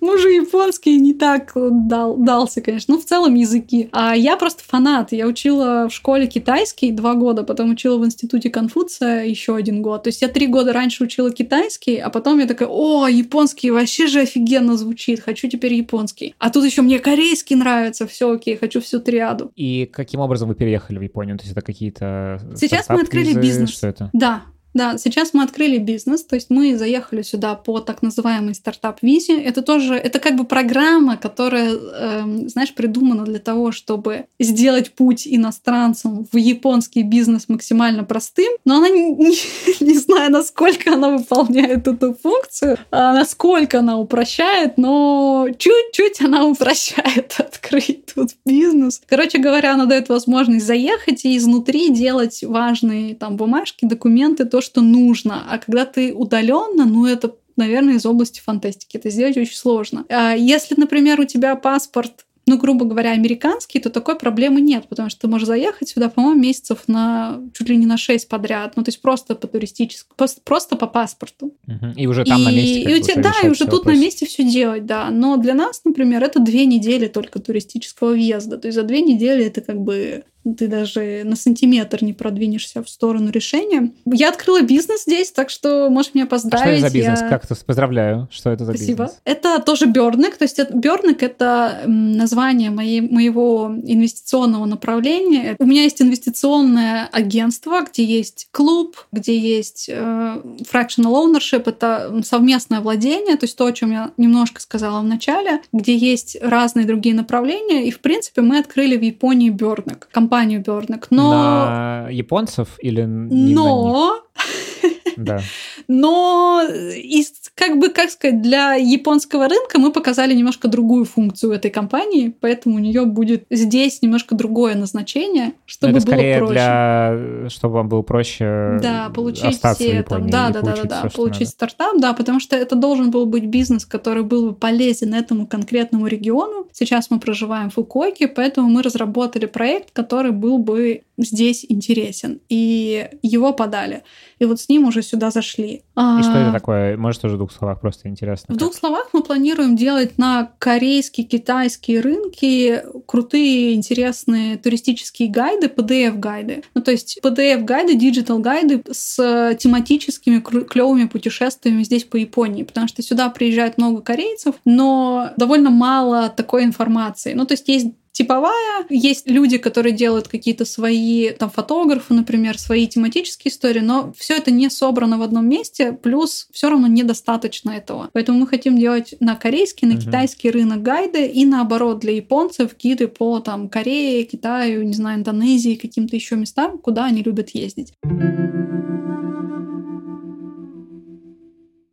Мужу 0.00 0.28
японский 0.28 0.98
не 0.98 1.14
так 1.14 1.52
дал, 1.54 2.16
дался, 2.16 2.60
конечно. 2.60 2.94
Ну, 2.94 3.00
в 3.00 3.04
целом 3.04 3.34
языки. 3.34 3.88
А 3.92 4.14
я 4.14 4.36
просто 4.36 4.62
фанат. 4.66 5.12
Я 5.12 5.26
учила 5.26 5.88
в 5.88 5.94
школе 5.94 6.26
китайский 6.26 6.90
два 6.90 7.14
года, 7.14 7.42
потом 7.42 7.70
учила 7.70 7.98
в 7.98 8.04
институте 8.04 8.50
Конфуция 8.50 9.24
еще 9.24 9.56
один 9.56 9.82
год. 9.82 10.04
То 10.04 10.08
есть 10.08 10.22
я 10.22 10.28
три 10.28 10.46
года 10.46 10.72
раньше 10.72 11.04
учила 11.04 11.30
китайский, 11.30 11.96
а 11.96 12.10
потом 12.10 12.38
я 12.38 12.46
такая, 12.46 12.68
о, 12.68 13.06
японский 13.08 13.70
вообще 13.70 14.06
же 14.06 14.20
офигенно 14.20 14.76
звучит, 14.76 15.20
хочу 15.20 15.48
теперь 15.48 15.74
японский. 15.74 16.34
А 16.38 16.50
тут 16.50 16.64
еще 16.64 16.82
мне 16.82 16.98
корейский 16.98 17.56
нравится, 17.56 18.06
все 18.06 18.32
окей, 18.32 18.56
хочу 18.56 18.80
всю 18.80 19.00
триаду. 19.00 19.52
И 19.56 19.86
каким 19.86 20.20
образом 20.20 20.48
вы 20.48 20.54
переехали 20.54 20.98
в 20.98 21.02
Японию? 21.02 21.36
То 21.38 21.44
есть 21.44 21.56
это 21.56 21.64
какие-то 21.64 22.40
Сейчас 22.56 22.88
мы 22.88 23.02
открыли 23.02 23.34
бизнес. 23.34 23.70
Что 23.70 23.88
это? 23.88 24.10
Да, 24.12 24.42
да, 24.72 24.98
сейчас 24.98 25.34
мы 25.34 25.42
открыли 25.42 25.78
бизнес, 25.78 26.24
то 26.24 26.36
есть 26.36 26.48
мы 26.48 26.76
заехали 26.76 27.22
сюда 27.22 27.54
по 27.54 27.80
так 27.80 28.02
называемой 28.02 28.54
стартап-визе. 28.54 29.40
Это 29.40 29.62
тоже, 29.62 29.94
это 29.94 30.20
как 30.20 30.36
бы 30.36 30.44
программа, 30.44 31.16
которая, 31.16 31.72
эм, 31.74 32.48
знаешь, 32.48 32.74
придумана 32.74 33.24
для 33.24 33.40
того, 33.40 33.72
чтобы 33.72 34.26
сделать 34.38 34.92
путь 34.92 35.26
иностранцам 35.26 36.26
в 36.30 36.36
японский 36.36 37.02
бизнес 37.02 37.48
максимально 37.48 38.04
простым, 38.04 38.52
но 38.64 38.76
она 38.76 38.88
не, 38.88 39.10
не- 39.10 39.80
не 39.84 39.98
знаю, 39.98 40.30
насколько 40.30 40.94
она 40.94 41.10
выполняет 41.16 41.88
эту 41.88 42.14
функцию, 42.14 42.78
а 42.90 43.12
насколько 43.12 43.80
она 43.80 43.98
упрощает, 43.98 44.78
но 44.78 45.48
чуть-чуть 45.58 46.20
она 46.20 46.44
упрощает 46.46 47.34
открыть 47.38 48.06
тут 48.14 48.30
бизнес. 48.46 49.02
Короче 49.06 49.38
говоря, 49.38 49.74
она 49.74 49.86
дает 49.86 50.08
возможность 50.08 50.66
заехать 50.66 51.24
и 51.24 51.36
изнутри 51.36 51.90
делать 51.90 52.44
важные 52.44 53.14
там 53.16 53.36
бумажки, 53.36 53.84
документы, 53.84 54.44
то, 54.44 54.59
что 54.60 54.80
нужно. 54.80 55.44
А 55.50 55.58
когда 55.58 55.84
ты 55.84 56.12
удаленно, 56.12 56.84
ну 56.84 57.06
это 57.06 57.34
наверное, 57.56 57.96
из 57.96 58.06
области 58.06 58.40
фантастики. 58.40 58.96
Это 58.96 59.10
сделать 59.10 59.36
очень 59.36 59.56
сложно. 59.56 60.06
А 60.08 60.32
Если, 60.32 60.74
например, 60.78 61.20
у 61.20 61.24
тебя 61.24 61.56
паспорт 61.56 62.24
ну, 62.46 62.58
грубо 62.58 62.84
говоря, 62.84 63.12
американский, 63.12 63.78
то 63.78 63.90
такой 63.90 64.18
проблемы 64.18 64.60
нет, 64.60 64.86
потому 64.88 65.08
что 65.08 65.20
ты 65.20 65.28
можешь 65.28 65.46
заехать 65.46 65.90
сюда, 65.90 66.08
по-моему, 66.08 66.40
месяцев 66.40 66.82
на 66.88 67.40
чуть 67.52 67.68
ли 67.68 67.76
не 67.76 67.86
на 67.86 67.96
6 67.96 68.28
подряд. 68.28 68.72
Ну, 68.74 68.82
то 68.82 68.88
есть 68.88 69.00
просто 69.00 69.36
по 69.36 69.46
туристическому, 69.46 70.16
просто, 70.42 70.76
по 70.76 70.88
паспорту. 70.88 71.52
И 71.96 72.08
уже 72.08 72.24
там 72.24 72.42
на 72.42 72.50
месте 72.50 72.80
И, 72.80 72.90
и 72.90 72.94
у 72.98 73.02
тебя, 73.02 73.22
да, 73.22 73.32
и 73.44 73.48
уже 73.48 73.66
тут 73.66 73.70
на 73.70 73.92
вопросы. 73.92 74.00
месте 74.00 74.26
все 74.26 74.42
делать, 74.42 74.84
да. 74.84 75.10
Но 75.10 75.36
для 75.36 75.54
нас, 75.54 75.82
например, 75.84 76.24
это 76.24 76.40
две 76.40 76.66
недели 76.66 77.06
только 77.06 77.38
туристического 77.38 78.10
въезда. 78.10 78.58
То 78.58 78.66
есть 78.66 78.74
за 78.74 78.82
две 78.82 79.00
недели 79.00 79.44
это 79.44 79.60
как 79.60 79.80
бы 79.80 80.24
ты 80.44 80.68
даже 80.68 81.22
на 81.24 81.36
сантиметр 81.36 82.02
не 82.02 82.12
продвинешься 82.12 82.82
в 82.82 82.88
сторону 82.88 83.30
решения. 83.30 83.92
Я 84.06 84.30
открыла 84.30 84.62
бизнес 84.62 85.02
здесь, 85.02 85.30
так 85.32 85.50
что 85.50 85.88
можешь 85.90 86.14
меня 86.14 86.24
А 86.24 86.26
что 86.26 86.30
поздравить. 86.36 86.78
это 86.80 86.88
за 86.88 86.94
бизнес? 86.94 87.20
Я- 87.20 87.28
Как-то 87.28 87.54
поздравляю. 87.66 88.28
Что 88.30 88.50
это 88.50 88.64
за 88.64 88.72
Спасибо. 88.74 89.04
бизнес? 89.04 89.20
Это 89.24 89.58
тоже 89.60 89.86
Бёрнек. 89.86 90.36
То 90.36 90.44
есть 90.44 90.58
Бёрнек— 90.72 91.22
это 91.24 91.82
название 91.86 92.70
моей, 92.70 93.00
моего 93.00 93.70
инвестиционного 93.84 94.64
направления. 94.64 95.56
У 95.58 95.66
меня 95.66 95.82
есть 95.82 96.00
инвестиционное 96.00 97.06
агентство, 97.12 97.82
где 97.82 98.04
есть 98.04 98.48
клуб, 98.50 98.96
где 99.12 99.36
есть 99.38 99.88
э, 99.92 100.42
fractional 100.72 101.12
ownership, 101.24 101.64
это 101.66 102.20
совместное 102.24 102.80
владение, 102.80 103.36
то 103.36 103.44
есть 103.44 103.56
то, 103.56 103.66
о 103.66 103.72
чем 103.72 103.92
я 103.92 104.10
немножко 104.16 104.60
сказала 104.60 105.00
в 105.00 105.04
начале, 105.04 105.60
где 105.72 105.94
есть 105.96 106.36
разные 106.40 106.86
другие 106.86 107.14
направления. 107.14 107.86
И, 107.86 107.90
в 107.90 108.00
принципе, 108.00 108.40
мы 108.40 108.58
открыли 108.58 108.96
в 108.96 109.02
Японии 109.02 109.50
Бёрнек, 109.50 110.08
компанию 110.10 110.29
Бёрнек. 110.58 111.08
Но... 111.10 111.30
На 111.30 112.08
японцев 112.10 112.78
или? 112.80 113.04
Но 113.04 114.22
Да. 115.16 115.40
но 115.88 116.62
из, 116.62 117.32
как 117.60 117.78
бы, 117.78 117.90
как 117.90 118.08
сказать, 118.10 118.40
для 118.40 118.72
японского 118.74 119.46
рынка 119.46 119.78
мы 119.78 119.92
показали 119.92 120.32
немножко 120.32 120.66
другую 120.66 121.04
функцию 121.04 121.52
этой 121.52 121.70
компании, 121.70 122.34
поэтому 122.40 122.76
у 122.76 122.78
нее 122.78 123.04
будет 123.04 123.44
здесь 123.50 124.00
немножко 124.00 124.34
другое 124.34 124.74
назначение, 124.74 125.48
Но 125.48 125.52
чтобы 125.66 125.92
Ну, 125.92 125.98
это 125.98 126.06
было 126.06 126.14
скорее 126.14 126.38
проще. 126.38 126.52
для, 126.54 127.48
чтобы 127.50 127.74
вам 127.74 127.88
было 127.90 128.00
проще 128.00 128.78
Да, 128.82 129.10
получить 129.14 129.58
все 129.74 129.98
Японии 129.98 130.30
там, 130.30 130.30
да, 130.30 130.48
да, 130.48 130.62
да, 130.62 130.76
да, 130.76 131.02
да, 131.02 131.08
получить 131.14 131.40
надо. 131.40 131.50
стартап, 131.50 132.00
да, 132.00 132.14
потому 132.14 132.40
что 132.40 132.56
это 132.56 132.76
должен 132.76 133.10
был 133.10 133.26
быть 133.26 133.44
бизнес, 133.44 133.84
который 133.84 134.22
был 134.22 134.48
бы 134.50 134.54
полезен 134.54 135.12
этому 135.12 135.46
конкретному 135.46 136.06
региону. 136.06 136.66
Сейчас 136.72 137.10
мы 137.10 137.20
проживаем 137.20 137.68
в 137.68 137.74
Фукуоке, 137.74 138.26
поэтому 138.26 138.70
мы 138.70 138.82
разработали 138.82 139.44
проект, 139.44 139.90
который 139.90 140.32
был 140.32 140.56
бы 140.56 141.02
здесь 141.18 141.66
интересен, 141.68 142.40
и 142.48 143.10
его 143.22 143.52
подали. 143.52 144.02
И 144.40 144.46
вот 144.46 144.58
с 144.58 144.68
ним 144.68 144.86
уже 144.86 145.02
сюда 145.02 145.30
зашли. 145.30 145.68
И 145.68 145.82
а... 145.94 146.22
что 146.22 146.38
это 146.38 146.52
такое? 146.52 146.96
Может, 146.96 147.20
тоже 147.20 147.34
в 147.34 147.38
двух 147.38 147.52
словах 147.52 147.80
просто 147.80 148.08
интересно. 148.08 148.54
В 148.54 148.58
двух 148.58 148.74
словах 148.74 149.10
мы 149.12 149.22
планируем 149.22 149.76
делать 149.76 150.16
на 150.16 150.50
корейские, 150.58 151.26
китайские 151.26 152.00
рынки 152.00 152.82
крутые, 153.06 153.74
интересные 153.74 154.56
туристические 154.56 155.28
гайды, 155.28 155.66
PDF-гайды. 155.66 156.64
Ну, 156.74 156.80
то 156.80 156.90
есть 156.90 157.20
PDF-гайды, 157.22 157.94
digital-гайды 157.94 158.82
с 158.90 159.56
тематическими 159.58 160.40
клевыми 160.40 161.04
путешествиями 161.04 161.82
здесь 161.82 162.04
по 162.04 162.16
Японии, 162.16 162.62
потому 162.62 162.88
что 162.88 163.02
сюда 163.02 163.28
приезжает 163.28 163.76
много 163.76 164.00
корейцев, 164.00 164.54
но 164.64 165.32
довольно 165.36 165.70
мало 165.70 166.30
такой 166.30 166.64
информации. 166.64 167.34
Ну, 167.34 167.44
то 167.44 167.52
есть 167.52 167.68
есть 167.68 167.88
типовая. 168.12 168.86
Есть 168.88 169.28
люди, 169.28 169.58
которые 169.58 169.92
делают 169.92 170.28
какие-то 170.28 170.64
свои, 170.64 171.30
там, 171.30 171.50
фотографы, 171.50 172.14
например, 172.14 172.58
свои 172.58 172.86
тематические 172.86 173.52
истории, 173.52 173.80
но 173.80 174.12
все 174.16 174.36
это 174.36 174.50
не 174.50 174.68
собрано 174.70 175.18
в 175.18 175.22
одном 175.22 175.48
месте, 175.48 175.92
плюс 175.92 176.48
все 176.52 176.70
равно 176.70 176.86
недостаточно 176.86 177.70
этого. 177.70 178.10
Поэтому 178.12 178.40
мы 178.40 178.46
хотим 178.46 178.78
делать 178.78 179.14
на 179.20 179.36
корейский, 179.36 179.86
на 179.86 179.92
uh-huh. 179.92 180.04
китайский 180.04 180.50
рынок 180.50 180.82
гайды 180.82 181.26
и 181.26 181.44
наоборот 181.44 182.00
для 182.00 182.12
японцев 182.12 182.76
гиды 182.76 183.08
по 183.08 183.40
там 183.40 183.68
Корее, 183.68 184.24
Китаю, 184.24 184.82
не 184.82 184.94
знаю, 184.94 185.18
Индонезии, 185.18 185.74
каким-то 185.74 186.16
еще 186.16 186.36
местам, 186.36 186.78
куда 186.78 187.06
они 187.06 187.22
любят 187.22 187.50
ездить. 187.50 187.94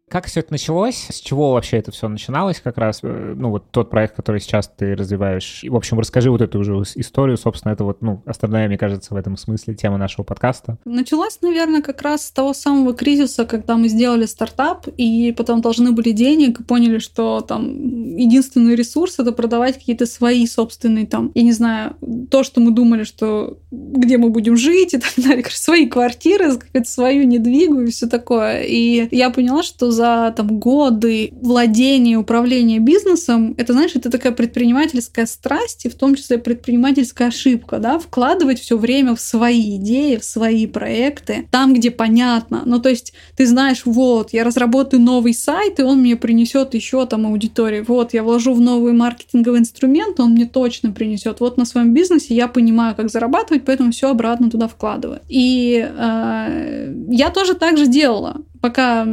Как 0.09 0.25
все 0.27 0.39
это 0.39 0.53
началось? 0.53 1.07
С 1.09 1.19
чего 1.19 1.51
вообще 1.51 1.77
это 1.77 1.91
все 1.91 2.07
начиналось 2.07 2.61
как 2.61 2.77
раз? 2.77 2.99
Э, 3.03 3.33
ну, 3.35 3.49
вот 3.49 3.71
тот 3.71 3.89
проект, 3.89 4.15
который 4.15 4.39
сейчас 4.39 4.71
ты 4.73 4.95
развиваешь. 4.95 5.65
И, 5.65 5.69
в 5.69 5.75
общем, 5.75 5.99
расскажи 5.99 6.31
вот 6.31 6.41
эту 6.41 6.59
уже 6.59 6.75
историю. 6.95 7.35
Собственно, 7.35 7.73
это 7.73 7.83
вот, 7.83 8.01
ну, 8.01 8.21
основная, 8.25 8.69
мне 8.69 8.77
кажется, 8.77 9.13
в 9.13 9.17
этом 9.17 9.35
смысле 9.35 9.75
тема 9.75 9.97
нашего 9.97 10.23
подкаста. 10.23 10.77
Началось, 10.85 11.39
наверное, 11.41 11.81
как 11.81 12.01
раз 12.01 12.25
с 12.25 12.31
того 12.31 12.53
самого 12.53 12.93
кризиса, 12.93 13.45
когда 13.45 13.75
мы 13.75 13.89
сделали 13.89 14.25
стартап, 14.25 14.87
и 14.95 15.33
потом 15.35 15.59
должны 15.59 15.91
были 15.91 16.11
денег, 16.11 16.61
и 16.61 16.63
поняли, 16.63 16.99
что 16.99 17.41
там 17.41 18.15
единственный 18.15 18.75
ресурс— 18.75 19.15
это 19.19 19.33
продавать 19.33 19.75
какие-то 19.75 20.05
свои 20.05 20.47
собственные 20.47 21.07
там, 21.07 21.31
я 21.35 21.43
не 21.43 21.51
знаю, 21.51 21.97
то, 22.31 22.43
что 22.43 22.61
мы 22.61 22.71
думали, 22.71 23.03
что 23.03 23.57
где 23.71 24.17
мы 24.17 24.29
будем 24.29 24.55
жить 24.55 24.93
и 24.93 24.99
так 24.99 25.11
далее, 25.17 25.43
свои 25.49 25.85
квартиры, 25.85 26.57
какую-то 26.57 26.89
свою 26.89 27.23
недвигу 27.25 27.81
и 27.81 27.91
все 27.91 28.07
такое. 28.07 28.61
И 28.61 29.09
я 29.11 29.29
поняла, 29.31 29.63
что 29.63 29.91
за 29.97 30.33
там, 30.35 30.59
годы 30.59 31.33
владения, 31.41 32.17
управления 32.17 32.79
бизнесом, 32.79 33.55
это, 33.57 33.73
знаешь, 33.73 33.95
это 33.95 34.09
такая 34.11 34.31
предпринимательская 34.31 35.25
страсть, 35.25 35.85
и 35.85 35.89
в 35.89 35.95
том 35.95 36.15
числе 36.15 36.37
предпринимательская 36.37 37.29
ошибка, 37.29 37.79
да, 37.79 37.97
вкладывать 37.97 38.59
все 38.59 38.77
время 38.77 39.15
в 39.15 39.19
свои 39.19 39.77
идеи, 39.77 40.17
в 40.17 40.23
свои 40.23 40.67
проекты, 40.67 41.47
там, 41.51 41.73
где 41.73 41.89
понятно. 41.89 42.61
Ну, 42.65 42.79
то 42.79 42.89
есть 42.89 43.13
ты 43.35 43.47
знаешь, 43.47 43.81
вот, 43.85 44.33
я 44.33 44.43
разработаю 44.43 45.01
новый 45.01 45.33
сайт, 45.33 45.79
и 45.79 45.83
он 45.83 46.01
мне 46.01 46.15
принесет 46.15 46.75
еще 46.75 47.05
там 47.07 47.25
аудиторию. 47.25 47.83
Вот, 47.87 48.13
я 48.13 48.23
вложу 48.23 48.53
в 48.53 48.61
новый 48.61 48.93
маркетинговый 48.93 49.59
инструмент, 49.59 50.19
он 50.19 50.31
мне 50.31 50.45
точно 50.45 50.91
принесет. 50.91 51.39
Вот 51.39 51.57
на 51.57 51.65
своем 51.65 51.93
бизнесе 51.93 52.35
я 52.35 52.47
понимаю, 52.47 52.95
как 52.95 53.09
зарабатывать, 53.09 53.65
поэтому 53.65 53.91
все 53.91 54.11
обратно 54.11 54.51
туда 54.51 54.67
вкладываю. 54.67 55.21
И 55.27 55.83
э, 55.83 56.93
я 57.09 57.29
тоже 57.31 57.55
так 57.55 57.77
же 57.77 57.87
делала 57.87 58.37
пока 58.61 59.05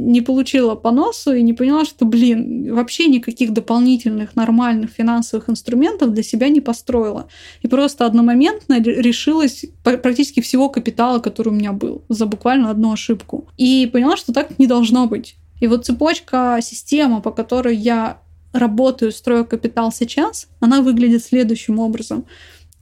не 0.00 0.20
получила 0.20 0.74
по 0.74 0.90
носу 0.90 1.32
и 1.32 1.42
не 1.42 1.52
поняла, 1.52 1.84
что, 1.84 2.04
блин, 2.04 2.74
вообще 2.74 3.06
никаких 3.06 3.52
дополнительных 3.52 4.36
нормальных 4.36 4.90
финансовых 4.90 5.48
инструментов 5.48 6.12
для 6.12 6.22
себя 6.22 6.48
не 6.48 6.60
построила. 6.60 7.28
И 7.62 7.68
просто 7.68 8.06
одномоментно 8.06 8.80
лишилась 8.80 9.64
практически 9.82 10.40
всего 10.40 10.68
капитала, 10.68 11.18
который 11.18 11.48
у 11.48 11.56
меня 11.56 11.72
был, 11.72 12.04
за 12.08 12.26
буквально 12.26 12.70
одну 12.70 12.92
ошибку. 12.92 13.48
И 13.56 13.88
поняла, 13.92 14.16
что 14.16 14.32
так 14.32 14.58
не 14.58 14.66
должно 14.66 15.06
быть. 15.06 15.36
И 15.60 15.66
вот 15.66 15.84
цепочка, 15.84 16.58
система, 16.62 17.20
по 17.20 17.30
которой 17.30 17.76
я 17.76 18.20
работаю, 18.52 19.12
строю 19.12 19.44
капитал 19.44 19.92
сейчас, 19.92 20.48
она 20.60 20.80
выглядит 20.80 21.22
следующим 21.22 21.78
образом. 21.78 22.24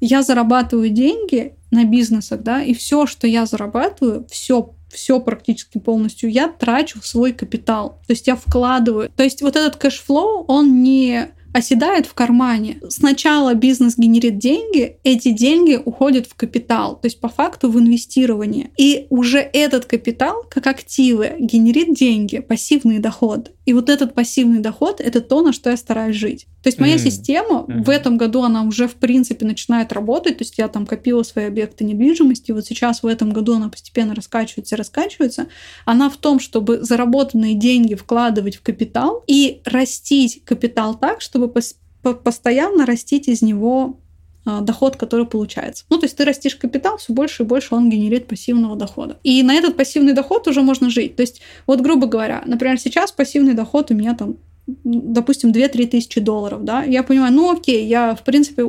Я 0.01 0.23
зарабатываю 0.23 0.91
деньги 0.91 1.55
на 1.71 1.85
бизнесах, 1.85 2.43
да, 2.43 2.63
и 2.63 2.73
все, 2.73 3.07
что 3.07 3.27
я 3.27 3.47
зарабатываю, 3.47 4.27
все 4.31 4.75
все 4.91 5.21
практически 5.21 5.79
полностью 5.79 6.31
я 6.31 6.49
трачу 6.49 7.01
свой 7.03 7.33
капитал. 7.33 8.01
То 8.07 8.13
есть 8.13 8.27
я 8.27 8.37
вкладываю. 8.37 9.11
То 9.15 9.23
есть 9.23 9.43
вот 9.43 9.57
этот 9.57 9.77
cash 9.77 10.07
flow, 10.07 10.45
он 10.47 10.83
не 10.83 11.31
оседает 11.53 12.07
в 12.07 12.15
кармане. 12.15 12.81
Сначала 12.89 13.55
бизнес 13.55 13.97
генерит 13.97 14.39
деньги, 14.39 14.97
эти 15.05 15.31
деньги 15.31 15.81
уходят 15.83 16.27
в 16.27 16.35
капитал, 16.35 16.97
то 17.01 17.07
есть 17.07 17.21
по 17.21 17.29
факту 17.29 17.71
в 17.71 17.79
инвестирование. 17.79 18.71
И 18.77 19.07
уже 19.11 19.39
этот 19.39 19.87
капитал, 19.87 20.45
как 20.49 20.67
активы, 20.67 21.35
генерит 21.39 21.95
деньги, 21.95 22.39
пассивный 22.39 22.99
доход. 22.99 23.53
И 23.69 23.75
вот 23.75 23.91
этот 23.91 24.15
пассивный 24.15 24.61
доход— 24.61 24.99
это 25.03 25.21
то, 25.21 25.43
на 25.43 25.53
что 25.53 25.69
я 25.69 25.77
стараюсь 25.77 26.17
жить. 26.17 26.47
То 26.63 26.69
есть 26.69 26.81
моя 26.81 26.97
mm. 26.97 26.99
система 26.99 27.61
mm-hmm. 27.61 27.85
в 27.85 27.91
этом 27.91 28.17
году, 28.17 28.43
она 28.43 28.63
уже 28.63 28.89
в 28.89 28.95
принципе 28.95 29.45
начинает 29.45 29.93
работать. 29.93 30.39
То 30.39 30.43
есть 30.45 30.57
я 30.57 30.69
там 30.69 30.87
копила 30.87 31.23
свои 31.23 31.45
объекты 31.45 31.85
недвижимости. 31.85 32.51
Вот 32.53 32.65
сейчас 32.65 33.03
в 33.03 33.07
этом 33.07 33.31
году 33.31 33.55
она 33.55 33.69
постепенно 33.69 34.15
раскачивается, 34.15 34.77
раскачивается. 34.77 35.49
Она 35.85 36.09
в 36.09 36.17
том, 36.17 36.41
чтобы 36.41 36.83
заработанные 36.83 37.55
деньги 37.55 37.95
вкладывать 37.95 38.57
в 38.57 38.63
капитал 38.63 39.23
и 39.27 39.61
растить 39.67 40.43
капитал 40.45 40.99
так, 40.99 41.21
чтобы 41.21 41.38
постоянно 41.47 42.87
растить 42.87 43.29
из 43.29 43.43
него 43.43 43.99
а, 44.45 44.61
доход, 44.61 44.97
который 44.97 45.27
получается. 45.27 45.85
Ну, 45.91 45.99
то 45.99 46.07
есть 46.07 46.17
ты 46.17 46.25
растишь 46.25 46.57
капитал, 46.57 46.97
все 46.97 47.13
больше 47.13 47.43
и 47.43 47.47
больше 47.47 47.75
он 47.75 47.91
генерит 47.91 48.27
пассивного 48.27 48.77
дохода. 48.77 49.19
И 49.23 49.43
на 49.43 49.55
этот 49.55 49.77
пассивный 49.77 50.15
доход 50.15 50.49
уже 50.49 50.63
можно 50.63 50.89
жить. 50.89 51.17
То 51.17 51.23
есть, 51.23 51.43
вот, 51.67 51.81
грубо 51.81 52.07
говоря, 52.07 52.43
например, 52.47 52.81
сейчас 52.81 53.13
пассивный 53.13 53.55
доход 53.55 53.91
у 53.91 53.95
меня 53.95 54.15
там 54.15 54.37
допустим, 54.85 55.51
2-3 55.51 55.87
тысячи 55.87 56.21
долларов, 56.21 56.63
да, 56.63 56.83
я 56.83 57.03
понимаю, 57.03 57.33
ну 57.33 57.53
окей, 57.53 57.87
я, 57.87 58.15
в 58.15 58.23
принципе, 58.23 58.65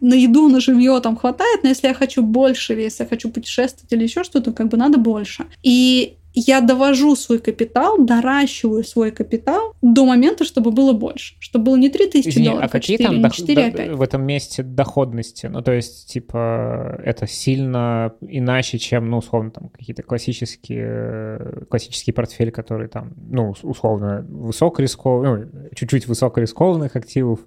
на 0.00 0.14
еду, 0.14 0.48
на 0.48 0.60
жилье 0.60 1.00
там 1.00 1.16
хватает, 1.16 1.62
но 1.62 1.68
если 1.68 1.88
я 1.88 1.94
хочу 1.94 2.22
больше, 2.22 2.74
если 2.74 3.04
я 3.04 3.08
хочу 3.08 3.30
путешествовать 3.30 3.92
или 3.92 4.02
еще 4.02 4.24
что-то, 4.24 4.52
как 4.52 4.68
бы 4.68 4.76
надо 4.76 4.98
больше. 4.98 5.46
И 5.62 6.16
я 6.34 6.60
довожу 6.60 7.14
свой 7.14 7.38
капитал, 7.38 8.04
доращиваю 8.04 8.82
свой 8.82 9.12
капитал 9.12 9.74
до 9.82 10.04
момента, 10.04 10.44
чтобы 10.44 10.72
было 10.72 10.92
больше. 10.92 11.36
Чтобы 11.38 11.66
было 11.66 11.76
не 11.76 11.88
3000 11.88 12.28
Извини, 12.28 12.48
долларов, 12.48 12.64
а, 12.64 12.66
а 12.66 12.68
какие 12.68 12.96
4, 12.96 13.08
там 13.08 13.24
дох- 13.24 13.34
4, 13.34 13.64
а 13.64 13.70
5. 13.70 13.90
в 13.92 14.02
этом 14.02 14.22
месте 14.24 14.62
доходности? 14.64 15.46
Ну, 15.46 15.62
то 15.62 15.72
есть, 15.72 16.10
типа, 16.12 17.00
это 17.04 17.28
сильно 17.28 18.12
иначе, 18.20 18.78
чем, 18.78 19.08
ну, 19.10 19.18
условно, 19.18 19.52
там, 19.52 19.68
какие-то 19.68 20.02
классические, 20.02 21.66
классический 21.70 22.10
портфель, 22.10 22.50
который 22.50 22.88
там, 22.88 23.12
ну, 23.30 23.54
условно, 23.62 24.26
высокорисковый, 24.28 25.28
ну, 25.28 25.68
чуть-чуть 25.74 26.08
высокорискованных 26.08 26.96
активов, 26.96 27.40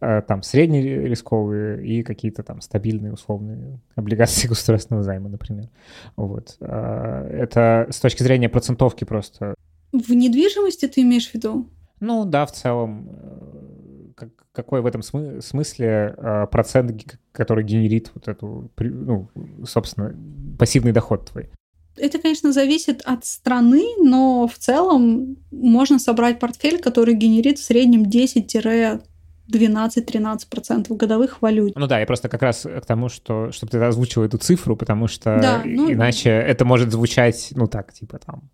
э, 0.00 0.20
там, 0.26 0.42
среднерисковые 0.42 1.86
и 1.86 2.02
какие-то 2.02 2.42
там 2.42 2.60
стабильные, 2.60 3.12
условные 3.12 3.78
облигации 3.94 4.48
государственного 4.48 5.04
займа, 5.04 5.28
например. 5.28 5.68
Вот. 6.16 6.56
А, 6.60 7.28
это 7.28 7.86
с 7.90 8.00
точки 8.00 8.22
зрения 8.22 8.31
зрения 8.32 8.48
процентовки 8.48 9.04
просто. 9.04 9.54
В 9.92 10.12
недвижимости 10.12 10.88
ты 10.88 11.02
имеешь 11.02 11.30
в 11.30 11.34
виду? 11.34 11.68
Ну 12.00 12.24
да, 12.24 12.46
в 12.46 12.52
целом. 12.52 13.08
Э, 13.10 14.28
какой 14.52 14.80
в 14.82 14.86
этом 14.86 15.02
смысле 15.02 16.14
э, 16.16 16.46
процент, 16.50 17.16
который 17.32 17.64
генерит 17.64 18.10
вот 18.14 18.28
эту, 18.28 18.70
ну, 18.78 19.28
собственно, 19.66 20.14
пассивный 20.58 20.92
доход 20.92 21.30
твой? 21.30 21.50
Это, 21.96 22.18
конечно, 22.18 22.52
зависит 22.52 23.02
от 23.02 23.24
страны, 23.24 23.84
но 23.98 24.48
в 24.48 24.58
целом 24.58 25.36
можно 25.50 25.98
собрать 25.98 26.38
портфель, 26.38 26.80
который 26.80 27.14
генерит 27.14 27.58
в 27.58 27.64
среднем 27.64 28.06
10 28.06 28.54
12-13% 29.50 30.96
годовых 30.96 31.38
в 31.38 31.42
валюте. 31.42 31.74
Ну 31.76 31.86
да, 31.86 32.00
я 32.00 32.06
просто 32.06 32.28
как 32.28 32.42
раз 32.42 32.62
к 32.62 32.86
тому, 32.86 33.08
что 33.08 33.50
чтобы 33.52 33.70
ты 33.70 33.78
озвучил 33.78 34.22
эту 34.22 34.38
цифру, 34.38 34.76
потому 34.76 35.08
что 35.08 35.38
да, 35.40 35.62
ну, 35.64 35.92
иначе 35.92 36.30
это 36.30 36.64
может 36.64 36.92
звучать, 36.92 37.52
ну 37.54 37.66
так, 37.66 37.92
типа 37.92 38.18
там, 38.18 38.50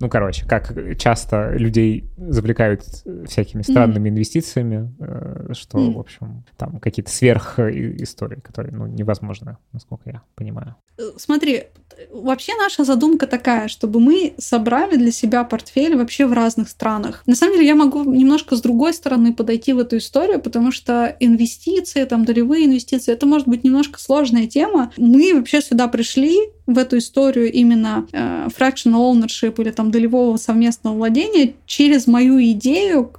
ну 0.00 0.08
короче, 0.08 0.46
как 0.46 0.74
часто 0.98 1.52
людей 1.54 2.10
завлекают 2.16 2.82
всякими 3.26 3.62
странными 3.62 4.08
mm. 4.08 4.12
инвестициями, 4.12 4.94
э, 5.00 5.52
что, 5.52 5.78
mm. 5.78 5.94
в 5.94 5.98
общем, 5.98 6.44
там 6.56 6.78
какие-то 6.78 7.10
сверх 7.10 7.58
истории, 7.58 8.40
которые, 8.40 8.74
ну, 8.74 8.86
невозможно, 8.86 9.58
насколько 9.72 10.10
я 10.10 10.22
понимаю. 10.34 10.76
Э, 10.98 11.02
смотри, 11.16 11.64
вообще 12.10 12.52
наша 12.56 12.84
задумка 12.84 13.26
такая, 13.26 13.68
чтобы 13.68 14.00
мы 14.00 14.34
собрали 14.38 14.96
для 14.96 15.10
себя 15.10 15.44
портфель 15.44 15.96
вообще 15.96 16.26
в 16.26 16.32
разных 16.32 16.68
странах. 16.68 17.22
На 17.26 17.34
самом 17.34 17.54
деле 17.54 17.66
я 17.66 17.74
могу 17.74 18.04
немножко 18.04 18.56
с 18.56 18.60
другой 18.60 18.94
стороны 18.94 19.34
подойти 19.34 19.72
в 19.72 19.78
эту 19.78 19.96
историю, 19.96 20.17
потому 20.38 20.72
что 20.72 21.16
инвестиции, 21.20 22.04
там 22.04 22.24
долевые 22.24 22.66
инвестиции, 22.66 23.12
это 23.12 23.26
может 23.26 23.48
быть 23.48 23.64
немножко 23.64 24.00
сложная 24.00 24.46
тема. 24.46 24.92
Мы 24.96 25.34
вообще 25.34 25.60
сюда 25.60 25.88
пришли 25.88 26.36
в 26.66 26.76
эту 26.76 26.98
историю 26.98 27.50
именно 27.50 28.06
э, 28.12 28.48
fractional 28.48 29.12
ownership 29.12 29.60
или 29.62 29.70
там 29.70 29.90
долевого 29.90 30.36
совместного 30.36 30.94
владения 30.94 31.54
через 31.66 32.06
мою 32.06 32.42
идею 32.52 33.12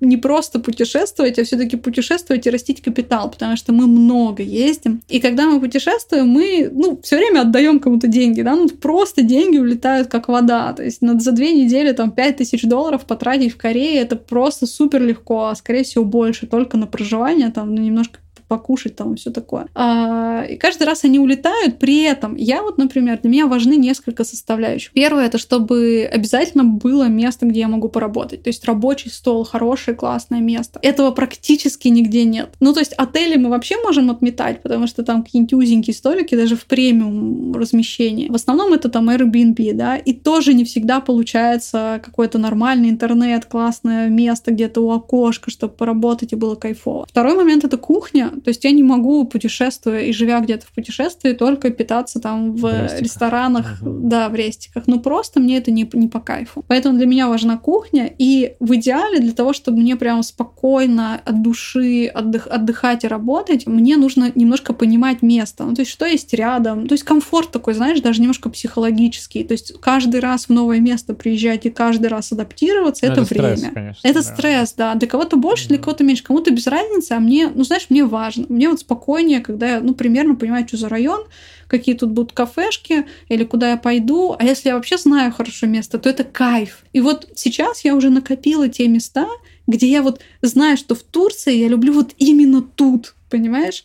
не 0.00 0.16
просто 0.16 0.58
путешествовать, 0.60 1.38
а 1.38 1.44
все-таки 1.44 1.76
путешествовать 1.76 2.46
и 2.46 2.50
растить 2.50 2.82
капитал, 2.82 3.30
потому 3.30 3.56
что 3.56 3.72
мы 3.72 3.86
много 3.86 4.42
ездим. 4.42 5.02
И 5.08 5.20
когда 5.20 5.46
мы 5.46 5.60
путешествуем, 5.60 6.28
мы 6.28 6.70
ну, 6.72 7.00
все 7.02 7.16
время 7.16 7.42
отдаем 7.42 7.80
кому-то 7.80 8.08
деньги, 8.08 8.42
да, 8.42 8.56
ну 8.56 8.68
просто 8.68 9.22
деньги 9.22 9.58
улетают 9.58 10.08
как 10.08 10.28
вода. 10.28 10.72
То 10.72 10.82
есть 10.82 11.00
за 11.00 11.32
две 11.32 11.52
недели 11.52 11.92
там 11.92 12.10
5 12.10 12.36
тысяч 12.36 12.62
долларов 12.62 13.04
потратить 13.04 13.52
в 13.52 13.56
Корее 13.56 14.00
это 14.00 14.16
просто 14.16 14.66
супер 14.66 15.02
легко, 15.02 15.46
а 15.46 15.54
скорее 15.54 15.84
всего 15.84 16.04
больше 16.04 16.46
только 16.46 16.76
на 16.76 16.86
проживание, 16.86 17.50
там, 17.50 17.74
ну, 17.74 17.80
немножко 17.80 18.18
покушать 18.56 18.96
там 18.96 19.14
и 19.14 19.16
все 19.16 19.30
такое. 19.30 19.66
А, 19.74 20.44
и 20.48 20.56
каждый 20.56 20.84
раз 20.84 21.04
они 21.04 21.18
улетают. 21.18 21.78
При 21.78 22.02
этом 22.02 22.36
я 22.36 22.62
вот, 22.62 22.78
например, 22.78 23.18
для 23.20 23.30
меня 23.30 23.46
важны 23.46 23.76
несколько 23.76 24.24
составляющих. 24.24 24.92
Первое 24.92 25.26
это 25.26 25.38
чтобы 25.38 26.08
обязательно 26.12 26.64
было 26.64 27.08
место, 27.08 27.46
где 27.46 27.60
я 27.60 27.68
могу 27.68 27.88
поработать. 27.88 28.42
То 28.42 28.48
есть 28.48 28.64
рабочий 28.64 29.10
стол, 29.10 29.44
хорошее, 29.44 29.96
классное 29.96 30.40
место. 30.40 30.78
Этого 30.82 31.10
практически 31.10 31.88
нигде 31.88 32.24
нет. 32.24 32.50
Ну, 32.60 32.72
то 32.72 32.80
есть 32.80 32.92
отели 32.92 33.36
мы 33.36 33.50
вообще 33.50 33.76
можем 33.82 34.10
отметать, 34.10 34.62
потому 34.62 34.86
что 34.86 35.02
там 35.02 35.22
какие-нибудь 35.22 35.54
узенькие 35.54 35.94
столики, 35.94 36.34
даже 36.34 36.56
в 36.56 36.64
премиум 36.66 37.54
размещении. 37.54 38.28
В 38.28 38.34
основном 38.34 38.72
это 38.72 38.88
там 38.88 39.10
Airbnb, 39.10 39.72
да, 39.72 39.96
и 39.96 40.12
тоже 40.12 40.54
не 40.54 40.64
всегда 40.64 41.00
получается 41.00 42.00
какой-то 42.04 42.38
нормальный 42.38 42.90
интернет, 42.90 43.46
классное 43.46 44.08
место 44.08 44.52
где-то 44.52 44.80
у 44.80 44.90
окошка, 44.90 45.50
чтобы 45.50 45.74
поработать 45.74 46.32
и 46.32 46.36
было 46.36 46.54
кайфово. 46.54 47.06
Второй 47.08 47.34
момент 47.34 47.64
это 47.64 47.76
кухня. 47.76 48.30
То 48.44 48.50
есть 48.50 48.62
я 48.64 48.70
не 48.70 48.82
могу, 48.82 49.24
путешествуя 49.24 50.02
и 50.02 50.12
живя 50.12 50.40
где-то 50.40 50.66
в 50.66 50.72
путешествии, 50.72 51.32
только 51.32 51.70
питаться 51.70 52.20
там 52.20 52.52
в, 52.52 52.60
в 52.60 53.00
ресторанах, 53.00 53.78
угу. 53.80 54.00
да, 54.02 54.28
в 54.28 54.34
рестиках. 54.34 54.84
Ну 54.86 55.00
просто 55.00 55.40
мне 55.40 55.56
это 55.56 55.70
не, 55.70 55.88
не 55.94 56.08
по 56.08 56.20
кайфу. 56.20 56.64
Поэтому 56.68 56.98
для 56.98 57.06
меня 57.06 57.28
важна 57.28 57.56
кухня. 57.56 58.12
И 58.18 58.54
в 58.60 58.74
идеале 58.74 59.18
для 59.20 59.32
того, 59.32 59.52
чтобы 59.52 59.78
мне 59.78 59.96
прям 59.96 60.22
спокойно 60.22 61.20
от 61.24 61.42
души 61.42 62.10
отдых, 62.14 62.46
отдыхать 62.46 63.04
и 63.04 63.08
работать, 63.08 63.66
мне 63.66 63.96
нужно 63.96 64.30
немножко 64.34 64.74
понимать 64.74 65.22
место. 65.22 65.64
Ну 65.64 65.74
то 65.74 65.80
есть 65.80 65.90
что 65.90 66.04
есть 66.04 66.34
рядом. 66.34 66.86
То 66.86 66.94
есть 66.94 67.04
комфорт 67.04 67.50
такой, 67.50 67.74
знаешь, 67.74 68.00
даже 68.00 68.20
немножко 68.20 68.50
психологический. 68.50 69.44
То 69.44 69.52
есть 69.52 69.80
каждый 69.80 70.20
раз 70.20 70.46
в 70.46 70.50
новое 70.50 70.80
место 70.80 71.14
приезжать 71.14 71.64
и 71.66 71.70
каждый 71.70 72.06
раз 72.06 72.30
адаптироваться, 72.32 73.06
это, 73.06 73.22
это 73.22 73.34
время. 73.34 73.56
Стресс, 73.56 73.72
конечно, 73.72 74.08
это 74.08 74.22
да. 74.22 74.22
стресс, 74.22 74.74
да. 74.74 74.94
Для 74.94 75.08
кого-то 75.08 75.36
больше, 75.36 75.68
для 75.68 75.78
кого-то 75.78 76.04
меньше. 76.04 76.24
Кому-то 76.24 76.50
без 76.50 76.66
разницы, 76.66 77.12
а 77.12 77.20
мне, 77.20 77.50
ну 77.54 77.64
знаешь, 77.64 77.86
мне 77.88 78.04
важно 78.04 78.23
важно. 78.24 78.46
Мне 78.48 78.68
вот 78.68 78.80
спокойнее, 78.80 79.40
когда 79.40 79.74
я, 79.74 79.80
ну, 79.80 79.94
примерно 79.94 80.34
понимаю, 80.34 80.66
что 80.66 80.76
за 80.76 80.88
район, 80.88 81.24
какие 81.68 81.94
тут 81.94 82.10
будут 82.10 82.32
кафешки 82.32 83.06
или 83.28 83.44
куда 83.44 83.70
я 83.70 83.76
пойду. 83.76 84.34
А 84.38 84.44
если 84.44 84.68
я 84.68 84.76
вообще 84.76 84.96
знаю 84.96 85.32
хорошо 85.32 85.66
место, 85.66 85.98
то 85.98 86.08
это 86.08 86.24
кайф. 86.24 86.84
И 86.92 87.00
вот 87.00 87.28
сейчас 87.34 87.84
я 87.84 87.94
уже 87.94 88.10
накопила 88.10 88.68
те 88.68 88.88
места, 88.88 89.26
где 89.66 89.86
я 89.88 90.02
вот 90.02 90.20
знаю, 90.42 90.76
что 90.76 90.94
в 90.94 91.02
Турции 91.02 91.56
я 91.56 91.68
люблю 91.68 91.92
вот 91.92 92.14
именно 92.18 92.62
тут, 92.62 93.14
понимаешь? 93.30 93.84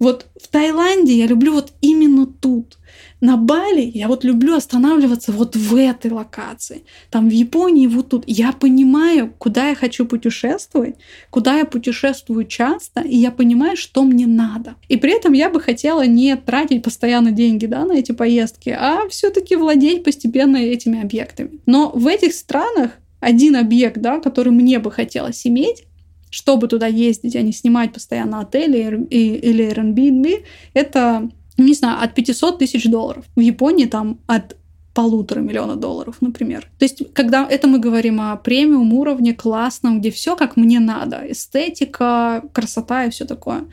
Вот 0.00 0.26
в 0.42 0.48
Таиланде 0.48 1.12
я 1.12 1.26
люблю 1.26 1.52
вот 1.52 1.72
именно 1.82 2.26
тут. 2.26 2.78
На 3.20 3.36
Бали 3.36 3.82
я 3.82 4.08
вот 4.08 4.24
люблю 4.24 4.54
останавливаться 4.54 5.30
вот 5.30 5.54
в 5.54 5.76
этой 5.76 6.10
локации. 6.10 6.84
Там 7.10 7.28
в 7.28 7.32
Японии 7.32 7.86
вот 7.86 8.08
тут. 8.08 8.24
Я 8.26 8.52
понимаю, 8.52 9.32
куда 9.36 9.68
я 9.68 9.74
хочу 9.74 10.06
путешествовать, 10.06 10.96
куда 11.28 11.58
я 11.58 11.66
путешествую 11.66 12.46
часто, 12.46 13.02
и 13.02 13.16
я 13.16 13.30
понимаю, 13.30 13.76
что 13.76 14.02
мне 14.04 14.26
надо. 14.26 14.76
И 14.88 14.96
при 14.96 15.14
этом 15.14 15.34
я 15.34 15.50
бы 15.50 15.60
хотела 15.60 16.06
не 16.06 16.34
тратить 16.34 16.82
постоянно 16.82 17.30
деньги 17.30 17.66
да, 17.66 17.84
на 17.84 17.92
эти 17.92 18.12
поездки, 18.12 18.70
а 18.70 19.06
все-таки 19.10 19.54
владеть 19.54 20.02
постепенно 20.02 20.56
этими 20.56 21.02
объектами. 21.02 21.60
Но 21.66 21.90
в 21.94 22.06
этих 22.06 22.32
странах 22.32 22.92
один 23.20 23.54
объект, 23.54 23.98
да, 23.98 24.18
который 24.18 24.50
мне 24.50 24.78
бы 24.78 24.90
хотелось 24.90 25.46
иметь, 25.46 25.84
чтобы 26.30 26.68
туда 26.68 26.86
ездить, 26.86 27.36
а 27.36 27.42
не 27.42 27.52
снимать 27.52 27.92
постоянно 27.92 28.40
отели 28.40 29.06
или 29.10 29.68
Airbnb, 29.68 30.44
это 30.74 31.28
ну, 31.56 31.66
не 31.66 31.74
знаю, 31.74 32.02
от 32.02 32.14
500 32.14 32.58
тысяч 32.58 32.84
долларов. 32.84 33.24
В 33.36 33.40
Японии 33.40 33.84
там 33.84 34.20
от 34.26 34.56
полутора 34.94 35.40
миллиона 35.40 35.76
долларов, 35.76 36.16
например. 36.20 36.70
То 36.78 36.84
есть, 36.84 37.02
когда 37.12 37.46
это 37.48 37.68
мы 37.68 37.78
говорим 37.78 38.20
о 38.20 38.36
премиум 38.36 38.92
уровне, 38.94 39.34
классном, 39.34 40.00
где 40.00 40.10
все 40.10 40.36
как 40.36 40.56
мне 40.56 40.80
надо, 40.80 41.22
эстетика, 41.28 42.42
красота 42.52 43.04
и 43.04 43.10
все 43.10 43.24
такое. 43.24 43.66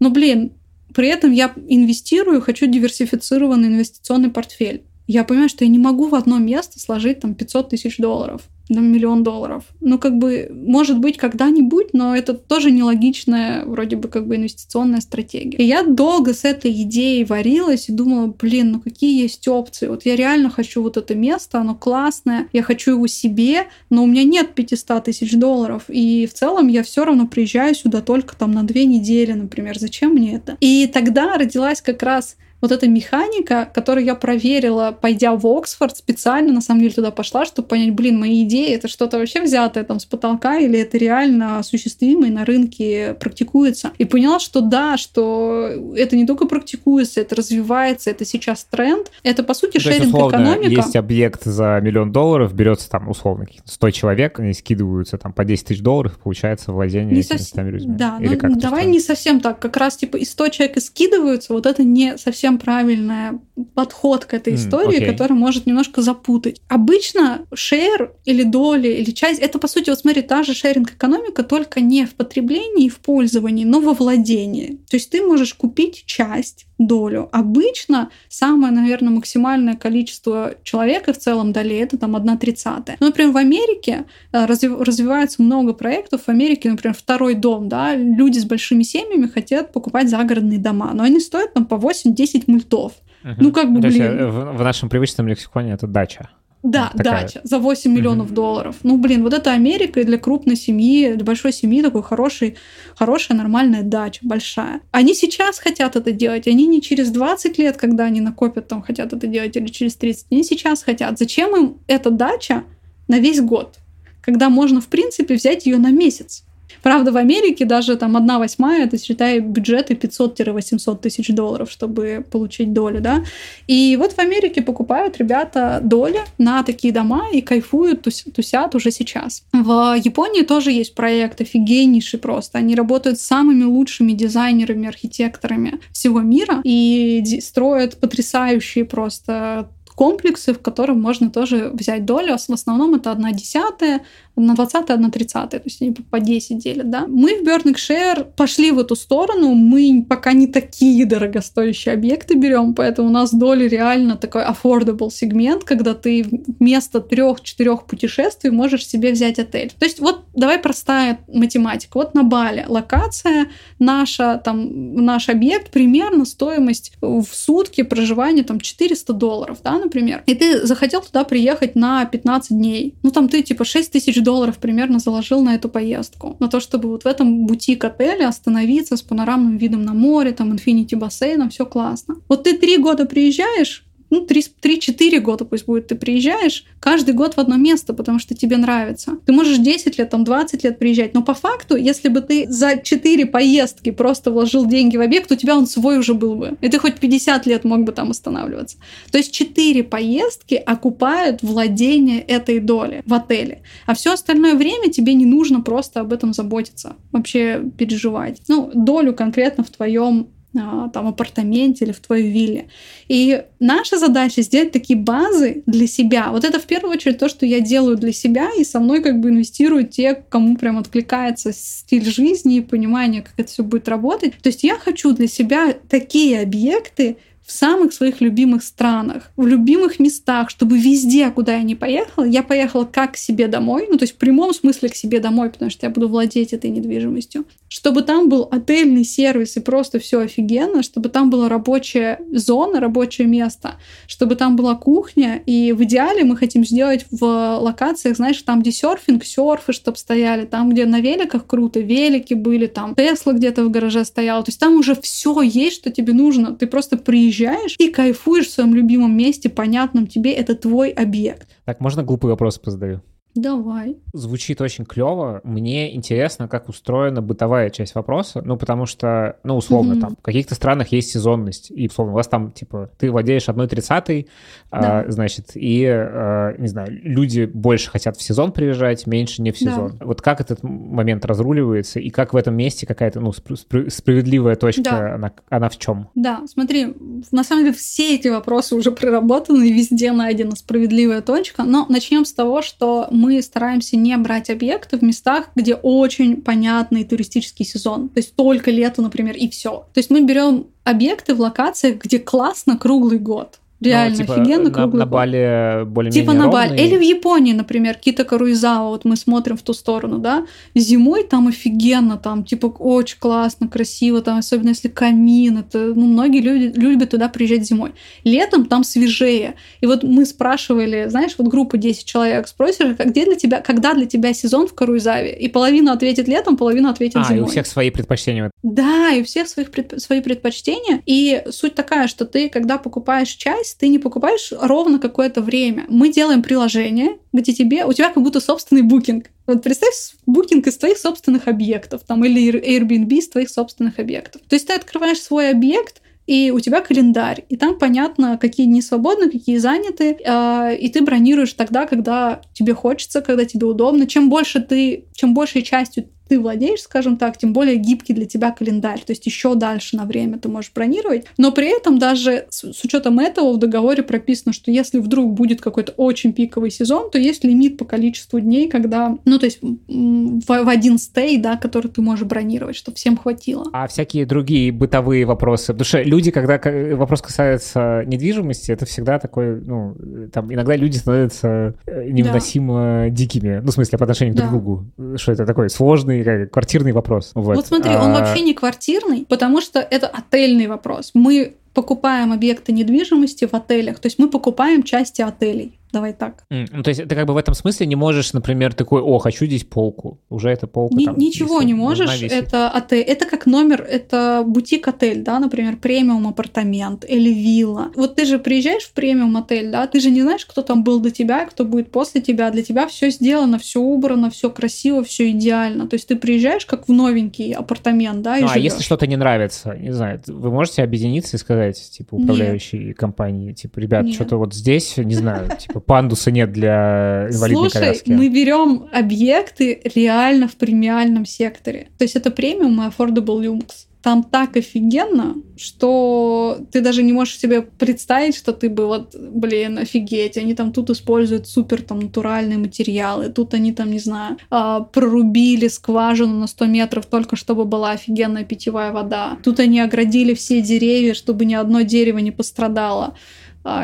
Но, 0.00 0.10
блин, 0.10 0.52
при 0.94 1.08
этом 1.08 1.32
я 1.32 1.52
инвестирую, 1.68 2.40
хочу 2.40 2.66
диверсифицированный 2.66 3.68
инвестиционный 3.68 4.30
портфель. 4.30 4.82
Я 5.06 5.24
понимаю, 5.24 5.48
что 5.48 5.64
я 5.64 5.70
не 5.70 5.78
могу 5.78 6.08
в 6.08 6.14
одно 6.14 6.38
место 6.38 6.80
сложить 6.80 7.20
там 7.20 7.34
500 7.34 7.70
тысяч 7.70 7.98
долларов 7.98 8.42
на 8.68 8.80
миллион 8.80 9.22
долларов. 9.22 9.64
Ну, 9.80 9.98
как 9.98 10.18
бы, 10.18 10.50
может 10.52 10.98
быть, 10.98 11.16
когда-нибудь, 11.16 11.88
но 11.92 12.16
это 12.16 12.34
тоже 12.34 12.70
нелогичная, 12.70 13.64
вроде 13.64 13.96
бы, 13.96 14.08
как 14.08 14.26
бы 14.26 14.36
инвестиционная 14.36 15.00
стратегия. 15.00 15.58
И 15.58 15.64
я 15.64 15.82
долго 15.82 16.34
с 16.34 16.44
этой 16.44 16.70
идеей 16.82 17.24
варилась 17.24 17.88
и 17.88 17.92
думала, 17.92 18.34
блин, 18.38 18.72
ну 18.72 18.80
какие 18.80 19.22
есть 19.22 19.46
опции? 19.48 19.88
Вот 19.88 20.04
я 20.04 20.16
реально 20.16 20.50
хочу 20.50 20.82
вот 20.82 20.96
это 20.96 21.14
место, 21.14 21.60
оно 21.60 21.74
классное, 21.74 22.48
я 22.52 22.62
хочу 22.62 22.92
его 22.92 23.06
себе, 23.06 23.66
но 23.90 24.04
у 24.04 24.06
меня 24.06 24.24
нет 24.24 24.54
500 24.54 25.04
тысяч 25.04 25.32
долларов. 25.34 25.84
И 25.88 26.26
в 26.26 26.34
целом 26.34 26.68
я 26.68 26.82
все 26.82 27.04
равно 27.04 27.26
приезжаю 27.26 27.74
сюда 27.74 28.00
только 28.00 28.36
там 28.36 28.52
на 28.52 28.62
две 28.62 28.84
недели, 28.84 29.32
например. 29.32 29.78
Зачем 29.78 30.12
мне 30.12 30.36
это? 30.36 30.56
И 30.60 30.86
тогда 30.92 31.36
родилась 31.36 31.80
как 31.80 32.02
раз 32.02 32.36
вот 32.60 32.72
эта 32.72 32.88
механика, 32.88 33.68
которую 33.72 34.04
я 34.04 34.14
проверила, 34.14 34.96
пойдя 34.98 35.34
в 35.36 35.46
Оксфорд, 35.46 35.96
специально 35.96 36.52
на 36.52 36.60
самом 36.60 36.80
деле 36.80 36.92
туда 36.92 37.10
пошла, 37.10 37.44
чтобы 37.44 37.68
понять, 37.68 37.94
блин, 37.94 38.18
мои 38.18 38.42
идеи 38.44 38.74
это 38.74 38.88
что-то 38.88 39.18
вообще 39.18 39.42
взятое 39.42 39.84
там 39.84 40.00
с 40.00 40.04
потолка 40.04 40.58
или 40.58 40.78
это 40.78 40.98
реально 40.98 41.58
осуществимо 41.58 42.26
и 42.26 42.30
на 42.30 42.44
рынке 42.44 43.14
практикуется. 43.18 43.92
И 43.98 44.04
поняла, 44.04 44.40
что 44.40 44.60
да, 44.60 44.96
что 44.96 45.70
это 45.96 46.16
не 46.16 46.26
только 46.26 46.46
практикуется, 46.46 47.20
это 47.20 47.36
развивается, 47.36 48.10
это 48.10 48.24
сейчас 48.24 48.64
тренд. 48.64 49.10
Это, 49.22 49.42
по 49.42 49.54
сути, 49.54 49.74
То 49.74 49.80
шеринг 49.80 50.14
условно, 50.14 50.36
экономика. 50.36 50.68
Есть 50.68 50.96
объект 50.96 51.44
за 51.44 51.80
миллион 51.82 52.12
долларов, 52.12 52.54
берется 52.54 52.90
там 52.90 53.08
условно 53.08 53.46
100 53.64 53.90
человек, 53.90 54.40
они 54.40 54.52
скидываются 54.52 55.18
там 55.18 55.32
по 55.32 55.44
10 55.44 55.66
тысяч 55.66 55.80
долларов, 55.80 56.18
получается 56.22 56.72
владение 56.72 57.14
не 57.14 57.20
этими 57.20 57.36
совсем... 57.36 57.68
людьми. 57.68 57.94
Да, 57.96 58.18
Или 58.20 58.38
ну, 58.40 58.56
давай 58.56 58.86
не 58.86 59.00
совсем 59.00 59.40
так. 59.40 59.58
Как 59.58 59.76
раз 59.76 59.96
типа 59.96 60.16
и 60.16 60.24
100 60.24 60.48
человек 60.48 60.76
и 60.76 60.80
скидываются, 60.80 61.52
вот 61.52 61.66
это 61.66 61.84
не 61.84 62.16
совсем 62.18 62.47
совсем 62.48 62.58
правильный 62.58 63.38
подход 63.74 64.24
к 64.24 64.34
этой 64.34 64.54
истории, 64.54 64.98
mm, 64.98 65.02
okay. 65.02 65.12
который 65.12 65.32
может 65.32 65.66
немножко 65.66 66.02
запутать. 66.02 66.60
Обычно 66.68 67.40
шер 67.54 68.12
или 68.24 68.44
доли 68.44 68.88
или 68.88 69.10
часть, 69.10 69.40
это 69.40 69.58
по 69.58 69.68
сути, 69.68 69.90
вот 69.90 69.98
смотри, 69.98 70.22
та 70.22 70.42
же 70.42 70.54
шеринг-экономика, 70.54 71.42
только 71.42 71.80
не 71.80 72.06
в 72.06 72.14
потреблении 72.14 72.86
и 72.86 72.88
в 72.88 72.98
пользовании, 72.98 73.64
но 73.64 73.80
во 73.80 73.92
владении. 73.92 74.78
То 74.90 74.96
есть 74.96 75.10
ты 75.10 75.22
можешь 75.22 75.54
купить 75.54 76.04
часть 76.06 76.68
долю. 76.78 77.28
Обычно 77.32 78.10
самое, 78.28 78.72
наверное, 78.72 79.10
максимальное 79.10 79.74
количество 79.74 80.54
человек 80.62 81.08
и 81.08 81.12
в 81.12 81.18
целом 81.18 81.52
долей 81.52 81.78
это 81.78 81.98
там 81.98 82.14
1 82.14 82.38
тридцатая. 82.38 82.96
Ну, 83.00 83.06
например, 83.06 83.32
в 83.32 83.36
Америке 83.36 84.04
э, 84.32 84.46
развивается 84.46 85.42
много 85.42 85.72
проектов. 85.72 86.22
В 86.26 86.28
Америке, 86.28 86.70
например, 86.70 86.96
второй 86.96 87.34
дом, 87.34 87.68
да, 87.68 87.96
люди 87.96 88.38
с 88.38 88.44
большими 88.44 88.84
семьями 88.84 89.26
хотят 89.26 89.72
покупать 89.72 90.08
загородные 90.08 90.58
дома, 90.58 90.92
но 90.94 91.02
они 91.02 91.20
стоят 91.20 91.52
там 91.54 91.66
по 91.66 91.74
8-10 91.74 92.37
мультов. 92.46 92.92
Угу. 93.24 93.34
Ну, 93.38 93.52
как 93.52 93.72
бы, 93.72 93.80
блин. 93.80 93.92
Есть, 93.92 94.32
в, 94.32 94.56
в 94.56 94.62
нашем 94.62 94.88
привычном 94.88 95.26
лексиконе 95.26 95.72
это 95.72 95.86
дача. 95.86 96.30
Да, 96.62 96.90
такая... 96.96 97.22
дача 97.22 97.40
за 97.44 97.58
8 97.58 97.92
миллионов 97.92 98.30
mm-hmm. 98.30 98.34
долларов. 98.34 98.76
Ну, 98.82 98.98
блин, 98.98 99.22
вот 99.22 99.32
это 99.32 99.52
Америка 99.52 100.00
и 100.00 100.04
для 100.04 100.18
крупной 100.18 100.56
семьи, 100.56 101.14
для 101.14 101.24
большой 101.24 101.52
семьи 101.52 101.82
такой 101.82 102.02
хороший, 102.02 102.56
хорошая 102.96 103.38
нормальная 103.38 103.82
дача, 103.82 104.20
большая. 104.22 104.80
Они 104.90 105.14
сейчас 105.14 105.60
хотят 105.60 105.94
это 105.94 106.10
делать, 106.10 106.48
они 106.48 106.66
не 106.66 106.82
через 106.82 107.10
20 107.10 107.58
лет, 107.58 107.76
когда 107.76 108.04
они 108.04 108.20
накопят, 108.20 108.66
там, 108.66 108.82
хотят 108.82 109.12
это 109.12 109.26
делать, 109.28 109.56
или 109.56 109.68
через 109.68 109.94
30, 109.96 110.26
они 110.32 110.42
сейчас 110.42 110.82
хотят. 110.82 111.16
Зачем 111.18 111.56
им 111.56 111.78
эта 111.86 112.10
дача 112.10 112.64
на 113.06 113.20
весь 113.20 113.40
год, 113.40 113.78
когда 114.20 114.48
можно, 114.48 114.80
в 114.80 114.88
принципе, 114.88 115.36
взять 115.36 115.64
ее 115.64 115.78
на 115.78 115.92
месяц? 115.92 116.44
Правда, 116.82 117.12
в 117.12 117.16
Америке 117.16 117.64
даже 117.64 117.96
там 117.96 118.16
одна 118.16 118.38
восьмая, 118.38 118.84
это 118.84 118.98
считай 118.98 119.40
бюджеты 119.40 119.94
500-800 119.94 121.00
тысяч 121.00 121.28
долларов, 121.28 121.70
чтобы 121.70 122.24
получить 122.30 122.72
долю, 122.72 123.00
да. 123.00 123.24
И 123.66 123.96
вот 123.98 124.12
в 124.12 124.18
Америке 124.18 124.62
покупают 124.62 125.18
ребята 125.18 125.80
доли 125.82 126.20
на 126.38 126.62
такие 126.62 126.92
дома 126.92 127.28
и 127.32 127.40
кайфуют, 127.40 128.02
тусят 128.34 128.74
уже 128.74 128.90
сейчас. 128.90 129.42
В 129.52 129.96
Японии 130.02 130.42
тоже 130.42 130.72
есть 130.72 130.94
проект 130.94 131.40
офигеннейший 131.40 132.18
просто. 132.18 132.58
Они 132.58 132.74
работают 132.74 133.18
с 133.18 133.22
самыми 133.22 133.64
лучшими 133.64 134.12
дизайнерами, 134.12 134.88
архитекторами 134.88 135.80
всего 135.92 136.20
мира 136.20 136.60
и 136.64 137.40
строят 137.40 137.98
потрясающие 137.98 138.84
просто 138.84 139.68
комплексы, 139.94 140.54
в 140.54 140.60
котором 140.60 141.00
можно 141.00 141.28
тоже 141.28 141.70
взять 141.74 142.04
долю. 142.04 142.38
В 142.38 142.52
основном 142.52 142.94
это 142.94 143.10
одна 143.10 143.32
десятая, 143.32 144.02
на 144.38 144.54
20 144.54 144.88
на 144.88 145.10
30 145.10 145.50
то 145.50 145.60
есть 145.64 145.82
они 145.82 145.92
по 145.92 146.20
10 146.20 146.58
делят, 146.58 146.90
да. 146.90 147.06
Мы 147.06 147.40
в 147.40 147.46
Burning 147.46 147.74
Share 147.74 148.24
пошли 148.36 148.70
в 148.70 148.78
эту 148.78 148.96
сторону, 148.96 149.54
мы 149.54 150.04
пока 150.08 150.32
не 150.32 150.46
такие 150.46 151.04
дорогостоящие 151.06 151.94
объекты 151.94 152.34
берем, 152.34 152.74
поэтому 152.74 153.08
у 153.08 153.12
нас 153.12 153.32
доля 153.32 153.68
реально 153.68 154.16
такой 154.16 154.42
affordable 154.44 155.10
сегмент, 155.10 155.64
когда 155.64 155.94
ты 155.94 156.26
вместо 156.58 157.00
трех-четырех 157.00 157.86
путешествий 157.86 158.50
можешь 158.50 158.86
себе 158.86 159.12
взять 159.12 159.38
отель. 159.38 159.72
То 159.78 159.84
есть 159.84 160.00
вот 160.00 160.24
давай 160.34 160.58
простая 160.58 161.20
математика. 161.28 161.98
Вот 161.98 162.14
на 162.14 162.22
Бали 162.22 162.64
локация 162.68 163.48
наша, 163.78 164.40
там 164.44 164.94
наш 164.94 165.28
объект, 165.28 165.70
примерно 165.70 166.24
стоимость 166.24 166.92
в 167.00 167.26
сутки 167.32 167.82
проживания 167.82 168.42
там 168.42 168.60
400 168.60 169.12
долларов, 169.12 169.58
да, 169.62 169.78
например. 169.78 170.22
И 170.26 170.34
ты 170.34 170.66
захотел 170.66 171.02
туда 171.02 171.24
приехать 171.24 171.74
на 171.74 172.04
15 172.04 172.50
дней. 172.50 172.94
Ну 173.02 173.10
там 173.10 173.28
ты 173.28 173.42
типа 173.42 173.64
6 173.64 173.92
тысяч 173.92 174.22
долларов 174.22 174.27
примерно 174.58 174.98
заложил 174.98 175.42
на 175.42 175.54
эту 175.54 175.68
поездку. 175.68 176.36
На 176.38 176.48
то, 176.48 176.60
чтобы 176.60 176.88
вот 176.88 177.04
в 177.04 177.06
этом 177.06 177.46
бутик-отеле 177.46 178.26
остановиться 178.26 178.96
с 178.96 179.02
панорамным 179.02 179.56
видом 179.56 179.82
на 179.82 179.94
море, 179.94 180.32
там, 180.32 180.52
инфинити 180.52 180.94
бассейном, 180.94 181.50
все 181.50 181.66
классно. 181.66 182.16
Вот 182.28 182.44
ты 182.44 182.56
три 182.56 182.78
года 182.78 183.06
приезжаешь, 183.06 183.87
ну, 184.10 184.26
3-4 184.26 185.20
года 185.20 185.44
пусть 185.44 185.66
будет, 185.66 185.88
ты 185.88 185.94
приезжаешь 185.94 186.64
каждый 186.80 187.14
год 187.14 187.34
в 187.34 187.38
одно 187.38 187.56
место, 187.56 187.94
потому 187.94 188.18
что 188.18 188.34
тебе 188.34 188.56
нравится. 188.56 189.18
Ты 189.26 189.32
можешь 189.32 189.58
10 189.58 189.98
лет, 189.98 190.10
там 190.10 190.24
20 190.24 190.64
лет 190.64 190.78
приезжать, 190.78 191.14
но 191.14 191.22
по 191.22 191.34
факту, 191.34 191.76
если 191.76 192.08
бы 192.08 192.20
ты 192.20 192.48
за 192.48 192.78
4 192.78 193.26
поездки 193.26 193.90
просто 193.90 194.30
вложил 194.30 194.66
деньги 194.66 194.96
в 194.96 195.00
объект, 195.00 195.30
у 195.30 195.36
тебя 195.36 195.56
он 195.56 195.66
свой 195.66 195.98
уже 195.98 196.14
был 196.14 196.34
бы. 196.36 196.56
И 196.60 196.68
ты 196.68 196.78
хоть 196.78 196.98
50 196.98 197.46
лет 197.46 197.64
мог 197.64 197.84
бы 197.84 197.92
там 197.92 198.10
останавливаться. 198.10 198.78
То 199.10 199.18
есть 199.18 199.32
4 199.32 199.84
поездки 199.84 200.54
окупают 200.54 201.42
владение 201.42 202.20
этой 202.20 202.60
доли 202.60 203.02
в 203.06 203.14
отеле. 203.14 203.62
А 203.86 203.94
все 203.94 204.12
остальное 204.12 204.54
время 204.54 204.90
тебе 204.90 205.14
не 205.14 205.26
нужно 205.26 205.60
просто 205.60 206.00
об 206.00 206.12
этом 206.12 206.32
заботиться, 206.32 206.96
вообще 207.12 207.62
переживать. 207.76 208.40
Ну, 208.48 208.70
долю 208.74 209.14
конкретно 209.14 209.64
в 209.64 209.70
твоем 209.70 210.28
там 210.52 211.06
апартаменте 211.06 211.84
или 211.84 211.92
в 211.92 212.00
твоей 212.00 212.30
вилле. 212.30 212.68
И 213.06 213.42
наша 213.60 213.98
задача 213.98 214.42
сделать 214.42 214.72
такие 214.72 214.98
базы 214.98 215.62
для 215.66 215.86
себя. 215.86 216.30
Вот 216.30 216.44
это 216.44 216.58
в 216.58 216.64
первую 216.64 216.94
очередь 216.94 217.18
то, 217.18 217.28
что 217.28 217.46
я 217.46 217.60
делаю 217.60 217.96
для 217.96 218.12
себя, 218.12 218.48
и 218.58 218.64
со 218.64 218.80
мной 218.80 219.02
как 219.02 219.20
бы 219.20 219.28
инвестируют 219.28 219.90
те, 219.90 220.14
кому 220.14 220.56
прям 220.56 220.78
откликается 220.78 221.52
стиль 221.52 222.04
жизни 222.04 222.56
и 222.56 222.60
понимание, 222.60 223.22
как 223.22 223.34
это 223.36 223.48
все 223.50 223.62
будет 223.62 223.88
работать. 223.88 224.32
То 224.42 224.48
есть 224.48 224.64
я 224.64 224.76
хочу 224.76 225.12
для 225.12 225.28
себя 225.28 225.74
такие 225.88 226.40
объекты, 226.40 227.18
в 227.48 227.52
самых 227.52 227.94
своих 227.94 228.20
любимых 228.20 228.62
странах, 228.62 229.30
в 229.34 229.46
любимых 229.46 229.98
местах, 229.98 230.50
чтобы 230.50 230.78
везде, 230.78 231.30
куда 231.30 231.54
я 231.54 231.62
не 231.62 231.74
поехала, 231.74 232.24
я 232.24 232.42
поехала 232.42 232.84
как 232.84 233.12
к 233.12 233.16
себе 233.16 233.48
домой, 233.48 233.86
ну 233.88 233.96
то 233.96 234.02
есть 234.02 234.16
в 234.16 234.18
прямом 234.18 234.52
смысле 234.52 234.90
к 234.90 234.94
себе 234.94 235.18
домой, 235.18 235.48
потому 235.48 235.70
что 235.70 235.86
я 235.86 235.90
буду 235.90 236.08
владеть 236.08 236.52
этой 236.52 236.68
недвижимостью, 236.68 237.46
чтобы 237.68 238.02
там 238.02 238.28
был 238.28 238.46
отельный 238.50 239.02
сервис 239.02 239.56
и 239.56 239.60
просто 239.60 239.98
все 239.98 240.20
офигенно, 240.20 240.82
чтобы 240.82 241.08
там 241.08 241.30
была 241.30 241.48
рабочая 241.48 242.20
зона, 242.32 242.80
рабочее 242.80 243.26
место, 243.26 243.76
чтобы 244.06 244.36
там 244.36 244.54
была 244.54 244.74
кухня, 244.74 245.42
и 245.46 245.72
в 245.72 245.82
идеале 245.84 246.24
мы 246.24 246.36
хотим 246.36 246.66
сделать 246.66 247.06
в 247.10 247.24
локациях, 247.60 248.16
знаешь, 248.16 248.42
там, 248.42 248.60
где 248.60 248.72
серфинг, 248.72 249.24
серфы, 249.24 249.72
чтобы 249.72 249.96
стояли, 249.96 250.44
там, 250.44 250.68
где 250.68 250.84
на 250.84 251.00
великах 251.00 251.46
круто, 251.46 251.80
велики 251.80 252.34
были, 252.34 252.66
там 252.66 252.94
Тесла 252.94 253.32
где-то 253.32 253.64
в 253.64 253.70
гараже 253.70 254.04
стояла, 254.04 254.42
то 254.44 254.50
есть 254.50 254.60
там 254.60 254.74
уже 254.74 254.94
все 255.00 255.40
есть, 255.40 255.76
что 255.76 255.90
тебе 255.90 256.12
нужно, 256.12 256.54
ты 256.54 256.66
просто 256.66 256.98
приезжаешь 256.98 257.37
приезжаешь 257.38 257.76
и 257.78 257.88
кайфуешь 257.88 258.46
в 258.46 258.50
своем 258.50 258.74
любимом 258.74 259.16
месте, 259.16 259.48
понятном 259.48 260.06
тебе, 260.06 260.32
это 260.32 260.54
твой 260.54 260.90
объект. 260.90 261.48
Так, 261.64 261.80
можно 261.80 262.02
глупый 262.02 262.30
вопрос 262.30 262.58
позадаю? 262.58 263.02
Давай. 263.34 263.96
Звучит 264.12 264.60
очень 264.60 264.84
клево. 264.84 265.40
Мне 265.44 265.94
интересно, 265.94 266.48
как 266.48 266.68
устроена 266.68 267.22
бытовая 267.22 267.70
часть 267.70 267.94
вопроса. 267.94 268.42
Ну, 268.44 268.56
потому 268.56 268.86
что, 268.86 269.36
ну, 269.44 269.56
условно, 269.56 269.94
mm-hmm. 269.94 270.00
там, 270.00 270.16
в 270.16 270.22
каких-то 270.22 270.54
странах 270.54 270.88
есть 270.88 271.10
сезонность. 271.10 271.70
И, 271.70 271.86
условно, 271.86 272.12
у 272.12 272.16
вас 272.16 272.26
там, 272.26 272.50
типа, 272.50 272.90
ты 272.98 273.10
владеешь 273.10 273.48
одной 273.48 273.68
тридцатой, 273.68 274.28
да. 274.70 275.00
а, 275.00 275.10
значит, 275.10 275.52
и, 275.54 275.84
а, 275.86 276.54
не 276.58 276.68
знаю, 276.68 276.88
люди 276.90 277.44
больше 277.44 277.90
хотят 277.90 278.16
в 278.16 278.22
сезон 278.22 278.52
приезжать, 278.52 279.06
меньше 279.06 279.42
не 279.42 279.52
в 279.52 279.58
сезон. 279.58 279.96
Да. 279.98 280.06
Вот 280.06 280.20
как 280.20 280.40
этот 280.40 280.62
момент 280.62 281.24
разруливается, 281.24 282.00
и 282.00 282.10
как 282.10 282.32
в 282.32 282.36
этом 282.36 282.56
месте 282.56 282.86
какая-то, 282.86 283.20
ну, 283.20 283.32
справедливая 283.32 284.56
точка, 284.56 284.82
да. 284.82 285.14
она, 285.14 285.32
она 285.48 285.68
в 285.68 285.78
чем? 285.78 286.08
Да, 286.14 286.42
смотри, 286.46 286.94
на 287.30 287.44
самом 287.44 287.64
деле 287.64 287.76
все 287.76 288.16
эти 288.16 288.28
вопросы 288.28 288.74
уже 288.74 288.90
проработаны, 288.90 289.70
везде 289.70 290.12
найдена 290.12 290.56
справедливая 290.56 291.20
точка. 291.20 291.62
Но 291.62 291.86
начнем 291.88 292.24
с 292.24 292.32
того, 292.32 292.62
что 292.62 293.06
мы 293.18 293.42
стараемся 293.42 293.96
не 293.96 294.16
брать 294.16 294.48
объекты 294.48 294.96
в 294.96 295.02
местах, 295.02 295.50
где 295.56 295.74
очень 295.74 296.40
понятный 296.40 297.02
туристический 297.02 297.64
сезон. 297.64 298.08
То 298.10 298.18
есть 298.18 298.36
только 298.36 298.70
лето, 298.70 299.02
например, 299.02 299.36
и 299.36 299.48
все. 299.48 299.88
То 299.92 299.98
есть 299.98 300.08
мы 300.08 300.20
берем 300.20 300.68
объекты 300.84 301.34
в 301.34 301.40
локациях, 301.40 302.00
где 302.04 302.20
классно 302.20 302.78
круглый 302.78 303.18
год. 303.18 303.58
Реально, 303.80 304.16
ну, 304.16 304.22
типа, 304.22 304.34
офигенно 304.34 304.70
на, 304.70 304.86
на 304.86 305.06
Бали 305.06 305.84
более-менее 305.84 306.22
Типа 306.22 306.32
на 306.32 306.48
Бали. 306.48 306.80
Или 306.80 306.96
в 306.96 307.00
Японии, 307.00 307.52
например, 307.52 307.94
Кита 307.94 308.24
Каруизао, 308.24 308.88
вот 308.88 309.04
мы 309.04 309.16
смотрим 309.16 309.56
в 309.56 309.62
ту 309.62 309.72
сторону, 309.72 310.18
да. 310.18 310.46
Зимой 310.74 311.22
там 311.22 311.46
офигенно, 311.46 312.16
там, 312.16 312.44
типа, 312.44 312.66
очень 312.66 313.18
классно, 313.18 313.68
красиво, 313.68 314.20
там, 314.20 314.38
особенно 314.38 314.70
если 314.70 314.88
камин, 314.88 315.58
это, 315.58 315.78
ну, 315.94 316.06
многие 316.06 316.40
люди 316.40 316.72
любят 316.76 317.10
туда 317.10 317.28
приезжать 317.28 317.66
зимой. 317.66 317.92
Летом 318.24 318.66
там 318.66 318.82
свежее. 318.82 319.54
И 319.80 319.86
вот 319.86 320.02
мы 320.02 320.26
спрашивали, 320.26 321.06
знаешь, 321.08 321.36
вот 321.38 321.46
группа 321.46 321.76
10 321.76 322.04
человек, 322.04 322.48
спросишь, 322.48 322.96
а 322.98 323.04
где 323.04 323.24
для 323.26 323.36
тебя, 323.36 323.60
когда 323.60 323.94
для 323.94 324.06
тебя 324.06 324.32
сезон 324.32 324.66
в 324.66 324.74
Каруизаве? 324.74 325.38
И 325.38 325.48
половина 325.48 325.92
ответит 325.92 326.26
летом, 326.26 326.56
половина 326.56 326.90
ответит 326.90 327.18
а, 327.18 327.24
зимой. 327.24 327.38
и 327.38 327.42
у 327.42 327.46
всех 327.46 327.66
свои 327.66 327.90
предпочтения. 327.90 328.50
Да, 328.62 329.10
и 329.12 329.20
у 329.20 329.24
всех 329.24 329.48
своих 329.48 329.70
предп... 329.70 330.00
свои 330.00 330.20
предпочтения. 330.20 331.00
И 331.06 331.44
суть 331.50 331.74
такая, 331.74 332.08
что 332.08 332.24
ты, 332.24 332.48
когда 332.48 332.78
покупаешь 332.78 333.28
часть, 333.28 333.67
часть 333.68 333.78
ты 333.78 333.88
не 333.88 333.98
покупаешь 333.98 334.52
ровно 334.60 334.98
какое-то 334.98 335.40
время. 335.40 335.86
Мы 335.88 336.12
делаем 336.12 336.42
приложение, 336.42 337.18
где 337.32 337.52
тебе, 337.52 337.84
у 337.84 337.92
тебя 337.92 338.10
как 338.10 338.22
будто 338.22 338.40
собственный 338.40 338.82
букинг. 338.82 339.26
Вот 339.46 339.62
представь 339.62 339.94
букинг 340.26 340.66
из 340.66 340.76
твоих 340.76 340.98
собственных 340.98 341.48
объектов, 341.48 342.02
там, 342.06 342.24
или 342.24 342.52
Airbnb 342.52 343.12
из 343.14 343.28
твоих 343.28 343.50
собственных 343.50 343.98
объектов. 343.98 344.42
То 344.48 344.54
есть 344.54 344.66
ты 344.66 344.74
открываешь 344.74 345.20
свой 345.20 345.50
объект, 345.50 346.02
и 346.26 346.50
у 346.50 346.60
тебя 346.60 346.82
календарь, 346.82 347.44
и 347.48 347.56
там 347.56 347.78
понятно, 347.78 348.36
какие 348.36 348.66
дни 348.66 348.82
свободны, 348.82 349.30
какие 349.30 349.56
заняты, 349.56 350.18
э, 350.22 350.76
и 350.76 350.90
ты 350.90 351.00
бронируешь 351.00 351.54
тогда, 351.54 351.86
когда 351.86 352.42
тебе 352.52 352.74
хочется, 352.74 353.22
когда 353.22 353.46
тебе 353.46 353.66
удобно. 353.66 354.06
Чем 354.06 354.28
больше 354.28 354.60
ты, 354.60 355.06
чем 355.14 355.32
большей 355.32 355.62
частью 355.62 356.10
ты 356.28 356.38
владеешь, 356.40 356.82
скажем 356.82 357.16
так, 357.16 357.38
тем 357.38 357.52
более 357.52 357.76
гибкий 357.76 358.14
для 358.14 358.26
тебя 358.26 358.50
календарь. 358.50 359.00
То 359.00 359.12
есть 359.12 359.26
еще 359.26 359.54
дальше 359.54 359.96
на 359.96 360.04
время 360.04 360.38
ты 360.38 360.48
можешь 360.48 360.72
бронировать. 360.74 361.26
Но 361.36 361.52
при 361.52 361.68
этом 361.74 361.98
даже 361.98 362.46
с, 362.50 362.72
с 362.72 362.84
учетом 362.84 363.18
этого 363.18 363.52
в 363.52 363.58
договоре 363.58 364.02
прописано, 364.02 364.52
что 364.52 364.70
если 364.70 364.98
вдруг 364.98 365.32
будет 365.32 365.60
какой-то 365.60 365.92
очень 365.92 366.32
пиковый 366.32 366.70
сезон, 366.70 367.10
то 367.10 367.18
есть 367.18 367.44
лимит 367.44 367.78
по 367.78 367.84
количеству 367.84 368.40
дней, 368.40 368.68
когда, 368.68 369.16
ну 369.24 369.38
то 369.38 369.46
есть 369.46 369.60
в, 369.62 370.40
в 370.46 370.68
один 370.68 370.98
стей, 370.98 371.38
да, 371.38 371.56
который 371.56 371.88
ты 371.90 372.02
можешь 372.02 372.26
бронировать, 372.26 372.76
чтобы 372.76 372.96
всем 372.96 373.16
хватило. 373.16 373.64
А 373.72 373.86
всякие 373.86 374.26
другие 374.26 374.72
бытовые 374.72 375.24
вопросы. 375.24 375.72
Потому 375.72 375.84
что 375.84 376.02
люди, 376.02 376.30
когда 376.30 376.60
вопрос 376.96 377.22
касается 377.22 378.04
недвижимости, 378.06 378.70
это 378.70 378.86
всегда 378.86 379.18
такой, 379.18 379.60
ну, 379.60 379.96
там 380.32 380.52
иногда 380.52 380.76
люди 380.76 380.96
становятся 380.96 381.74
э, 381.86 382.08
невыносимо 382.10 383.04
да. 383.04 383.10
дикими. 383.10 383.60
Ну, 383.60 383.70
в 383.70 383.74
смысле, 383.74 383.98
по 383.98 384.04
отношению 384.04 384.34
да. 384.34 384.42
друг 384.42 384.48
к 384.48 384.52
другу. 384.52 385.16
Что 385.16 385.32
это 385.32 385.46
такой 385.46 385.70
сложный 385.70 386.17
квартирный, 386.24 386.44
как, 386.44 386.52
квартирный 386.52 386.92
вопрос. 386.92 387.32
Вот, 387.34 387.56
вот 387.56 387.66
смотри, 387.66 387.92
а... 387.92 388.04
он 388.04 388.12
вообще 388.12 388.42
не 388.42 388.54
квартирный, 388.54 389.26
потому 389.28 389.60
что 389.60 389.80
это 389.80 390.06
отельный 390.06 390.66
вопрос. 390.66 391.10
Мы 391.14 391.54
покупаем 391.74 392.32
объекты 392.32 392.72
недвижимости 392.72 393.44
в 393.44 393.54
отелях, 393.54 393.98
то 394.00 394.06
есть 394.06 394.18
мы 394.18 394.28
покупаем 394.28 394.82
части 394.82 395.22
отелей. 395.22 395.78
Давай 395.92 396.12
так. 396.12 396.44
Mm, 396.50 396.68
ну, 396.72 396.82
то 396.82 396.90
есть 396.90 397.08
ты 397.08 397.14
как 397.14 397.26
бы 397.26 397.34
в 397.34 397.36
этом 397.36 397.54
смысле 397.54 397.86
не 397.86 397.96
можешь, 397.96 398.32
например, 398.32 398.74
такой, 398.74 399.00
о, 399.00 399.18
хочу 399.18 399.46
здесь 399.46 399.64
полку. 399.64 400.20
Уже 400.28 400.50
это 400.50 400.66
полка 400.66 400.96
Ни- 400.96 401.04
там, 401.06 401.16
Ничего 401.18 401.62
не 401.62 401.74
можешь. 401.74 402.22
Это 402.22 402.68
отель. 402.68 403.02
Это 403.02 403.26
как 403.26 403.46
номер, 403.46 403.82
это 403.82 404.44
бутик-отель, 404.46 405.22
да, 405.22 405.38
например, 405.38 405.76
премиум 405.76 406.26
апартамент 406.28 407.04
или 407.08 407.30
вилла. 407.30 407.90
Вот 407.96 408.16
ты 408.16 408.24
же 408.26 408.38
приезжаешь 408.38 408.84
в 408.84 408.92
премиум 408.92 409.36
отель, 409.36 409.70
да, 409.70 409.86
ты 409.86 410.00
же 410.00 410.10
не 410.10 410.22
знаешь, 410.22 410.44
кто 410.44 410.62
там 410.62 410.84
был 410.84 411.00
до 411.00 411.10
тебя, 411.10 411.46
кто 411.46 411.64
будет 411.64 411.90
после 411.90 412.20
тебя. 412.20 412.50
Для 412.50 412.62
тебя 412.62 412.86
все 412.86 413.10
сделано, 413.10 413.58
все 413.58 413.80
убрано, 413.80 414.30
все 414.30 414.50
красиво, 414.50 415.02
все 415.04 415.30
идеально. 415.30 415.86
То 415.88 415.94
есть 415.94 416.08
ты 416.08 416.16
приезжаешь 416.16 416.66
как 416.66 416.88
в 416.88 416.92
новенький 416.92 417.52
апартамент, 417.52 418.22
да, 418.22 418.38
и 418.38 418.42
Ну, 418.42 418.48
живешь. 418.48 418.56
а 418.56 418.64
если 418.64 418.82
что-то 418.82 419.06
не 419.06 419.16
нравится, 419.16 419.74
не 419.76 419.92
знаю, 419.92 420.20
вы 420.26 420.50
можете 420.50 420.82
объединиться 420.82 421.36
и 421.36 421.40
сказать, 421.40 421.90
типа, 421.90 422.16
управляющей 422.16 422.88
Нет. 422.88 422.98
компании, 422.98 423.52
типа, 423.52 423.78
ребят, 423.78 424.10
что-то 424.12 424.36
вот 424.36 424.54
здесь, 424.54 424.96
не 424.96 425.14
знаю, 425.14 425.48
типа, 425.58 425.77
типа 425.78 425.80
пандуса 425.80 426.30
нет 426.30 426.52
для 426.52 427.28
инвалидной 427.30 427.70
Слушай, 427.70 427.86
коляски. 427.86 428.10
мы 428.10 428.28
берем 428.28 428.88
объекты 428.92 429.80
реально 429.94 430.48
в 430.48 430.56
премиальном 430.56 431.26
секторе. 431.26 431.88
То 431.98 432.04
есть 432.04 432.16
это 432.16 432.30
премиум 432.30 432.82
и 432.82 432.86
affordable 432.86 433.42
люкс. 433.42 433.86
там 434.00 434.22
так 434.22 434.56
офигенно, 434.56 435.34
что 435.56 436.58
ты 436.72 436.80
даже 436.80 437.02
не 437.02 437.12
можешь 437.12 437.38
себе 437.38 437.62
представить, 437.62 438.36
что 438.36 438.52
ты 438.52 438.70
бы 438.70 438.86
вот, 438.86 439.14
блин, 439.14 439.76
офигеть, 439.78 440.38
они 440.38 440.54
там 440.54 440.72
тут 440.72 440.90
используют 440.90 441.48
супер 441.48 441.82
там 441.82 441.98
натуральные 442.00 442.58
материалы, 442.58 443.28
тут 443.28 443.54
они 443.54 443.72
там, 443.72 443.90
не 443.90 443.98
знаю, 443.98 444.36
а, 444.50 444.80
прорубили 444.80 445.68
скважину 445.68 446.34
на 446.38 446.46
100 446.46 446.66
метров 446.66 447.06
только 447.06 447.36
чтобы 447.36 447.64
была 447.64 447.90
офигенная 447.90 448.44
питьевая 448.44 448.92
вода. 448.92 449.36
Тут 449.42 449.60
они 449.60 449.80
оградили 449.80 450.32
все 450.34 450.62
деревья, 450.62 451.12
чтобы 451.12 451.44
ни 451.44 451.54
одно 451.54 451.82
дерево 451.82 452.18
не 452.18 452.30
пострадало 452.30 453.14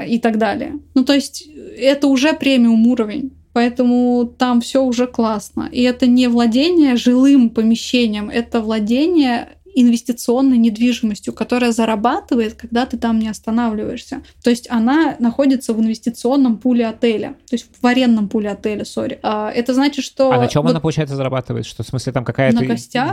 и 0.07 0.19
так 0.19 0.39
далее. 0.39 0.79
Ну, 0.95 1.05
то 1.05 1.13
есть 1.13 1.49
это 1.77 2.07
уже 2.07 2.33
премиум 2.33 2.87
уровень. 2.87 3.33
Поэтому 3.55 4.25
там 4.37 4.61
все 4.61 4.83
уже 4.83 5.07
классно. 5.07 5.69
И 5.71 5.83
это 5.83 6.07
не 6.09 6.27
владение 6.27 6.97
жилым 6.97 7.51
помещением, 7.51 8.29
это 8.29 8.61
владение 8.61 9.49
инвестиционной 9.75 10.59
недвижимостью, 10.59 11.33
которая 11.33 11.73
зарабатывает, 11.73 12.55
когда 12.55 12.87
ты 12.87 12.97
там 12.97 13.19
не 13.19 13.29
останавливаешься. 13.29 14.23
То 14.43 14.51
есть 14.51 14.71
она 14.71 15.17
находится 15.19 15.75
в 15.75 15.81
инвестиционном 15.81 16.59
пуле 16.59 16.87
отеля, 16.87 17.37
то 17.49 17.55
есть 17.55 17.67
в 17.81 17.87
арендном 17.87 18.29
пуле 18.29 18.51
отеля, 18.51 18.85
сори. 18.85 19.19
А, 19.23 19.51
это 19.51 19.75
значит, 19.75 20.05
что... 20.05 20.33
А 20.33 20.39
на 20.39 20.49
чем 20.49 20.63
вот... 20.63 20.71
она, 20.71 20.81
получается, 20.81 21.17
зарабатывает? 21.17 21.67
Что, 21.67 21.83
в 21.83 21.87
смысле, 21.87 22.13
там 22.13 22.25
какая-то 22.25 22.59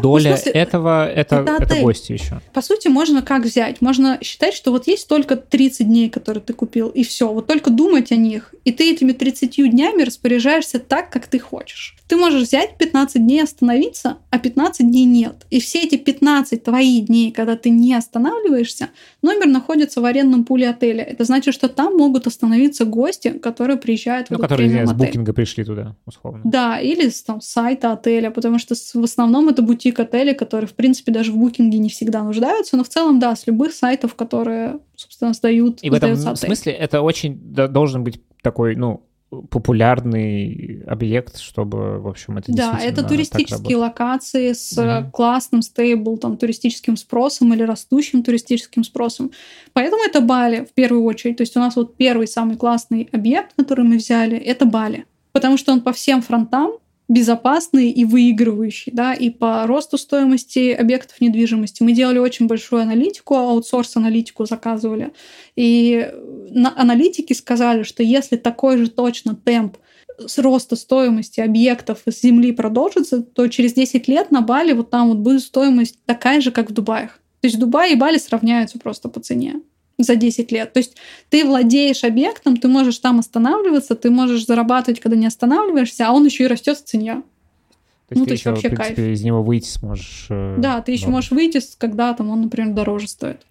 доля 0.01 0.31
ну, 0.31 0.37
смысле, 0.37 0.51
этого, 0.51 1.09
это, 1.09 1.37
это, 1.37 1.63
это 1.63 1.81
гости 1.81 2.13
еще? 2.13 2.41
По 2.53 2.61
сути, 2.61 2.87
можно 2.87 3.21
как 3.21 3.43
взять? 3.43 3.81
Можно 3.81 4.19
считать, 4.21 4.53
что 4.53 4.71
вот 4.71 4.87
есть 4.87 5.07
только 5.07 5.35
30 5.35 5.87
дней, 5.87 6.09
которые 6.09 6.43
ты 6.43 6.53
купил, 6.53 6.89
и 6.89 7.03
все. 7.03 7.31
Вот 7.31 7.47
только 7.47 7.69
думать 7.69 8.11
о 8.11 8.15
них, 8.15 8.53
и 8.65 8.71
ты 8.71 8.91
этими 8.91 9.11
30 9.11 9.69
днями 9.71 10.03
распоряжаешься 10.03 10.79
так, 10.79 11.09
как 11.09 11.27
ты 11.27 11.39
хочешь. 11.39 11.95
Ты 12.07 12.17
можешь 12.17 12.47
взять 12.47 12.77
15 12.77 13.21
дней 13.21 13.41
остановиться, 13.41 14.17
а 14.29 14.39
15 14.39 14.85
дней 14.85 15.05
нет. 15.05 15.45
И 15.49 15.61
все 15.61 15.83
эти 15.83 15.95
15 15.95 16.50
твои 16.57 17.01
дней, 17.01 17.31
когда 17.31 17.55
ты 17.55 17.69
не 17.69 17.93
останавливаешься, 17.93 18.89
номер 19.21 19.47
находится 19.47 20.01
в 20.01 20.05
арендном 20.05 20.43
пуле 20.43 20.69
отеля. 20.69 21.03
Это 21.03 21.23
значит, 21.23 21.53
что 21.53 21.69
там 21.69 21.97
могут 21.97 22.27
остановиться 22.27 22.85
гости, 22.85 23.29
которые 23.29 23.77
приезжают 23.77 24.29
ну, 24.29 24.37
в 24.37 24.39
этот 24.39 24.49
которые 24.49 24.87
с 24.87 24.93
букинга 24.93 25.33
пришли 25.33 25.63
туда, 25.63 25.95
условно. 26.05 26.41
Да, 26.43 26.79
или 26.79 27.09
с 27.09 27.23
там, 27.23 27.41
сайта 27.41 27.91
отеля, 27.91 28.31
потому 28.31 28.59
что 28.59 28.75
в 28.75 29.03
основном 29.03 29.49
это 29.49 29.61
бутик 29.61 29.99
отели, 29.99 30.33
которые, 30.33 30.67
в 30.67 30.73
принципе, 30.73 31.11
даже 31.11 31.31
в 31.31 31.37
букинге 31.37 31.77
не 31.77 31.89
всегда 31.89 32.23
нуждаются, 32.23 32.77
но 32.77 32.83
в 32.83 32.89
целом, 32.89 33.19
да, 33.19 33.35
с 33.35 33.47
любых 33.47 33.73
сайтов, 33.73 34.15
которые, 34.15 34.79
собственно, 34.95 35.33
сдают 35.33 35.79
И 35.81 35.89
в 35.89 35.93
этом 35.93 36.13
отель. 36.13 36.35
смысле 36.35 36.73
это 36.73 37.01
очень 37.01 37.35
должен 37.35 38.03
быть 38.03 38.21
такой, 38.41 38.75
ну, 38.75 39.03
популярный 39.49 40.83
объект, 40.85 41.39
чтобы, 41.39 41.99
в 41.99 42.07
общем, 42.07 42.37
это 42.37 42.51
Да, 42.51 42.79
это 42.81 43.03
туристические 43.03 43.77
локации 43.77 44.53
с 44.53 44.77
mm 44.77 45.11
классным 45.11 45.61
стейбл, 45.61 46.17
там, 46.17 46.37
туристическим 46.37 46.97
спросом 46.97 47.53
или 47.53 47.63
растущим 47.63 48.23
туристическим 48.23 48.83
спросом. 48.83 49.31
Поэтому 49.73 50.03
это 50.03 50.21
Бали 50.21 50.65
в 50.65 50.73
первую 50.73 51.03
очередь. 51.03 51.37
То 51.37 51.41
есть 51.41 51.55
у 51.57 51.59
нас 51.59 51.75
вот 51.75 51.95
первый 51.97 52.27
самый 52.27 52.57
классный 52.57 53.09
объект, 53.11 53.53
который 53.55 53.85
мы 53.85 53.97
взяли, 53.97 54.37
это 54.37 54.65
Бали. 54.65 55.05
Потому 55.31 55.57
что 55.57 55.71
он 55.71 55.81
по 55.81 55.93
всем 55.93 56.21
фронтам 56.21 56.71
безопасный 57.11 57.91
и 57.91 58.05
выигрывающий, 58.05 58.93
да, 58.93 59.13
и 59.13 59.29
по 59.29 59.67
росту 59.67 59.97
стоимости 59.97 60.71
объектов 60.71 61.19
недвижимости. 61.19 61.83
Мы 61.83 61.91
делали 61.91 62.19
очень 62.19 62.47
большую 62.47 62.83
аналитику, 62.83 63.35
аутсорс-аналитику 63.35 64.45
заказывали, 64.45 65.11
и 65.57 66.09
аналитики 66.77 67.33
сказали, 67.33 67.83
что 67.83 68.01
если 68.01 68.37
такой 68.37 68.77
же 68.77 68.89
точно 68.89 69.35
темп 69.35 69.75
с 70.25 70.37
роста 70.37 70.77
стоимости 70.77 71.41
объектов 71.41 72.03
из 72.05 72.21
земли 72.21 72.53
продолжится, 72.53 73.21
то 73.21 73.45
через 73.49 73.73
10 73.73 74.07
лет 74.07 74.31
на 74.31 74.39
Бали 74.39 74.71
вот 74.71 74.89
там 74.89 75.09
вот 75.09 75.17
будет 75.17 75.41
стоимость 75.41 75.97
такая 76.05 76.39
же, 76.39 76.51
как 76.51 76.69
в 76.69 76.73
Дубаях. 76.73 77.19
То 77.41 77.47
есть 77.47 77.59
Дубай 77.59 77.91
и 77.91 77.95
Бали 77.95 78.19
сравняются 78.19 78.79
просто 78.79 79.09
по 79.09 79.19
цене 79.19 79.61
за 79.97 80.15
10 80.15 80.51
лет. 80.51 80.73
То 80.73 80.79
есть 80.79 80.97
ты 81.29 81.45
владеешь 81.45 82.03
объектом, 82.03 82.57
ты 82.57 82.67
можешь 82.67 82.97
там 82.99 83.19
останавливаться, 83.19 83.95
ты 83.95 84.09
можешь 84.09 84.45
зарабатывать, 84.45 84.99
когда 84.99 85.17
не 85.17 85.27
останавливаешься, 85.27 86.07
а 86.07 86.11
он 86.11 86.25
еще 86.25 86.45
и 86.45 86.47
растет 86.47 86.77
в 86.77 86.83
цене. 86.83 87.23
То 88.09 88.17
ну, 88.17 88.25
ты 88.25 88.29
то 88.29 88.33
еще, 88.33 88.49
вообще 88.49 88.67
в 88.67 88.75
принципе, 88.75 88.95
кайф. 88.95 89.13
из 89.13 89.23
него 89.23 89.41
выйти 89.41 89.69
сможешь. 89.69 90.27
Э, 90.29 90.55
да, 90.57 90.81
ты 90.81 90.91
еще 90.91 91.05
да. 91.05 91.11
можешь 91.11 91.31
выйти, 91.31 91.61
когда 91.77 92.13
там 92.13 92.29
он, 92.29 92.41
например, 92.41 92.73
дороже 92.73 93.07
стоит. 93.07 93.45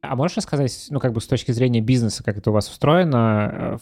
А 0.00 0.16
можешь 0.16 0.38
рассказать, 0.38 0.86
ну, 0.88 1.00
как 1.00 1.12
бы 1.12 1.20
с 1.20 1.26
точки 1.26 1.52
зрения 1.52 1.80
бизнеса, 1.80 2.22
как 2.22 2.38
это 2.38 2.50
у 2.50 2.52
вас 2.54 2.70
устроено, 2.70 3.50
э, 3.52 3.78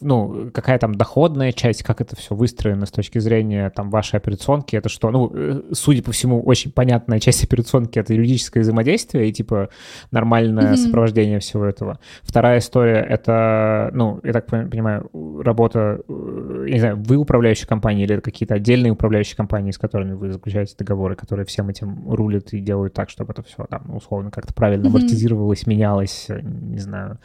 ну, 0.00 0.50
какая 0.52 0.78
там 0.78 0.94
доходная 0.94 1.52
часть, 1.52 1.82
как 1.82 2.00
это 2.00 2.16
все 2.16 2.34
выстроено 2.34 2.86
с 2.86 2.90
точки 2.90 3.18
зрения 3.18 3.70
там 3.70 3.90
вашей 3.90 4.16
операционки, 4.16 4.76
это 4.76 4.88
что? 4.88 5.10
Ну, 5.10 5.30
э, 5.34 5.62
судя 5.72 6.02
по 6.02 6.12
всему, 6.12 6.42
очень 6.42 6.70
понятная 6.72 7.20
часть 7.20 7.42
операционки— 7.44 7.98
это 8.00 8.12
юридическое 8.14 8.62
взаимодействие 8.62 9.28
и, 9.28 9.32
типа, 9.32 9.70
нормальное 10.10 10.72
mm-hmm. 10.72 10.76
сопровождение 10.76 11.38
всего 11.38 11.64
этого. 11.64 11.98
Вторая 12.22 12.58
история— 12.58 13.00
это, 13.08 13.90
ну, 13.92 14.20
я 14.22 14.32
так 14.32 14.46
понимаю, 14.46 15.10
работа, 15.42 16.00
э, 16.08 16.64
я 16.68 16.74
не 16.74 16.80
знаю, 16.80 17.02
вы 17.02 17.16
управляющая 17.16 17.66
компания 17.66 18.04
или 18.04 18.14
это 18.14 18.22
какие-то 18.22 18.54
отдельные 18.54 18.92
управляющие 18.92 19.36
компании, 19.36 19.70
с 19.70 19.78
которыми 19.78 20.12
вы 20.12 20.32
заключаете 20.32 20.74
договоры, 20.78 21.16
которые 21.16 21.46
всем 21.46 21.68
этим 21.68 22.10
рулят 22.10 22.52
и 22.52 22.60
делают 22.60 22.94
так, 22.94 23.10
чтобы 23.10 23.32
это 23.32 23.42
все 23.42 23.64
там, 23.70 23.94
условно, 23.94 24.30
как-то 24.30 24.52
правильно 24.52 24.86
mm-hmm. 24.86 24.90
амортизировалось, 24.90 25.66
менялось, 25.66 26.28
не 26.28 26.78
знаю, 26.78 27.18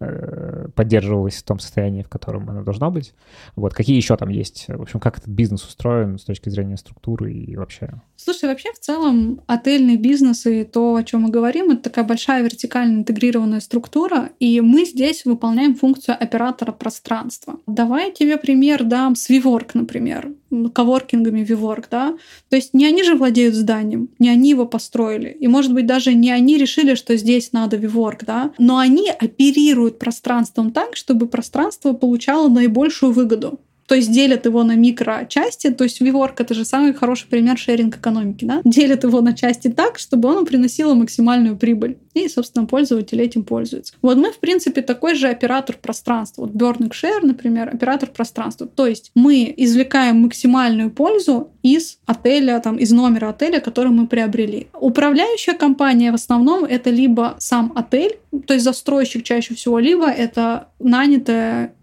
э, 0.00 0.68
поддерживалось 0.74 1.36
в 1.36 1.42
том 1.44 1.58
состоянии, 1.58 2.02
в 2.02 2.08
котором 2.08 2.15
которым 2.18 2.48
она 2.48 2.62
должна 2.62 2.90
быть. 2.90 3.14
Вот, 3.54 3.74
какие 3.74 3.96
еще 3.96 4.16
там 4.16 4.28
есть? 4.28 4.66
В 4.68 4.82
общем, 4.82 5.00
как 5.00 5.18
этот 5.18 5.28
бизнес 5.28 5.64
устроен 5.64 6.18
с 6.18 6.24
точки 6.24 6.48
зрения 6.48 6.76
структуры 6.76 7.32
и 7.32 7.56
вообще? 7.56 7.90
Слушай, 8.16 8.48
вообще 8.48 8.72
в 8.72 8.78
целом 8.78 9.40
отельный 9.46 9.96
бизнес 9.96 10.46
и 10.46 10.64
то, 10.64 10.96
о 10.96 11.04
чем 11.04 11.22
мы 11.22 11.30
говорим, 11.30 11.70
это 11.70 11.82
такая 11.82 12.04
большая 12.04 12.42
вертикально 12.42 13.00
интегрированная 13.00 13.60
структура, 13.60 14.30
и 14.40 14.60
мы 14.60 14.84
здесь 14.84 15.24
выполняем 15.24 15.74
функцию 15.74 16.16
оператора 16.18 16.72
пространства. 16.72 17.58
Давай 17.66 18.06
я 18.06 18.12
тебе 18.12 18.36
пример 18.36 18.84
дам 18.84 19.14
с 19.16 19.28
WeWork, 19.30 19.70
например 19.74 20.30
коворкингами 20.72 21.44
WeWork, 21.44 21.86
да, 21.90 22.16
то 22.48 22.56
есть 22.56 22.74
не 22.74 22.86
они 22.86 23.02
же 23.02 23.16
владеют 23.16 23.54
зданием, 23.54 24.08
не 24.18 24.28
они 24.28 24.50
его 24.50 24.66
построили, 24.66 25.28
и, 25.28 25.48
может 25.48 25.74
быть, 25.74 25.86
даже 25.86 26.14
не 26.14 26.30
они 26.30 26.56
решили, 26.56 26.94
что 26.94 27.16
здесь 27.16 27.52
надо 27.52 27.76
WeWork, 27.76 28.20
да, 28.26 28.52
но 28.58 28.78
они 28.78 29.10
оперируют 29.10 29.98
пространством 29.98 30.72
так, 30.72 30.96
чтобы 30.96 31.26
пространство 31.26 31.92
получало 32.06 32.48
наибольшую 32.48 33.12
выгоду 33.12 33.58
то 33.86 33.94
есть 33.94 34.10
делят 34.12 34.46
его 34.46 34.64
на 34.64 34.74
микрочасти, 34.74 35.70
то 35.70 35.84
есть 35.84 36.00
WeWork— 36.00 36.34
это 36.38 36.54
же 36.54 36.64
самый 36.64 36.92
хороший 36.92 37.28
пример 37.28 37.56
шеринг 37.56 37.96
экономики, 37.96 38.44
да? 38.44 38.60
Делят 38.64 39.04
его 39.04 39.20
на 39.20 39.32
части 39.32 39.68
так, 39.68 39.98
чтобы 39.98 40.28
он 40.28 40.44
приносил 40.44 40.94
максимальную 40.94 41.56
прибыль. 41.56 41.98
И, 42.14 42.28
собственно, 42.28 42.66
пользователь 42.66 43.20
этим 43.20 43.44
пользуется. 43.44 43.94
Вот 44.02 44.16
мы, 44.16 44.32
в 44.32 44.38
принципе, 44.38 44.82
такой 44.82 45.14
же 45.14 45.28
оператор 45.28 45.76
пространства. 45.76 46.42
Вот 46.42 46.52
Burning 46.52 46.90
Share, 46.90 47.20
например, 47.22 47.68
оператор 47.68 48.08
пространства. 48.08 48.66
То 48.66 48.86
есть 48.86 49.12
мы 49.14 49.52
извлекаем 49.56 50.22
максимальную 50.22 50.90
пользу 50.90 51.50
из 51.62 51.98
отеля, 52.06 52.58
там, 52.60 52.76
из 52.76 52.90
номера 52.90 53.28
отеля, 53.28 53.60
который 53.60 53.92
мы 53.92 54.06
приобрели. 54.06 54.68
Управляющая 54.72 55.54
компания 55.54 56.10
в 56.10 56.14
основном 56.14 56.64
это 56.64 56.90
либо 56.90 57.36
сам 57.38 57.72
отель, 57.76 58.18
то 58.46 58.54
есть 58.54 58.64
застройщик 58.64 59.22
чаще 59.22 59.54
всего, 59.54 59.78
либо 59.78 60.08
это 60.08 60.68
нанятая 60.78 61.75